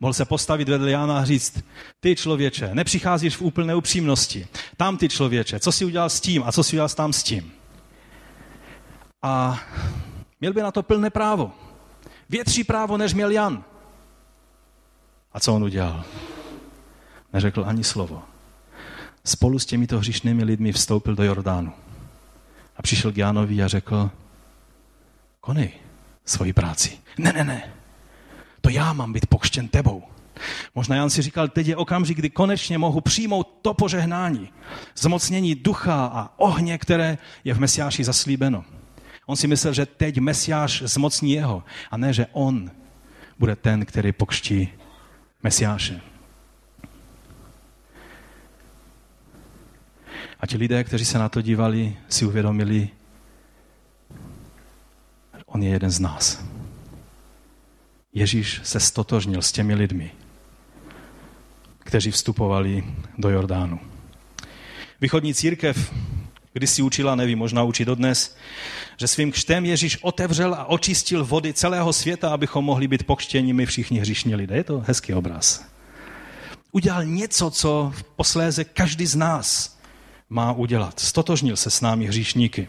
Mohl 0.00 0.12
se 0.12 0.24
postavit 0.24 0.68
vedle 0.68 0.90
Jána 0.90 1.18
a 1.18 1.24
říct, 1.24 1.64
ty 2.00 2.16
člověče, 2.16 2.70
nepřicházíš 2.74 3.36
v 3.36 3.42
úplné 3.42 3.74
upřímnosti. 3.74 4.46
Tam 4.76 4.96
ty 4.96 5.08
člověče, 5.08 5.60
co 5.60 5.72
jsi 5.72 5.84
udělal 5.84 6.10
s 6.10 6.20
tím 6.20 6.42
a 6.46 6.52
co 6.52 6.64
jsi 6.64 6.76
udělal 6.76 6.88
tam 6.88 7.12
s 7.12 7.22
tím. 7.22 7.52
A 9.22 9.60
měl 10.40 10.52
by 10.52 10.62
na 10.62 10.70
to 10.70 10.82
plné 10.82 11.10
právo 11.10 11.52
větší 12.30 12.64
právo, 12.64 12.96
než 12.96 13.14
měl 13.14 13.30
Jan. 13.30 13.64
A 15.32 15.40
co 15.40 15.54
on 15.54 15.64
udělal? 15.64 16.04
Neřekl 17.32 17.64
ani 17.66 17.84
slovo. 17.84 18.22
Spolu 19.24 19.58
s 19.58 19.66
těmito 19.66 19.98
hříšnými 19.98 20.44
lidmi 20.44 20.72
vstoupil 20.72 21.14
do 21.14 21.22
Jordánu. 21.22 21.72
A 22.76 22.82
přišel 22.82 23.12
k 23.12 23.16
Jánovi 23.16 23.62
a 23.62 23.68
řekl, 23.68 24.10
konej 25.40 25.70
svoji 26.24 26.52
práci. 26.52 26.98
Ne, 27.18 27.32
ne, 27.32 27.44
ne. 27.44 27.72
To 28.60 28.70
já 28.70 28.92
mám 28.92 29.12
být 29.12 29.26
pokštěn 29.26 29.68
tebou. 29.68 30.02
Možná 30.74 30.96
Jan 30.96 31.10
si 31.10 31.22
říkal, 31.22 31.48
teď 31.48 31.66
je 31.66 31.76
okamžik, 31.76 32.18
kdy 32.18 32.30
konečně 32.30 32.78
mohu 32.78 33.00
přijmout 33.00 33.58
to 33.62 33.74
požehnání, 33.74 34.48
zmocnění 34.96 35.54
ducha 35.54 36.06
a 36.06 36.30
ohně, 36.36 36.78
které 36.78 37.18
je 37.44 37.54
v 37.54 37.60
Mesiáši 37.60 38.04
zaslíbeno. 38.04 38.64
On 39.30 39.36
si 39.36 39.46
myslel, 39.46 39.72
že 39.72 39.86
teď 39.86 40.18
Mesiáš 40.18 40.82
zmocní 40.82 41.32
jeho 41.32 41.62
a 41.90 41.96
ne, 41.96 42.12
že 42.12 42.26
on 42.32 42.70
bude 43.38 43.56
ten, 43.56 43.86
který 43.86 44.12
pokští 44.12 44.68
Mesiáše. 45.42 46.00
A 50.40 50.46
ti 50.46 50.56
lidé, 50.56 50.84
kteří 50.84 51.04
se 51.04 51.18
na 51.18 51.28
to 51.28 51.42
dívali, 51.42 51.96
si 52.08 52.26
uvědomili, 52.26 52.88
on 55.46 55.62
je 55.62 55.70
jeden 55.70 55.90
z 55.90 56.00
nás. 56.00 56.44
Ježíš 58.12 58.60
se 58.64 58.80
stotožnil 58.80 59.42
s 59.42 59.52
těmi 59.52 59.74
lidmi, 59.74 60.10
kteří 61.78 62.10
vstupovali 62.10 62.84
do 63.18 63.30
Jordánu. 63.30 63.80
Východní 65.00 65.34
církev 65.34 65.92
když 66.60 66.70
si 66.70 66.82
učila, 66.82 67.14
nevím, 67.14 67.38
možná 67.38 67.62
učí 67.62 67.84
dodnes, 67.84 68.36
že 68.96 69.06
svým 69.06 69.32
křtem 69.32 69.64
Ježíš 69.64 69.98
otevřel 70.02 70.54
a 70.54 70.64
očistil 70.64 71.24
vody 71.24 71.52
celého 71.52 71.92
světa, 71.92 72.30
abychom 72.30 72.64
mohli 72.64 72.88
být 72.88 73.06
pokštěni 73.06 73.52
my 73.52 73.66
všichni 73.66 74.00
hříšní 74.00 74.34
lidé. 74.34 74.56
Je 74.56 74.64
to 74.64 74.84
hezký 74.86 75.14
obraz. 75.14 75.64
Udělal 76.72 77.04
něco, 77.04 77.50
co 77.50 77.92
v 77.96 78.02
posléze 78.02 78.64
každý 78.64 79.06
z 79.06 79.16
nás 79.16 79.78
má 80.28 80.52
udělat. 80.52 81.00
Stotožnil 81.00 81.56
se 81.56 81.70
s 81.70 81.80
námi 81.80 82.06
hříšníky. 82.06 82.68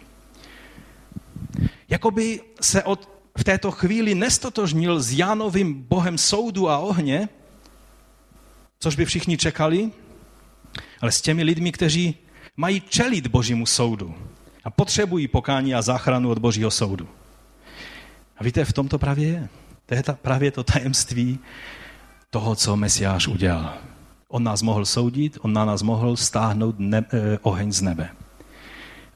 Jakoby 1.90 2.42
se 2.62 2.84
od, 2.84 3.10
v 3.38 3.44
této 3.44 3.72
chvíli 3.72 4.16
nestotožnil 4.16 5.02
s 5.02 5.12
Jánovým 5.12 5.74
bohem 5.74 6.18
soudu 6.18 6.70
a 6.70 6.78
ohně, 6.78 7.30
což 8.80 8.96
by 8.96 9.06
všichni 9.06 9.38
čekali, 9.38 9.92
ale 11.02 11.12
s 11.12 11.22
těmi 11.22 11.44
lidmi, 11.44 11.72
kteří 11.72 12.16
mají 12.62 12.82
čelit 12.82 13.28
Božímu 13.28 13.66
soudu 13.66 14.16
a 14.64 14.70
potřebují 14.70 15.28
pokání 15.28 15.76
a 15.76 15.82
záchranu 15.82 16.30
od 16.30 16.38
Božího 16.38 16.72
soudu. 16.72 17.08
A 18.38 18.44
víte, 18.44 18.66
v 18.66 18.74
tom 18.74 18.88
to 18.88 19.00
právě 19.00 19.28
je. 19.28 19.50
To 19.86 19.96
je 19.96 20.04
ta, 20.04 20.14
právě 20.14 20.52
to 20.52 20.64
tajemství 20.64 21.40
toho, 22.30 22.56
co 22.56 22.76
Mesiáš 22.76 23.28
udělal. 23.28 23.74
On 24.28 24.44
nás 24.44 24.62
mohl 24.62 24.86
soudit, 24.86 25.38
on 25.42 25.54
na 25.54 25.66
nás 25.66 25.82
mohl 25.82 26.16
stáhnout 26.16 26.76
ne, 26.80 27.06
eh, 27.14 27.40
oheň 27.42 27.72
z 27.72 27.82
nebe. 27.82 28.10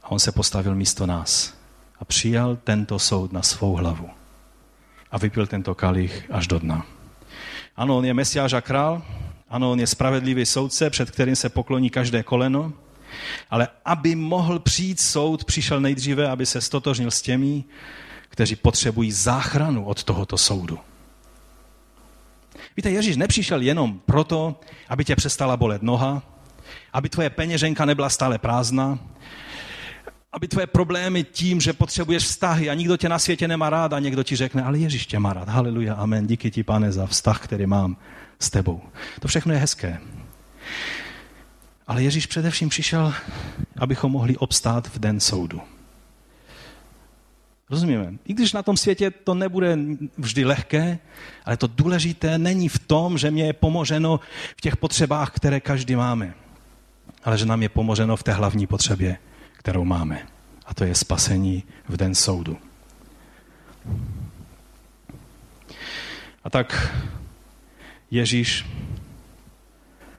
A 0.03 0.11
on 0.11 0.19
se 0.19 0.31
postavil 0.31 0.75
místo 0.75 1.05
nás 1.05 1.53
a 1.99 2.05
přijal 2.05 2.57
tento 2.63 2.99
soud 2.99 3.33
na 3.33 3.41
svou 3.41 3.75
hlavu. 3.75 4.09
A 5.11 5.17
vypil 5.17 5.47
tento 5.47 5.75
kalich 5.75 6.25
až 6.31 6.47
do 6.47 6.59
dna. 6.59 6.85
Ano, 7.75 7.97
on 7.97 8.05
je 8.05 8.13
mesiáš 8.13 8.53
a 8.53 8.61
král, 8.61 9.01
ano, 9.49 9.71
on 9.71 9.79
je 9.79 9.87
spravedlivý 9.87 10.45
soudce, 10.45 10.89
před 10.89 11.11
kterým 11.11 11.35
se 11.35 11.49
pokloní 11.49 11.89
každé 11.89 12.23
koleno, 12.23 12.73
ale 13.49 13.67
aby 13.85 14.15
mohl 14.15 14.59
přijít 14.59 14.99
soud, 14.99 15.45
přišel 15.45 15.81
nejdříve, 15.81 16.29
aby 16.29 16.45
se 16.45 16.61
stotožnil 16.61 17.11
s 17.11 17.21
těmi, 17.21 17.63
kteří 18.29 18.55
potřebují 18.55 19.11
záchranu 19.11 19.85
od 19.85 20.03
tohoto 20.03 20.37
soudu. 20.37 20.79
Víte, 22.77 22.89
Ježíš 22.89 23.17
nepřišel 23.17 23.61
jenom 23.61 23.99
proto, 24.05 24.59
aby 24.89 25.05
tě 25.05 25.15
přestala 25.15 25.57
bolet 25.57 25.81
noha, 25.81 26.21
aby 26.93 27.09
tvoje 27.09 27.29
peněženka 27.29 27.85
nebyla 27.85 28.09
stále 28.09 28.37
prázdná, 28.37 28.99
aby 30.33 30.47
tvoje 30.47 30.67
problémy 30.67 31.23
tím, 31.23 31.61
že 31.61 31.73
potřebuješ 31.73 32.23
vztahy 32.23 32.69
a 32.69 32.73
nikdo 32.73 32.97
tě 32.97 33.09
na 33.09 33.19
světě 33.19 33.47
nemá 33.47 33.69
rád 33.69 33.93
a 33.93 33.99
někdo 33.99 34.23
ti 34.23 34.35
řekne, 34.35 34.63
ale 34.63 34.77
Ježíš 34.77 35.05
tě 35.05 35.19
má 35.19 35.33
rád, 35.33 35.49
haleluja, 35.49 35.93
amen, 35.93 36.27
díky 36.27 36.51
ti, 36.51 36.63
pane, 36.63 36.91
za 36.91 37.07
vztah, 37.07 37.43
který 37.43 37.65
mám 37.65 37.97
s 38.39 38.49
tebou. 38.49 38.81
To 39.19 39.27
všechno 39.27 39.53
je 39.53 39.59
hezké. 39.59 39.99
Ale 41.87 42.03
Ježíš 42.03 42.25
především 42.25 42.69
přišel, 42.69 43.13
abychom 43.77 44.11
mohli 44.11 44.37
obstát 44.37 44.87
v 44.87 44.99
den 44.99 45.19
soudu. 45.19 45.61
Rozumíme? 47.69 48.13
I 48.25 48.33
když 48.33 48.53
na 48.53 48.63
tom 48.63 48.77
světě 48.77 49.11
to 49.11 49.33
nebude 49.33 49.77
vždy 50.17 50.45
lehké, 50.45 50.99
ale 51.45 51.57
to 51.57 51.67
důležité 51.67 52.37
není 52.37 52.69
v 52.69 52.79
tom, 52.79 53.17
že 53.17 53.31
mě 53.31 53.45
je 53.45 53.53
pomoženo 53.53 54.19
v 54.57 54.61
těch 54.61 54.77
potřebách, 54.77 55.31
které 55.31 55.59
každý 55.59 55.95
máme, 55.95 56.33
ale 57.23 57.37
že 57.37 57.45
nám 57.45 57.63
je 57.63 57.69
pomoženo 57.69 58.15
v 58.15 58.23
té 58.23 58.33
hlavní 58.33 58.67
potřebě, 58.67 59.17
kterou 59.53 59.85
máme. 59.85 60.27
A 60.65 60.73
to 60.73 60.83
je 60.83 60.95
spasení 60.95 61.63
v 61.89 61.97
den 61.97 62.15
soudu. 62.15 62.57
A 66.43 66.49
tak 66.49 66.95
Ježíš 68.11 68.65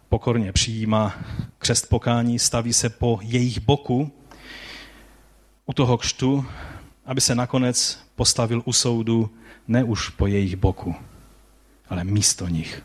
pokorně 0.09 0.53
přijímá 0.53 1.15
křest 1.59 1.89
pokání, 1.89 2.39
staví 2.39 2.73
se 2.73 2.89
po 2.89 3.19
jejich 3.23 3.61
boku 3.61 4.13
u 5.67 5.73
toho 5.73 5.99
křtu, 5.99 6.47
aby 7.05 7.21
se 7.21 7.35
nakonec 7.35 7.99
postavil 8.17 8.63
u 8.65 8.73
soudu 8.73 9.31
ne 9.69 9.85
už 9.85 10.09
po 10.09 10.27
jejich 10.27 10.57
boku, 10.57 10.95
ale 11.89 12.05
místo 12.05 12.49
nich. 12.49 12.83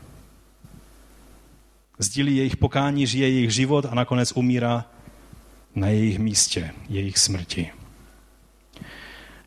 Sdílí 1.98 2.36
jejich 2.36 2.56
pokání, 2.56 3.06
žije 3.06 3.28
jejich 3.28 3.50
život 3.50 3.86
a 3.90 3.94
nakonec 3.94 4.32
umírá 4.32 4.84
na 5.74 5.88
jejich 5.88 6.18
místě, 6.18 6.70
jejich 6.88 7.18
smrti. 7.18 7.70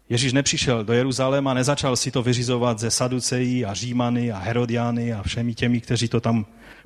Ježíš 0.10 0.34
nepřišel 0.34 0.84
do 0.84 0.94
Jeruzaléma, 0.94 1.54
nezačal 1.54 1.96
si 1.96 2.12
to 2.12 2.24
vyřizovat 2.24 2.80
ze 2.80 2.92
Saducejí 2.92 3.66
a 3.66 3.74
Římany 3.74 4.32
a 4.32 4.38
Herodiány 4.38 5.14
a 5.14 5.24
všemi 5.24 5.54
těmi, 5.54 5.82
kteří 5.82 6.08
to 6.08 6.22
tam 6.22 6.46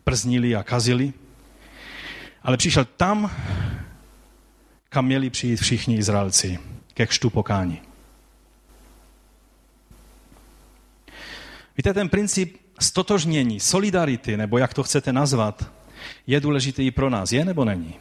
prznili 0.09 0.55
a 0.55 0.63
kazili, 0.63 1.13
ale 2.43 2.57
přišel 2.57 2.85
tam, 2.85 3.31
kam 4.89 5.05
měli 5.05 5.29
přijít 5.29 5.59
všichni 5.59 5.97
Izraelci, 5.97 6.59
ke 6.93 7.07
kštu 7.07 7.29
pokání. 7.29 7.81
Víte, 11.77 11.93
ten 11.93 12.09
princip 12.09 12.57
stotožnění, 12.79 13.59
solidarity, 13.59 14.37
nebo 14.37 14.57
jak 14.57 14.73
to 14.73 14.83
chcete 14.83 15.13
nazvat, 15.13 15.71
je 16.27 16.39
důležitý 16.39 16.85
i 16.85 16.91
pro 16.91 17.09
nás. 17.09 17.31
Je 17.31 17.45
nebo 17.45 17.65
není? 17.65 17.95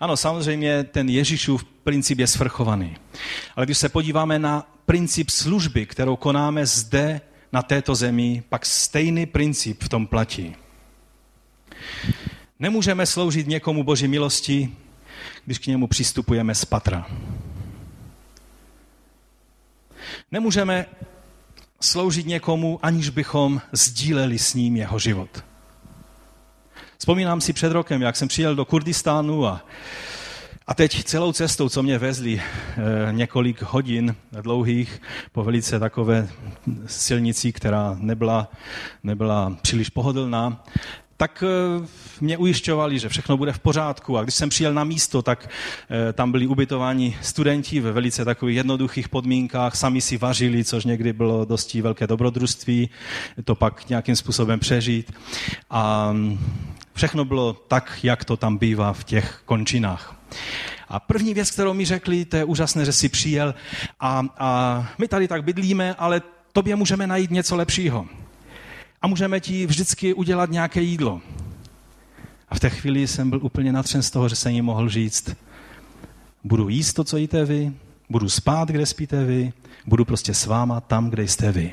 Ano, 0.00 0.16
samozřejmě 0.16 0.84
ten 0.84 1.08
Ježíšův 1.08 1.64
princip 1.64 2.18
je 2.18 2.26
svrchovaný. 2.26 2.96
Ale 3.56 3.66
když 3.66 3.78
se 3.78 3.88
podíváme 3.88 4.38
na 4.38 4.66
princip 4.86 5.30
služby, 5.30 5.86
kterou 5.86 6.16
konáme 6.16 6.66
zde 6.66 7.20
na 7.52 7.62
této 7.62 7.94
zemi, 7.94 8.42
pak 8.48 8.66
stejný 8.66 9.26
princip 9.26 9.82
v 9.82 9.88
tom 9.88 10.06
platí. 10.06 10.56
Nemůžeme 12.58 13.06
sloužit 13.06 13.46
někomu 13.46 13.84
boží 13.84 14.08
milosti, 14.08 14.72
když 15.44 15.58
k 15.58 15.66
němu 15.66 15.86
přistupujeme 15.86 16.54
z 16.54 16.64
patra. 16.64 17.06
Nemůžeme 20.32 20.86
sloužit 21.80 22.26
někomu, 22.26 22.78
aniž 22.82 23.08
bychom 23.08 23.60
sdíleli 23.72 24.38
s 24.38 24.54
ním 24.54 24.76
jeho 24.76 24.98
život. 24.98 25.44
Vzpomínám 26.98 27.40
si 27.40 27.52
před 27.52 27.72
rokem, 27.72 28.02
jak 28.02 28.16
jsem 28.16 28.28
přijel 28.28 28.54
do 28.54 28.64
Kurdistánu 28.64 29.46
a, 29.46 29.64
a 30.66 30.74
teď 30.74 31.04
celou 31.04 31.32
cestou, 31.32 31.68
co 31.68 31.82
mě 31.82 31.98
vezli 31.98 32.42
e, 32.42 33.12
několik 33.12 33.62
hodin 33.62 34.16
dlouhých 34.30 35.02
po 35.32 35.44
velice 35.44 35.78
takové 35.78 36.28
silnici, 36.86 37.52
která 37.52 37.96
nebyla, 38.00 38.48
nebyla 39.02 39.56
příliš 39.62 39.88
pohodlná, 39.88 40.64
tak 41.20 41.44
eh, 41.46 41.86
mě 42.20 42.38
ujišťovali, 42.38 42.98
že 42.98 43.08
všechno 43.08 43.36
bude 43.36 43.52
v 43.52 43.58
pořádku. 43.58 44.18
A 44.18 44.22
když 44.22 44.34
jsem 44.34 44.48
přijel 44.48 44.74
na 44.74 44.84
místo, 44.84 45.22
tak 45.22 45.48
eh, 45.48 46.12
tam 46.12 46.32
byli 46.32 46.46
ubytováni 46.46 47.16
studenti 47.22 47.80
ve 47.80 47.92
velice 47.92 48.24
takových 48.24 48.56
jednoduchých 48.56 49.08
podmínkách, 49.08 49.76
sami 49.76 50.00
si 50.00 50.16
vařili, 50.16 50.64
což 50.64 50.84
někdy 50.84 51.12
bylo 51.12 51.44
dosti 51.44 51.82
velké 51.82 52.06
dobrodružství, 52.06 52.90
to 53.44 53.54
pak 53.54 53.88
nějakým 53.88 54.16
způsobem 54.16 54.60
přežít. 54.60 55.12
A 55.70 56.12
mm, 56.12 56.38
všechno 56.94 57.24
bylo 57.24 57.52
tak, 57.52 57.98
jak 58.02 58.24
to 58.24 58.36
tam 58.36 58.56
bývá 58.56 58.92
v 58.92 59.04
těch 59.04 59.42
končinách. 59.44 60.16
A 60.88 61.00
první 61.00 61.34
věc, 61.34 61.50
kterou 61.50 61.74
mi 61.74 61.84
řekli, 61.84 62.24
to 62.24 62.36
je 62.36 62.44
úžasné, 62.44 62.84
že 62.84 62.92
jsi 62.92 63.08
přijel 63.08 63.54
a, 64.00 64.22
a 64.38 64.88
my 64.98 65.08
tady 65.08 65.28
tak 65.28 65.44
bydlíme, 65.44 65.94
ale 65.94 66.22
tobě 66.52 66.76
můžeme 66.76 67.06
najít 67.06 67.30
něco 67.30 67.56
lepšího 67.56 68.06
a 69.02 69.06
můžeme 69.06 69.40
ti 69.40 69.66
vždycky 69.66 70.14
udělat 70.14 70.50
nějaké 70.50 70.80
jídlo. 70.80 71.20
A 72.48 72.54
v 72.54 72.60
té 72.60 72.70
chvíli 72.70 73.06
jsem 73.06 73.30
byl 73.30 73.40
úplně 73.42 73.72
natřen 73.72 74.02
z 74.02 74.10
toho, 74.10 74.28
že 74.28 74.36
jsem 74.36 74.52
jim 74.52 74.64
mohl 74.64 74.88
říct, 74.88 75.36
budu 76.44 76.68
jíst 76.68 76.92
to, 76.92 77.04
co 77.04 77.16
jíte 77.16 77.44
vy, 77.44 77.72
budu 78.10 78.28
spát, 78.28 78.68
kde 78.68 78.86
spíte 78.86 79.24
vy, 79.24 79.52
budu 79.86 80.04
prostě 80.04 80.34
s 80.34 80.46
váma 80.46 80.80
tam, 80.80 81.10
kde 81.10 81.22
jste 81.22 81.52
vy. 81.52 81.72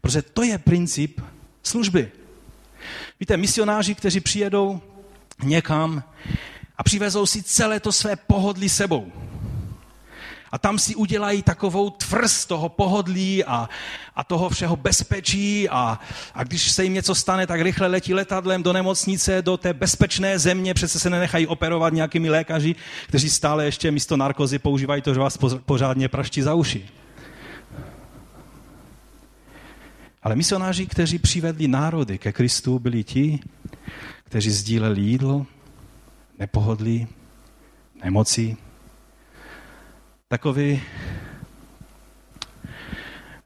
Protože 0.00 0.22
to 0.22 0.42
je 0.42 0.58
princip 0.58 1.20
služby. 1.62 2.12
Víte, 3.20 3.36
misionáři, 3.36 3.94
kteří 3.94 4.20
přijedou 4.20 4.80
někam 5.42 6.02
a 6.78 6.82
přivezou 6.82 7.26
si 7.26 7.42
celé 7.42 7.80
to 7.80 7.92
své 7.92 8.16
pohodlí 8.16 8.68
sebou 8.68 9.12
a 10.54 10.58
tam 10.58 10.78
si 10.78 10.94
udělají 10.94 11.42
takovou 11.42 11.90
tvrz 11.90 12.46
toho 12.46 12.68
pohodlí 12.68 13.44
a, 13.44 13.68
a 14.16 14.24
toho 14.24 14.48
všeho 14.48 14.76
bezpečí 14.76 15.68
a, 15.68 15.98
a 16.34 16.44
když 16.44 16.70
se 16.70 16.84
jim 16.84 16.94
něco 16.94 17.14
stane, 17.14 17.46
tak 17.46 17.60
rychle 17.60 17.86
letí 17.86 18.14
letadlem 18.14 18.62
do 18.62 18.72
nemocnice, 18.72 19.42
do 19.42 19.56
té 19.56 19.72
bezpečné 19.72 20.38
země, 20.38 20.74
přece 20.74 20.98
se 20.98 21.10
nenechají 21.10 21.46
operovat 21.46 21.92
nějakými 21.92 22.30
lékaři, 22.30 22.74
kteří 23.08 23.30
stále 23.30 23.64
ještě 23.64 23.90
místo 23.90 24.16
narkozy 24.16 24.58
používají 24.58 25.02
to, 25.02 25.14
že 25.14 25.20
vás 25.20 25.38
pořádně 25.66 26.08
praští 26.08 26.42
za 26.42 26.54
uši. 26.54 26.88
Ale 30.22 30.36
misionáři, 30.36 30.86
kteří 30.86 31.18
přivedli 31.18 31.68
národy 31.68 32.18
ke 32.18 32.32
Kristu, 32.32 32.78
byli 32.78 33.04
ti, 33.04 33.40
kteří 34.24 34.50
sdíleli 34.50 35.00
jídlo, 35.00 35.46
nepohodlí, 36.38 37.06
nemoci, 38.04 38.56
takový 40.28 40.82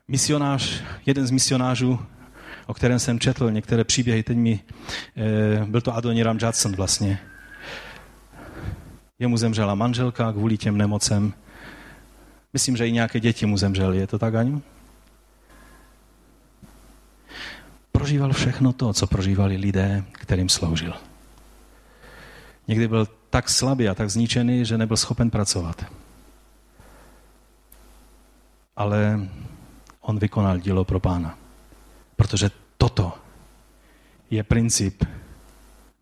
misionář, 0.08 0.82
jeden 1.06 1.26
z 1.26 1.30
misionářů, 1.30 2.00
o 2.66 2.74
kterém 2.74 2.98
jsem 2.98 3.20
četl 3.20 3.50
některé 3.50 3.84
příběhy, 3.84 4.22
teď 4.22 4.36
mi, 4.36 4.60
e, 5.16 5.64
byl 5.64 5.80
to 5.80 5.94
Adoniram 5.94 6.38
Judson 6.42 6.76
vlastně. 6.76 7.18
Jemu 9.18 9.36
zemřela 9.36 9.74
manželka 9.74 10.32
kvůli 10.32 10.58
těm 10.58 10.76
nemocem. 10.76 11.32
Myslím, 12.52 12.76
že 12.76 12.88
i 12.88 12.92
nějaké 12.92 13.20
děti 13.20 13.46
mu 13.46 13.56
zemřely. 13.56 13.98
Je 13.98 14.06
to 14.06 14.18
tak, 14.18 14.34
Aňu? 14.34 14.62
Prožíval 17.92 18.32
všechno 18.32 18.72
to, 18.72 18.92
co 18.92 19.06
prožívali 19.06 19.56
lidé, 19.56 20.04
kterým 20.12 20.48
sloužil. 20.48 20.94
Někdy 22.68 22.88
byl 22.88 23.08
tak 23.30 23.48
slabý 23.48 23.88
a 23.88 23.94
tak 23.94 24.10
zničený, 24.10 24.64
že 24.64 24.78
nebyl 24.78 24.96
schopen 24.96 25.30
pracovat 25.30 25.84
ale 28.78 29.28
on 30.00 30.18
vykonal 30.18 30.58
dílo 30.58 30.84
pro 30.84 31.00
pána. 31.00 31.38
Protože 32.16 32.50
toto 32.76 33.12
je 34.30 34.42
princip 34.42 35.04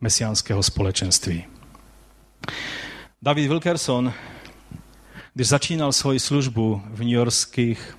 mesiánského 0.00 0.62
společenství. 0.62 1.44
David 3.22 3.48
Wilkerson, 3.48 4.12
když 5.34 5.48
začínal 5.48 5.92
svoji 5.92 6.20
službu 6.20 6.82
v 6.90 7.04
newyorských 7.04 7.98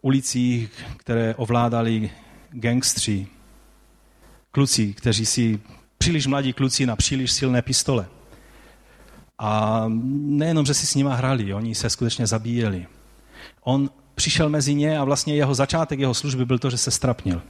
ulicích, 0.00 0.84
které 0.96 1.34
ovládali 1.34 2.10
gangstři, 2.50 3.26
kluci, 4.50 4.94
kteří 4.94 5.26
si 5.26 5.60
příliš 5.98 6.26
mladí 6.26 6.52
kluci 6.52 6.86
na 6.86 6.96
příliš 6.96 7.32
silné 7.32 7.62
pistole. 7.62 8.06
A 9.38 9.84
nejenom, 10.12 10.66
že 10.66 10.74
si 10.74 10.86
s 10.86 10.94
nima 10.94 11.14
hrali, 11.14 11.54
oni 11.54 11.74
se 11.74 11.90
skutečně 11.90 12.26
zabíjeli. 12.26 12.86
On 13.64 13.90
přišel 14.14 14.48
mezi 14.48 14.74
ně 14.74 14.98
a 14.98 15.04
vlastně 15.04 15.34
jeho 15.34 15.54
začátek 15.54 16.00
jeho 16.00 16.14
služby 16.14 16.44
byl 16.44 16.58
to, 16.58 16.70
že 16.70 16.78
se 16.78 16.90
strapnil. 16.90 17.42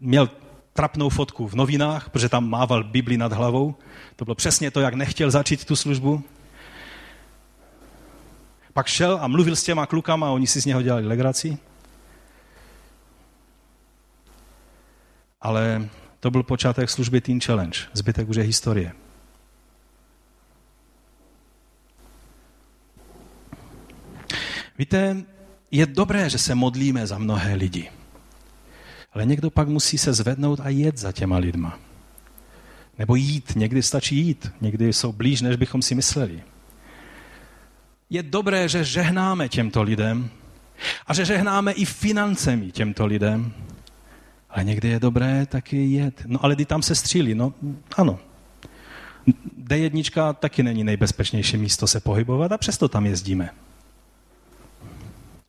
Měl 0.00 0.30
trapnou 0.72 1.08
fotku 1.08 1.48
v 1.48 1.54
novinách, 1.54 2.10
protože 2.10 2.28
tam 2.28 2.50
mával 2.50 2.84
Bibli 2.84 3.16
nad 3.16 3.32
hlavou. 3.32 3.74
To 4.16 4.24
bylo 4.24 4.34
přesně 4.34 4.70
to, 4.70 4.80
jak 4.80 4.94
nechtěl 4.94 5.30
začít 5.30 5.64
tu 5.64 5.76
službu. 5.76 6.24
Pak 8.72 8.86
šel 8.86 9.18
a 9.22 9.28
mluvil 9.28 9.56
s 9.56 9.62
těma 9.62 9.86
klukama 9.86 10.26
a 10.26 10.30
oni 10.30 10.46
si 10.46 10.60
z 10.60 10.64
něho 10.64 10.82
dělali 10.82 11.06
legraci. 11.06 11.58
Ale 15.40 15.88
to 16.20 16.30
byl 16.30 16.42
počátek 16.42 16.90
služby 16.90 17.20
Teen 17.20 17.40
Challenge. 17.40 17.78
Zbytek 17.92 18.28
už 18.28 18.36
je 18.36 18.42
historie. 18.42 19.05
Víte, 24.78 25.24
je 25.70 25.86
dobré, 25.86 26.30
že 26.30 26.38
se 26.38 26.54
modlíme 26.54 27.06
za 27.06 27.18
mnohé 27.18 27.54
lidi. 27.54 27.90
Ale 29.12 29.26
někdo 29.26 29.50
pak 29.50 29.68
musí 29.68 29.98
se 29.98 30.12
zvednout 30.12 30.60
a 30.60 30.68
jet 30.68 30.98
za 30.98 31.12
těma 31.12 31.38
lidma. 31.38 31.78
Nebo 32.98 33.14
jít, 33.14 33.52
někdy 33.56 33.82
stačí 33.82 34.16
jít, 34.16 34.52
někdy 34.60 34.92
jsou 34.92 35.12
blíž, 35.12 35.40
než 35.40 35.56
bychom 35.56 35.82
si 35.82 35.94
mysleli. 35.94 36.42
Je 38.10 38.22
dobré, 38.22 38.68
že 38.68 38.84
žehnáme 38.84 39.48
těmto 39.48 39.82
lidem 39.82 40.30
a 41.06 41.14
že 41.14 41.24
žehnáme 41.24 41.72
i 41.72 41.84
financemi 41.84 42.72
těmto 42.72 43.06
lidem. 43.06 43.52
Ale 44.50 44.64
někdy 44.64 44.88
je 44.88 45.00
dobré 45.00 45.46
taky 45.46 45.76
jet. 45.76 46.22
No 46.26 46.44
ale 46.44 46.54
kdy 46.54 46.64
tam 46.64 46.82
se 46.82 46.94
střílí, 46.94 47.34
no 47.34 47.54
ano. 47.96 48.18
D1 49.62 50.34
taky 50.34 50.62
není 50.62 50.84
nejbezpečnější 50.84 51.56
místo 51.56 51.86
se 51.86 52.00
pohybovat 52.00 52.52
a 52.52 52.58
přesto 52.58 52.88
tam 52.88 53.06
jezdíme. 53.06 53.50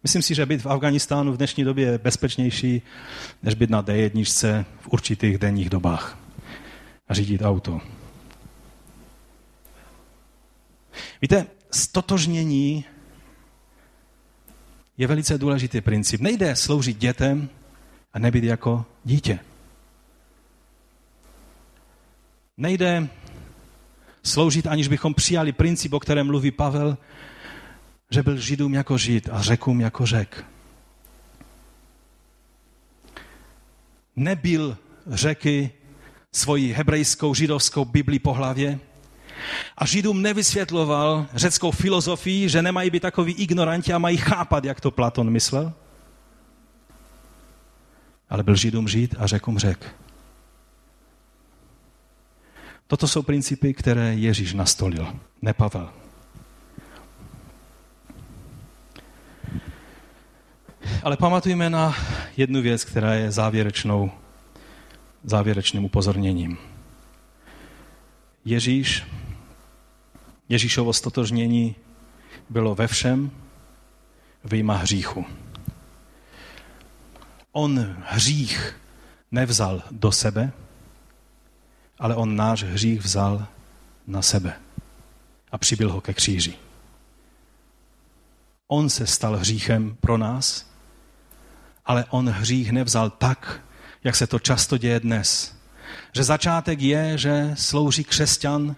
Myslím 0.04 0.22
si, 0.22 0.36
že 0.36 0.46
být 0.46 0.62
v 0.62 0.66
Afganistánu 0.66 1.32
v 1.34 1.38
dnešní 1.38 1.64
době 1.64 1.86
je 1.86 1.98
bezpečnější, 1.98 2.82
než 3.44 3.54
být 3.54 3.70
na 3.70 3.84
D1 3.84 4.66
v 4.80 4.88
určitých 4.88 5.38
denních 5.38 5.70
dobách 5.70 6.18
a 7.08 7.14
řídit 7.14 7.42
auto. 7.42 7.82
Víte, 11.22 11.46
stotožnění 11.72 12.86
je 14.98 15.08
velice 15.08 15.38
důležitý 15.38 15.82
princip. 15.82 16.22
Nejde 16.22 16.56
sloužit 16.56 16.98
dětem 16.98 17.50
a 18.14 18.20
nebyt 18.20 18.44
jako 18.44 18.86
dítě. 19.04 19.40
Nejde 22.58 23.08
sloužit, 24.24 24.68
aniž 24.68 24.88
bychom 24.88 25.14
přijali 25.14 25.52
princip, 25.52 25.94
o 25.94 26.00
kterém 26.00 26.28
mluví 26.28 26.52
Pavel, 26.52 26.98
že 28.12 28.24
byl 28.24 28.38
Židům 28.38 28.74
jako 28.74 28.98
Žid 28.98 29.30
a 29.32 29.42
Řekům 29.42 29.82
jako 29.82 30.06
Řek. 30.06 30.46
Nebyl 34.16 34.78
Řeky 35.08 35.72
svoji 36.32 36.74
hebrejskou, 36.74 37.34
židovskou 37.34 37.86
Bibli 37.86 38.20
po 38.20 38.34
hlavě 38.34 38.80
a 39.78 39.86
Židům 39.86 40.22
nevysvětloval 40.22 41.28
řeckou 41.34 41.72
filozofii, 41.72 42.50
že 42.50 42.62
nemají 42.62 42.90
být 42.90 43.00
takový 43.00 43.34
ignoranti 43.34 43.94
a 43.94 43.98
mají 43.98 44.18
chápat, 44.18 44.66
jak 44.66 44.82
to 44.82 44.92
Platon 44.92 45.30
myslel. 45.30 45.74
Ale 48.30 48.44
byl 48.44 48.56
Židům 48.56 48.88
Žid 48.88 49.16
a 49.20 49.28
Řekům 49.28 49.58
Řek. 49.58 49.96
Toto 52.88 53.08
jsou 53.08 53.22
principy, 53.22 53.74
které 53.74 54.14
Ježíš 54.14 54.54
nastolil, 54.54 55.16
ne 55.42 55.54
Pavel. 55.54 55.94
Ale 61.04 61.18
pamatujme 61.18 61.70
na 61.70 61.96
jednu 62.38 62.62
věc, 62.62 62.84
která 62.84 63.14
je 63.14 63.32
závěrečnou, 63.32 64.12
závěrečným 65.24 65.86
upozorněním. 65.86 66.58
Ježíš, 68.46 69.04
Ježíšovo 70.50 70.94
stotožnění 70.94 71.76
bylo 72.50 72.76
ve 72.76 72.88
všem, 72.88 73.32
vyjma 74.44 74.76
hříchu. 74.76 75.26
On 77.52 77.96
hřích 78.06 78.76
nevzal 79.32 79.84
do 79.92 80.12
sebe, 80.12 80.52
ale 82.00 82.16
on 82.16 82.36
náš 82.36 82.64
hřích 82.64 83.02
vzal 83.02 83.48
na 84.08 84.22
sebe 84.22 84.54
a 85.52 85.58
přibyl 85.58 85.92
ho 85.92 86.02
ke 86.02 86.14
kříži. 86.14 86.54
On 88.68 88.90
se 88.90 89.08
stal 89.08 89.38
hříchem 89.38 89.98
pro 90.02 90.18
nás 90.18 90.72
ale 91.88 92.06
on 92.10 92.30
hřích 92.30 92.72
nevzal 92.72 93.10
tak, 93.10 93.62
jak 94.04 94.16
se 94.16 94.28
to 94.28 94.40
často 94.40 94.78
děje 94.78 95.00
dnes. 95.00 95.58
Že 96.16 96.24
začátek 96.24 96.82
je, 96.82 97.18
že 97.18 97.52
slouží 97.58 98.04
křesťan 98.04 98.76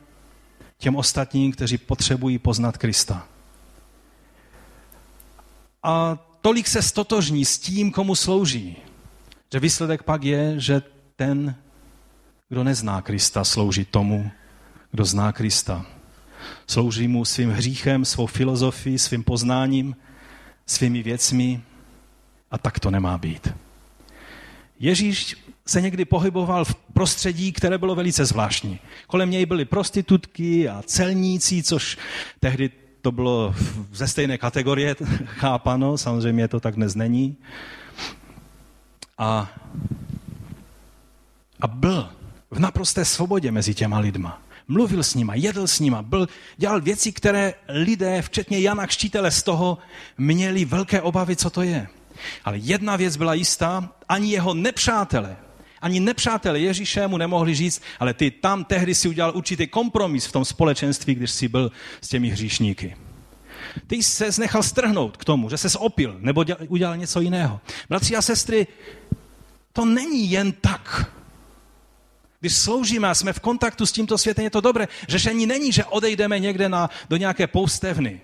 těm 0.77 0.95
ostatním, 0.95 1.51
kteří 1.51 1.77
potřebují 1.77 2.37
poznat 2.37 2.77
Krista. 2.77 3.27
A 5.83 6.17
tolik 6.41 6.67
se 6.67 6.81
stotožní 6.81 7.45
s 7.45 7.57
tím, 7.57 7.91
komu 7.91 8.15
slouží, 8.15 8.77
že 9.53 9.59
výsledek 9.59 10.03
pak 10.03 10.23
je, 10.23 10.59
že 10.59 10.81
ten, 11.15 11.55
kdo 12.49 12.63
nezná 12.63 13.01
Krista, 13.01 13.43
slouží 13.43 13.85
tomu, 13.85 14.31
kdo 14.91 15.05
zná 15.05 15.31
Krista. 15.31 15.85
Slouží 16.67 17.07
mu 17.07 17.25
svým 17.25 17.51
hříchem, 17.51 18.05
svou 18.05 18.25
filozofií, 18.25 18.99
svým 18.99 19.23
poznáním, 19.23 19.95
svými 20.65 21.03
věcmi, 21.03 21.61
a 22.51 22.57
tak 22.57 22.79
to 22.79 22.91
nemá 22.91 23.17
být. 23.17 23.53
Ježíš 24.79 25.35
se 25.65 25.81
někdy 25.81 26.05
pohyboval 26.05 26.65
v 26.65 26.75
prostředí, 26.75 27.51
které 27.51 27.77
bylo 27.77 27.95
velice 27.95 28.25
zvláštní. 28.25 28.79
Kolem 29.07 29.31
něj 29.31 29.45
byly 29.45 29.65
prostitutky 29.65 30.69
a 30.69 30.81
celníci, 30.85 31.63
což 31.63 31.97
tehdy 32.39 32.69
to 33.01 33.11
bylo 33.11 33.55
ze 33.91 34.07
stejné 34.07 34.37
kategorie 34.37 34.95
chápano, 35.25 35.97
samozřejmě 35.97 36.47
to 36.47 36.59
tak 36.59 36.75
dnes 36.75 36.95
není. 36.95 37.37
A, 39.17 39.49
a 41.61 41.67
byl 41.67 42.09
v 42.51 42.59
naprosté 42.59 43.05
svobodě 43.05 43.51
mezi 43.51 43.73
těma 43.73 43.99
lidma. 43.99 44.41
Mluvil 44.67 45.03
s 45.03 45.15
nima, 45.15 45.35
jedl 45.35 45.67
s 45.67 45.79
nima, 45.79 46.01
byl, 46.01 46.27
dělal 46.57 46.81
věci, 46.81 47.11
které 47.11 47.53
lidé, 47.67 48.21
včetně 48.21 48.59
Jana 48.59 48.87
Kštítele, 48.87 49.31
z 49.31 49.43
toho 49.43 49.77
měli 50.17 50.65
velké 50.65 51.01
obavy, 51.01 51.35
co 51.35 51.49
to 51.49 51.61
je. 51.61 51.87
Ale 52.45 52.57
jedna 52.57 52.95
věc 52.95 53.17
byla 53.17 53.33
jistá, 53.33 53.89
ani 54.09 54.31
jeho 54.31 54.53
nepřátelé, 54.53 55.37
ani 55.81 55.99
nepřátelé 55.99 56.59
Ježíše 56.59 57.07
mu 57.07 57.17
nemohli 57.17 57.55
říct, 57.55 57.81
ale 57.99 58.13
ty 58.13 58.31
tam 58.31 58.63
tehdy 58.63 58.95
si 58.95 59.07
udělal 59.07 59.31
určitý 59.35 59.67
kompromis 59.67 60.25
v 60.25 60.31
tom 60.31 60.45
společenství, 60.45 61.15
když 61.15 61.31
jsi 61.31 61.47
byl 61.47 61.71
s 62.01 62.07
těmi 62.07 62.29
hříšníky. 62.29 62.95
Ty 63.87 64.03
se 64.03 64.29
nechal 64.39 64.63
strhnout 64.63 65.17
k 65.17 65.25
tomu, 65.25 65.49
že 65.49 65.57
se 65.57 65.77
opil 65.77 66.17
nebo 66.19 66.45
udělal 66.67 66.97
něco 66.97 67.21
jiného. 67.21 67.59
Bratři 67.89 68.15
a 68.15 68.21
sestry, 68.21 68.67
to 69.73 69.85
není 69.85 70.31
jen 70.31 70.51
tak. 70.51 71.11
Když 72.39 72.55
sloužíme 72.55 73.09
a 73.09 73.15
jsme 73.15 73.33
v 73.33 73.39
kontaktu 73.39 73.85
s 73.85 73.91
tímto 73.91 74.17
světem, 74.17 74.43
je 74.43 74.49
to 74.49 74.61
dobré. 74.61 74.87
Řešení 75.07 75.45
není, 75.45 75.71
že 75.71 75.85
odejdeme 75.85 76.39
někde 76.39 76.69
na, 76.69 76.89
do 77.09 77.17
nějaké 77.17 77.47
poustevny 77.47 78.21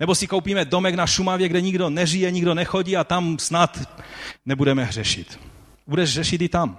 nebo 0.00 0.14
si 0.14 0.26
koupíme 0.26 0.64
domek 0.64 0.94
na 0.94 1.06
Šumavě, 1.06 1.48
kde 1.48 1.60
nikdo 1.60 1.90
nežije, 1.90 2.30
nikdo 2.30 2.54
nechodí 2.54 2.96
a 2.96 3.04
tam 3.04 3.38
snad 3.38 4.00
nebudeme 4.46 4.84
hřešit. 4.84 5.40
Budeš 5.86 6.14
řešit 6.14 6.42
i 6.42 6.48
tam. 6.48 6.78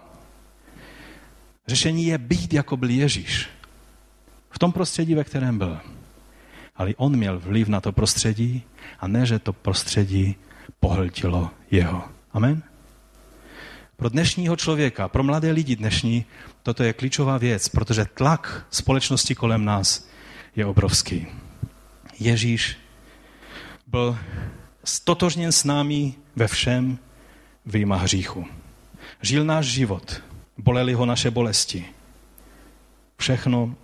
Řešení 1.68 2.06
je 2.06 2.18
být, 2.18 2.54
jako 2.54 2.78
byl 2.78 2.90
Ježíš. 2.90 3.50
V 4.50 4.60
tom 4.60 4.72
prostředí, 4.72 5.16
ve 5.16 5.24
kterém 5.24 5.58
byl. 5.58 5.80
Ale 6.76 6.94
on 6.98 7.16
měl 7.16 7.40
vliv 7.40 7.68
na 7.68 7.82
to 7.82 7.92
prostředí 7.92 8.64
a 9.00 9.08
ne, 9.08 9.26
že 9.26 9.40
to 9.40 9.54
prostředí 9.54 10.36
pohltilo 10.80 11.50
jeho. 11.72 12.04
Amen? 12.34 12.64
Pro 13.96 14.10
dnešního 14.10 14.56
člověka, 14.56 15.08
pro 15.08 15.24
mladé 15.24 15.52
lidi 15.52 15.76
dnešní, 15.76 16.26
toto 16.64 16.84
je 16.84 16.94
klíčová 16.94 17.38
věc, 17.38 17.70
protože 17.70 18.06
tlak 18.06 18.66
společnosti 18.72 19.36
kolem 19.36 19.66
nás 19.66 20.10
je 20.56 20.66
obrovský. 20.66 21.28
Ježíš 22.20 22.78
byl 23.92 24.18
stotožněn 24.84 25.52
s 25.52 25.64
námi 25.64 26.14
ve 26.36 26.48
všem 26.48 27.00
vyjma 27.66 27.96
hříchu. 27.96 28.46
Žil 29.22 29.46
náš 29.46 29.66
život, 29.66 30.22
bolely 30.58 30.94
ho 30.94 31.06
naše 31.06 31.32
bolesti. 31.32 31.86
Všechno 33.18 33.76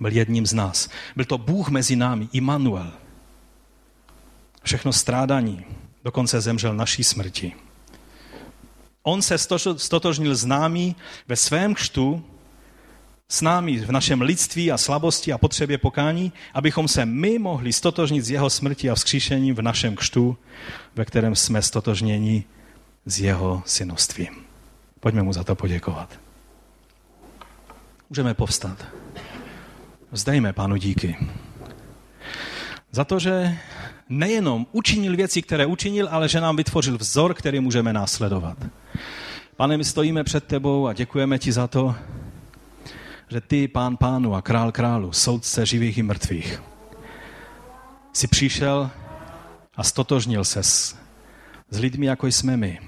byl 0.00 0.12
jedním 0.12 0.46
z 0.46 0.52
nás. 0.52 0.88
Byl 1.16 1.24
to 1.24 1.38
Bůh 1.38 1.68
mezi 1.68 1.96
námi, 1.96 2.28
Immanuel. 2.32 2.92
Všechno 4.62 4.92
strádání, 4.92 5.64
dokonce 6.04 6.40
zemřel 6.40 6.74
naší 6.74 7.04
smrti. 7.04 7.52
On 9.02 9.22
se 9.22 9.38
stotožnil 9.76 10.36
s 10.36 10.44
námi 10.44 10.94
ve 11.28 11.36
svém 11.36 11.74
kštu 11.74 12.24
s 13.28 13.40
námi 13.40 13.76
v 13.76 13.90
našem 13.90 14.22
lidství 14.22 14.72
a 14.72 14.78
slabosti 14.78 15.32
a 15.32 15.38
potřebě 15.38 15.78
pokání, 15.78 16.32
abychom 16.54 16.88
se 16.88 17.06
my 17.06 17.38
mohli 17.38 17.72
stotožnit 17.72 18.24
z 18.24 18.30
jeho 18.30 18.50
smrti 18.50 18.90
a 18.90 18.94
vzkříšení 18.94 19.52
v 19.52 19.62
našem 19.62 19.96
kštu, 19.96 20.36
ve 20.94 21.04
kterém 21.04 21.36
jsme 21.36 21.62
stotožněni 21.62 22.44
z 23.06 23.20
jeho 23.20 23.62
synovství. 23.66 24.28
Pojďme 25.00 25.22
mu 25.22 25.32
za 25.32 25.44
to 25.44 25.54
poděkovat. 25.54 26.20
Můžeme 28.10 28.34
povstat. 28.34 28.86
Vzdejme 30.12 30.52
pánu 30.52 30.76
díky. 30.76 31.16
Za 32.90 33.04
to, 33.04 33.18
že 33.18 33.58
nejenom 34.08 34.66
učinil 34.72 35.16
věci, 35.16 35.42
které 35.42 35.66
učinil, 35.66 36.08
ale 36.10 36.28
že 36.28 36.40
nám 36.40 36.56
vytvořil 36.56 36.98
vzor, 36.98 37.34
který 37.34 37.60
můžeme 37.60 37.92
následovat. 37.92 38.58
Pane, 39.56 39.76
my 39.76 39.84
stojíme 39.84 40.24
před 40.24 40.44
tebou 40.44 40.86
a 40.86 40.92
děkujeme 40.92 41.38
ti 41.38 41.52
za 41.52 41.66
to, 41.66 41.94
že 43.28 43.40
ty, 43.40 43.68
pán 43.68 43.96
pánu 43.96 44.34
a 44.34 44.42
král 44.42 44.72
králu, 44.72 45.12
soudce 45.12 45.66
živých 45.66 45.98
i 45.98 46.02
mrtvých, 46.02 46.62
si 48.12 48.28
přišel 48.28 48.90
a 49.76 49.82
stotožnil 49.82 50.44
se 50.44 50.62
s, 50.62 50.96
s 51.70 51.78
lidmi, 51.78 52.06
jako 52.06 52.26
jsme 52.26 52.56
my, 52.56 52.80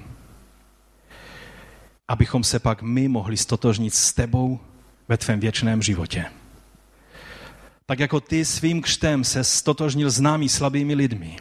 abychom 2.09 2.45
se 2.45 2.59
pak 2.59 2.83
my 2.83 3.09
mohli 3.09 3.37
stotožnit 3.37 3.95
s 3.95 4.13
tebou 4.13 4.61
ve 5.09 5.17
tvém 5.17 5.41
věčném 5.41 5.83
životě. 5.83 6.25
Tak 7.87 7.99
jako 7.99 8.21
ty 8.21 8.45
svým 8.45 8.83
křtem 8.83 9.25
se 9.25 9.45
stotožnil 9.45 10.11
s 10.11 10.21
námi 10.21 10.49
slabými 10.49 10.95
lidmi, 10.95 11.37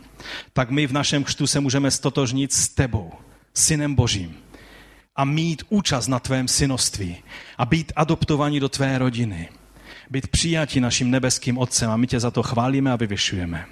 tak 0.54 0.70
my 0.70 0.88
v 0.88 0.94
našem 0.94 1.24
křtu 1.24 1.48
se 1.48 1.60
můžeme 1.60 1.92
stotožnit 1.92 2.54
s 2.54 2.70
tebou, 2.70 3.12
synem 3.54 3.96
Božím 3.96 4.45
a 5.16 5.26
mít 5.26 5.64
účast 5.70 6.08
na 6.08 6.20
tvém 6.20 6.48
synoství 6.48 7.18
a 7.58 7.66
být 7.66 7.92
adoptovaní 7.96 8.60
do 8.60 8.70
tvé 8.70 8.98
rodiny. 8.98 9.50
Být 10.10 10.28
přijati 10.28 10.82
naším 10.82 11.12
nebeským 11.12 11.58
Otcem 11.58 11.92
a 11.92 11.98
my 11.98 12.08
tě 12.08 12.20
za 12.20 12.32
to 12.32 12.44
chválíme 12.44 12.92
a 12.92 12.96
vyvyšujeme. 12.96 13.66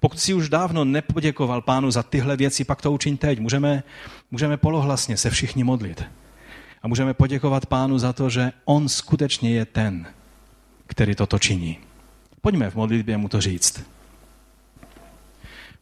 Pokud 0.00 0.20
si 0.20 0.34
už 0.34 0.48
dávno 0.48 0.84
nepoděkoval 0.84 1.62
pánu 1.62 1.90
za 1.90 2.02
tyhle 2.02 2.36
věci, 2.36 2.64
pak 2.64 2.82
to 2.82 2.92
učiň 2.92 3.16
teď. 3.16 3.38
Můžeme, 3.38 3.82
můžeme 4.30 4.56
polohlasně 4.56 5.16
se 5.16 5.30
všichni 5.30 5.64
modlit. 5.64 6.04
A 6.82 6.88
můžeme 6.88 7.14
poděkovat 7.14 7.66
pánu 7.66 7.98
za 7.98 8.12
to, 8.12 8.30
že 8.30 8.52
on 8.64 8.88
skutečně 8.88 9.50
je 9.50 9.64
ten, 9.64 10.06
který 10.86 11.14
toto 11.14 11.38
činí. 11.38 11.78
Pojďme 12.40 12.70
v 12.70 12.74
modlitbě 12.74 13.16
mu 13.16 13.28
to 13.28 13.40
říct. 13.40 13.82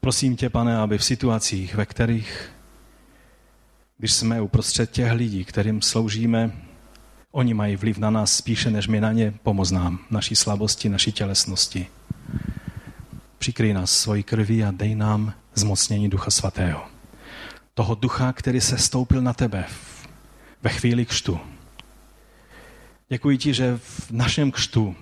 Prosím 0.00 0.36
tě, 0.36 0.50
pane, 0.50 0.78
aby 0.78 0.98
v 0.98 1.04
situacích, 1.04 1.74
ve 1.74 1.86
kterých 1.86 2.55
když 3.98 4.12
jsme 4.12 4.40
uprostřed 4.40 4.90
těch 4.90 5.12
lidí, 5.12 5.44
kterým 5.44 5.82
sloužíme, 5.82 6.52
oni 7.32 7.54
mají 7.54 7.76
vliv 7.76 7.98
na 7.98 8.10
nás 8.10 8.36
spíše, 8.36 8.70
než 8.70 8.88
my 8.88 9.00
na 9.00 9.12
ně, 9.12 9.34
pomoz 9.42 9.70
nám, 9.70 9.98
naší 10.10 10.36
slabosti, 10.36 10.88
naší 10.88 11.12
tělesnosti. 11.12 11.86
Přikryj 13.38 13.74
nás 13.74 13.90
svojí 13.90 14.22
krví 14.22 14.64
a 14.64 14.70
dej 14.70 14.94
nám 14.94 15.34
zmocnění 15.54 16.08
Ducha 16.08 16.30
Svatého. 16.30 16.86
Toho 17.74 17.94
ducha, 17.94 18.32
který 18.32 18.60
se 18.60 18.78
stoupil 18.78 19.22
na 19.22 19.32
tebe 19.32 19.64
ve 20.62 20.70
chvíli 20.70 21.06
křtu. 21.06 21.40
Děkuji 23.08 23.38
ti, 23.38 23.54
že 23.54 23.78
v 23.78 24.10
našem 24.10 24.50
křtu 24.50 24.96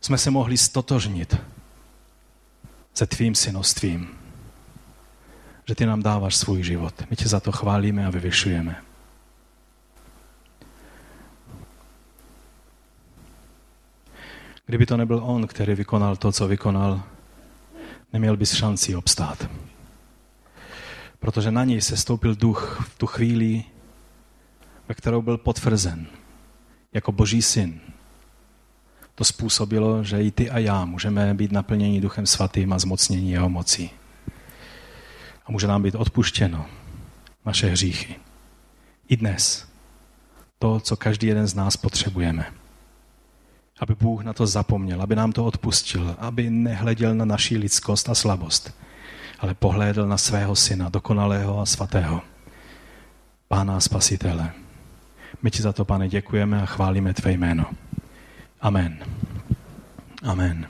jsme 0.00 0.18
se 0.18 0.30
mohli 0.30 0.56
stotožnit 0.56 1.36
se 2.94 3.06
tvým 3.06 3.34
synostvím 3.34 4.21
že 5.68 5.74
ty 5.74 5.86
nám 5.86 6.02
dáváš 6.02 6.36
svůj 6.36 6.62
život. 6.62 6.94
My 7.10 7.16
tě 7.16 7.28
za 7.28 7.40
to 7.40 7.52
chválíme 7.52 8.06
a 8.06 8.10
vyvyšujeme. 8.10 8.82
Kdyby 14.66 14.86
to 14.86 14.96
nebyl 14.96 15.20
on, 15.24 15.46
který 15.46 15.74
vykonal 15.74 16.16
to, 16.16 16.32
co 16.32 16.48
vykonal, 16.48 17.02
neměl 18.12 18.36
bys 18.36 18.54
šanci 18.54 18.96
obstát. 18.96 19.48
Protože 21.18 21.50
na 21.50 21.64
něj 21.64 21.80
se 21.80 21.96
stoupil 21.96 22.34
duch 22.34 22.86
v 22.88 22.98
tu 22.98 23.06
chvíli, 23.06 23.64
ve 24.88 24.94
kterou 24.94 25.22
byl 25.22 25.38
potvrzen 25.38 26.06
jako 26.92 27.12
boží 27.12 27.42
syn. 27.42 27.80
To 29.14 29.24
způsobilo, 29.24 30.04
že 30.04 30.22
i 30.22 30.30
ty 30.30 30.50
a 30.50 30.58
já 30.58 30.84
můžeme 30.84 31.34
být 31.34 31.52
naplněni 31.52 32.00
duchem 32.00 32.26
svatým 32.26 32.72
a 32.72 32.78
zmocnění 32.78 33.30
jeho 33.30 33.48
mocí 33.48 33.90
a 35.46 35.52
může 35.52 35.66
nám 35.66 35.82
být 35.82 35.94
odpuštěno 35.94 36.66
naše 37.44 37.66
hříchy. 37.66 38.16
I 39.08 39.16
dnes. 39.16 39.68
To, 40.58 40.80
co 40.80 40.96
každý 40.96 41.26
jeden 41.26 41.46
z 41.46 41.54
nás 41.54 41.76
potřebujeme. 41.76 42.46
Aby 43.80 43.94
Bůh 43.94 44.24
na 44.24 44.32
to 44.32 44.46
zapomněl, 44.46 45.02
aby 45.02 45.16
nám 45.16 45.32
to 45.32 45.44
odpustil, 45.44 46.16
aby 46.18 46.50
nehleděl 46.50 47.14
na 47.14 47.24
naší 47.24 47.58
lidskost 47.58 48.08
a 48.08 48.14
slabost, 48.14 48.74
ale 49.38 49.54
pohlédl 49.54 50.06
na 50.06 50.18
svého 50.18 50.56
syna, 50.56 50.88
dokonalého 50.88 51.60
a 51.60 51.66
svatého, 51.66 52.22
Pána 53.48 53.76
a 53.76 53.80
Spasitele. 53.80 54.52
My 55.42 55.50
ti 55.50 55.62
za 55.62 55.72
to, 55.72 55.84
pane, 55.84 56.08
děkujeme 56.08 56.62
a 56.62 56.66
chválíme 56.66 57.14
tvé 57.14 57.32
jméno. 57.32 57.66
Amen. 58.60 58.98
Amen. 60.22 60.66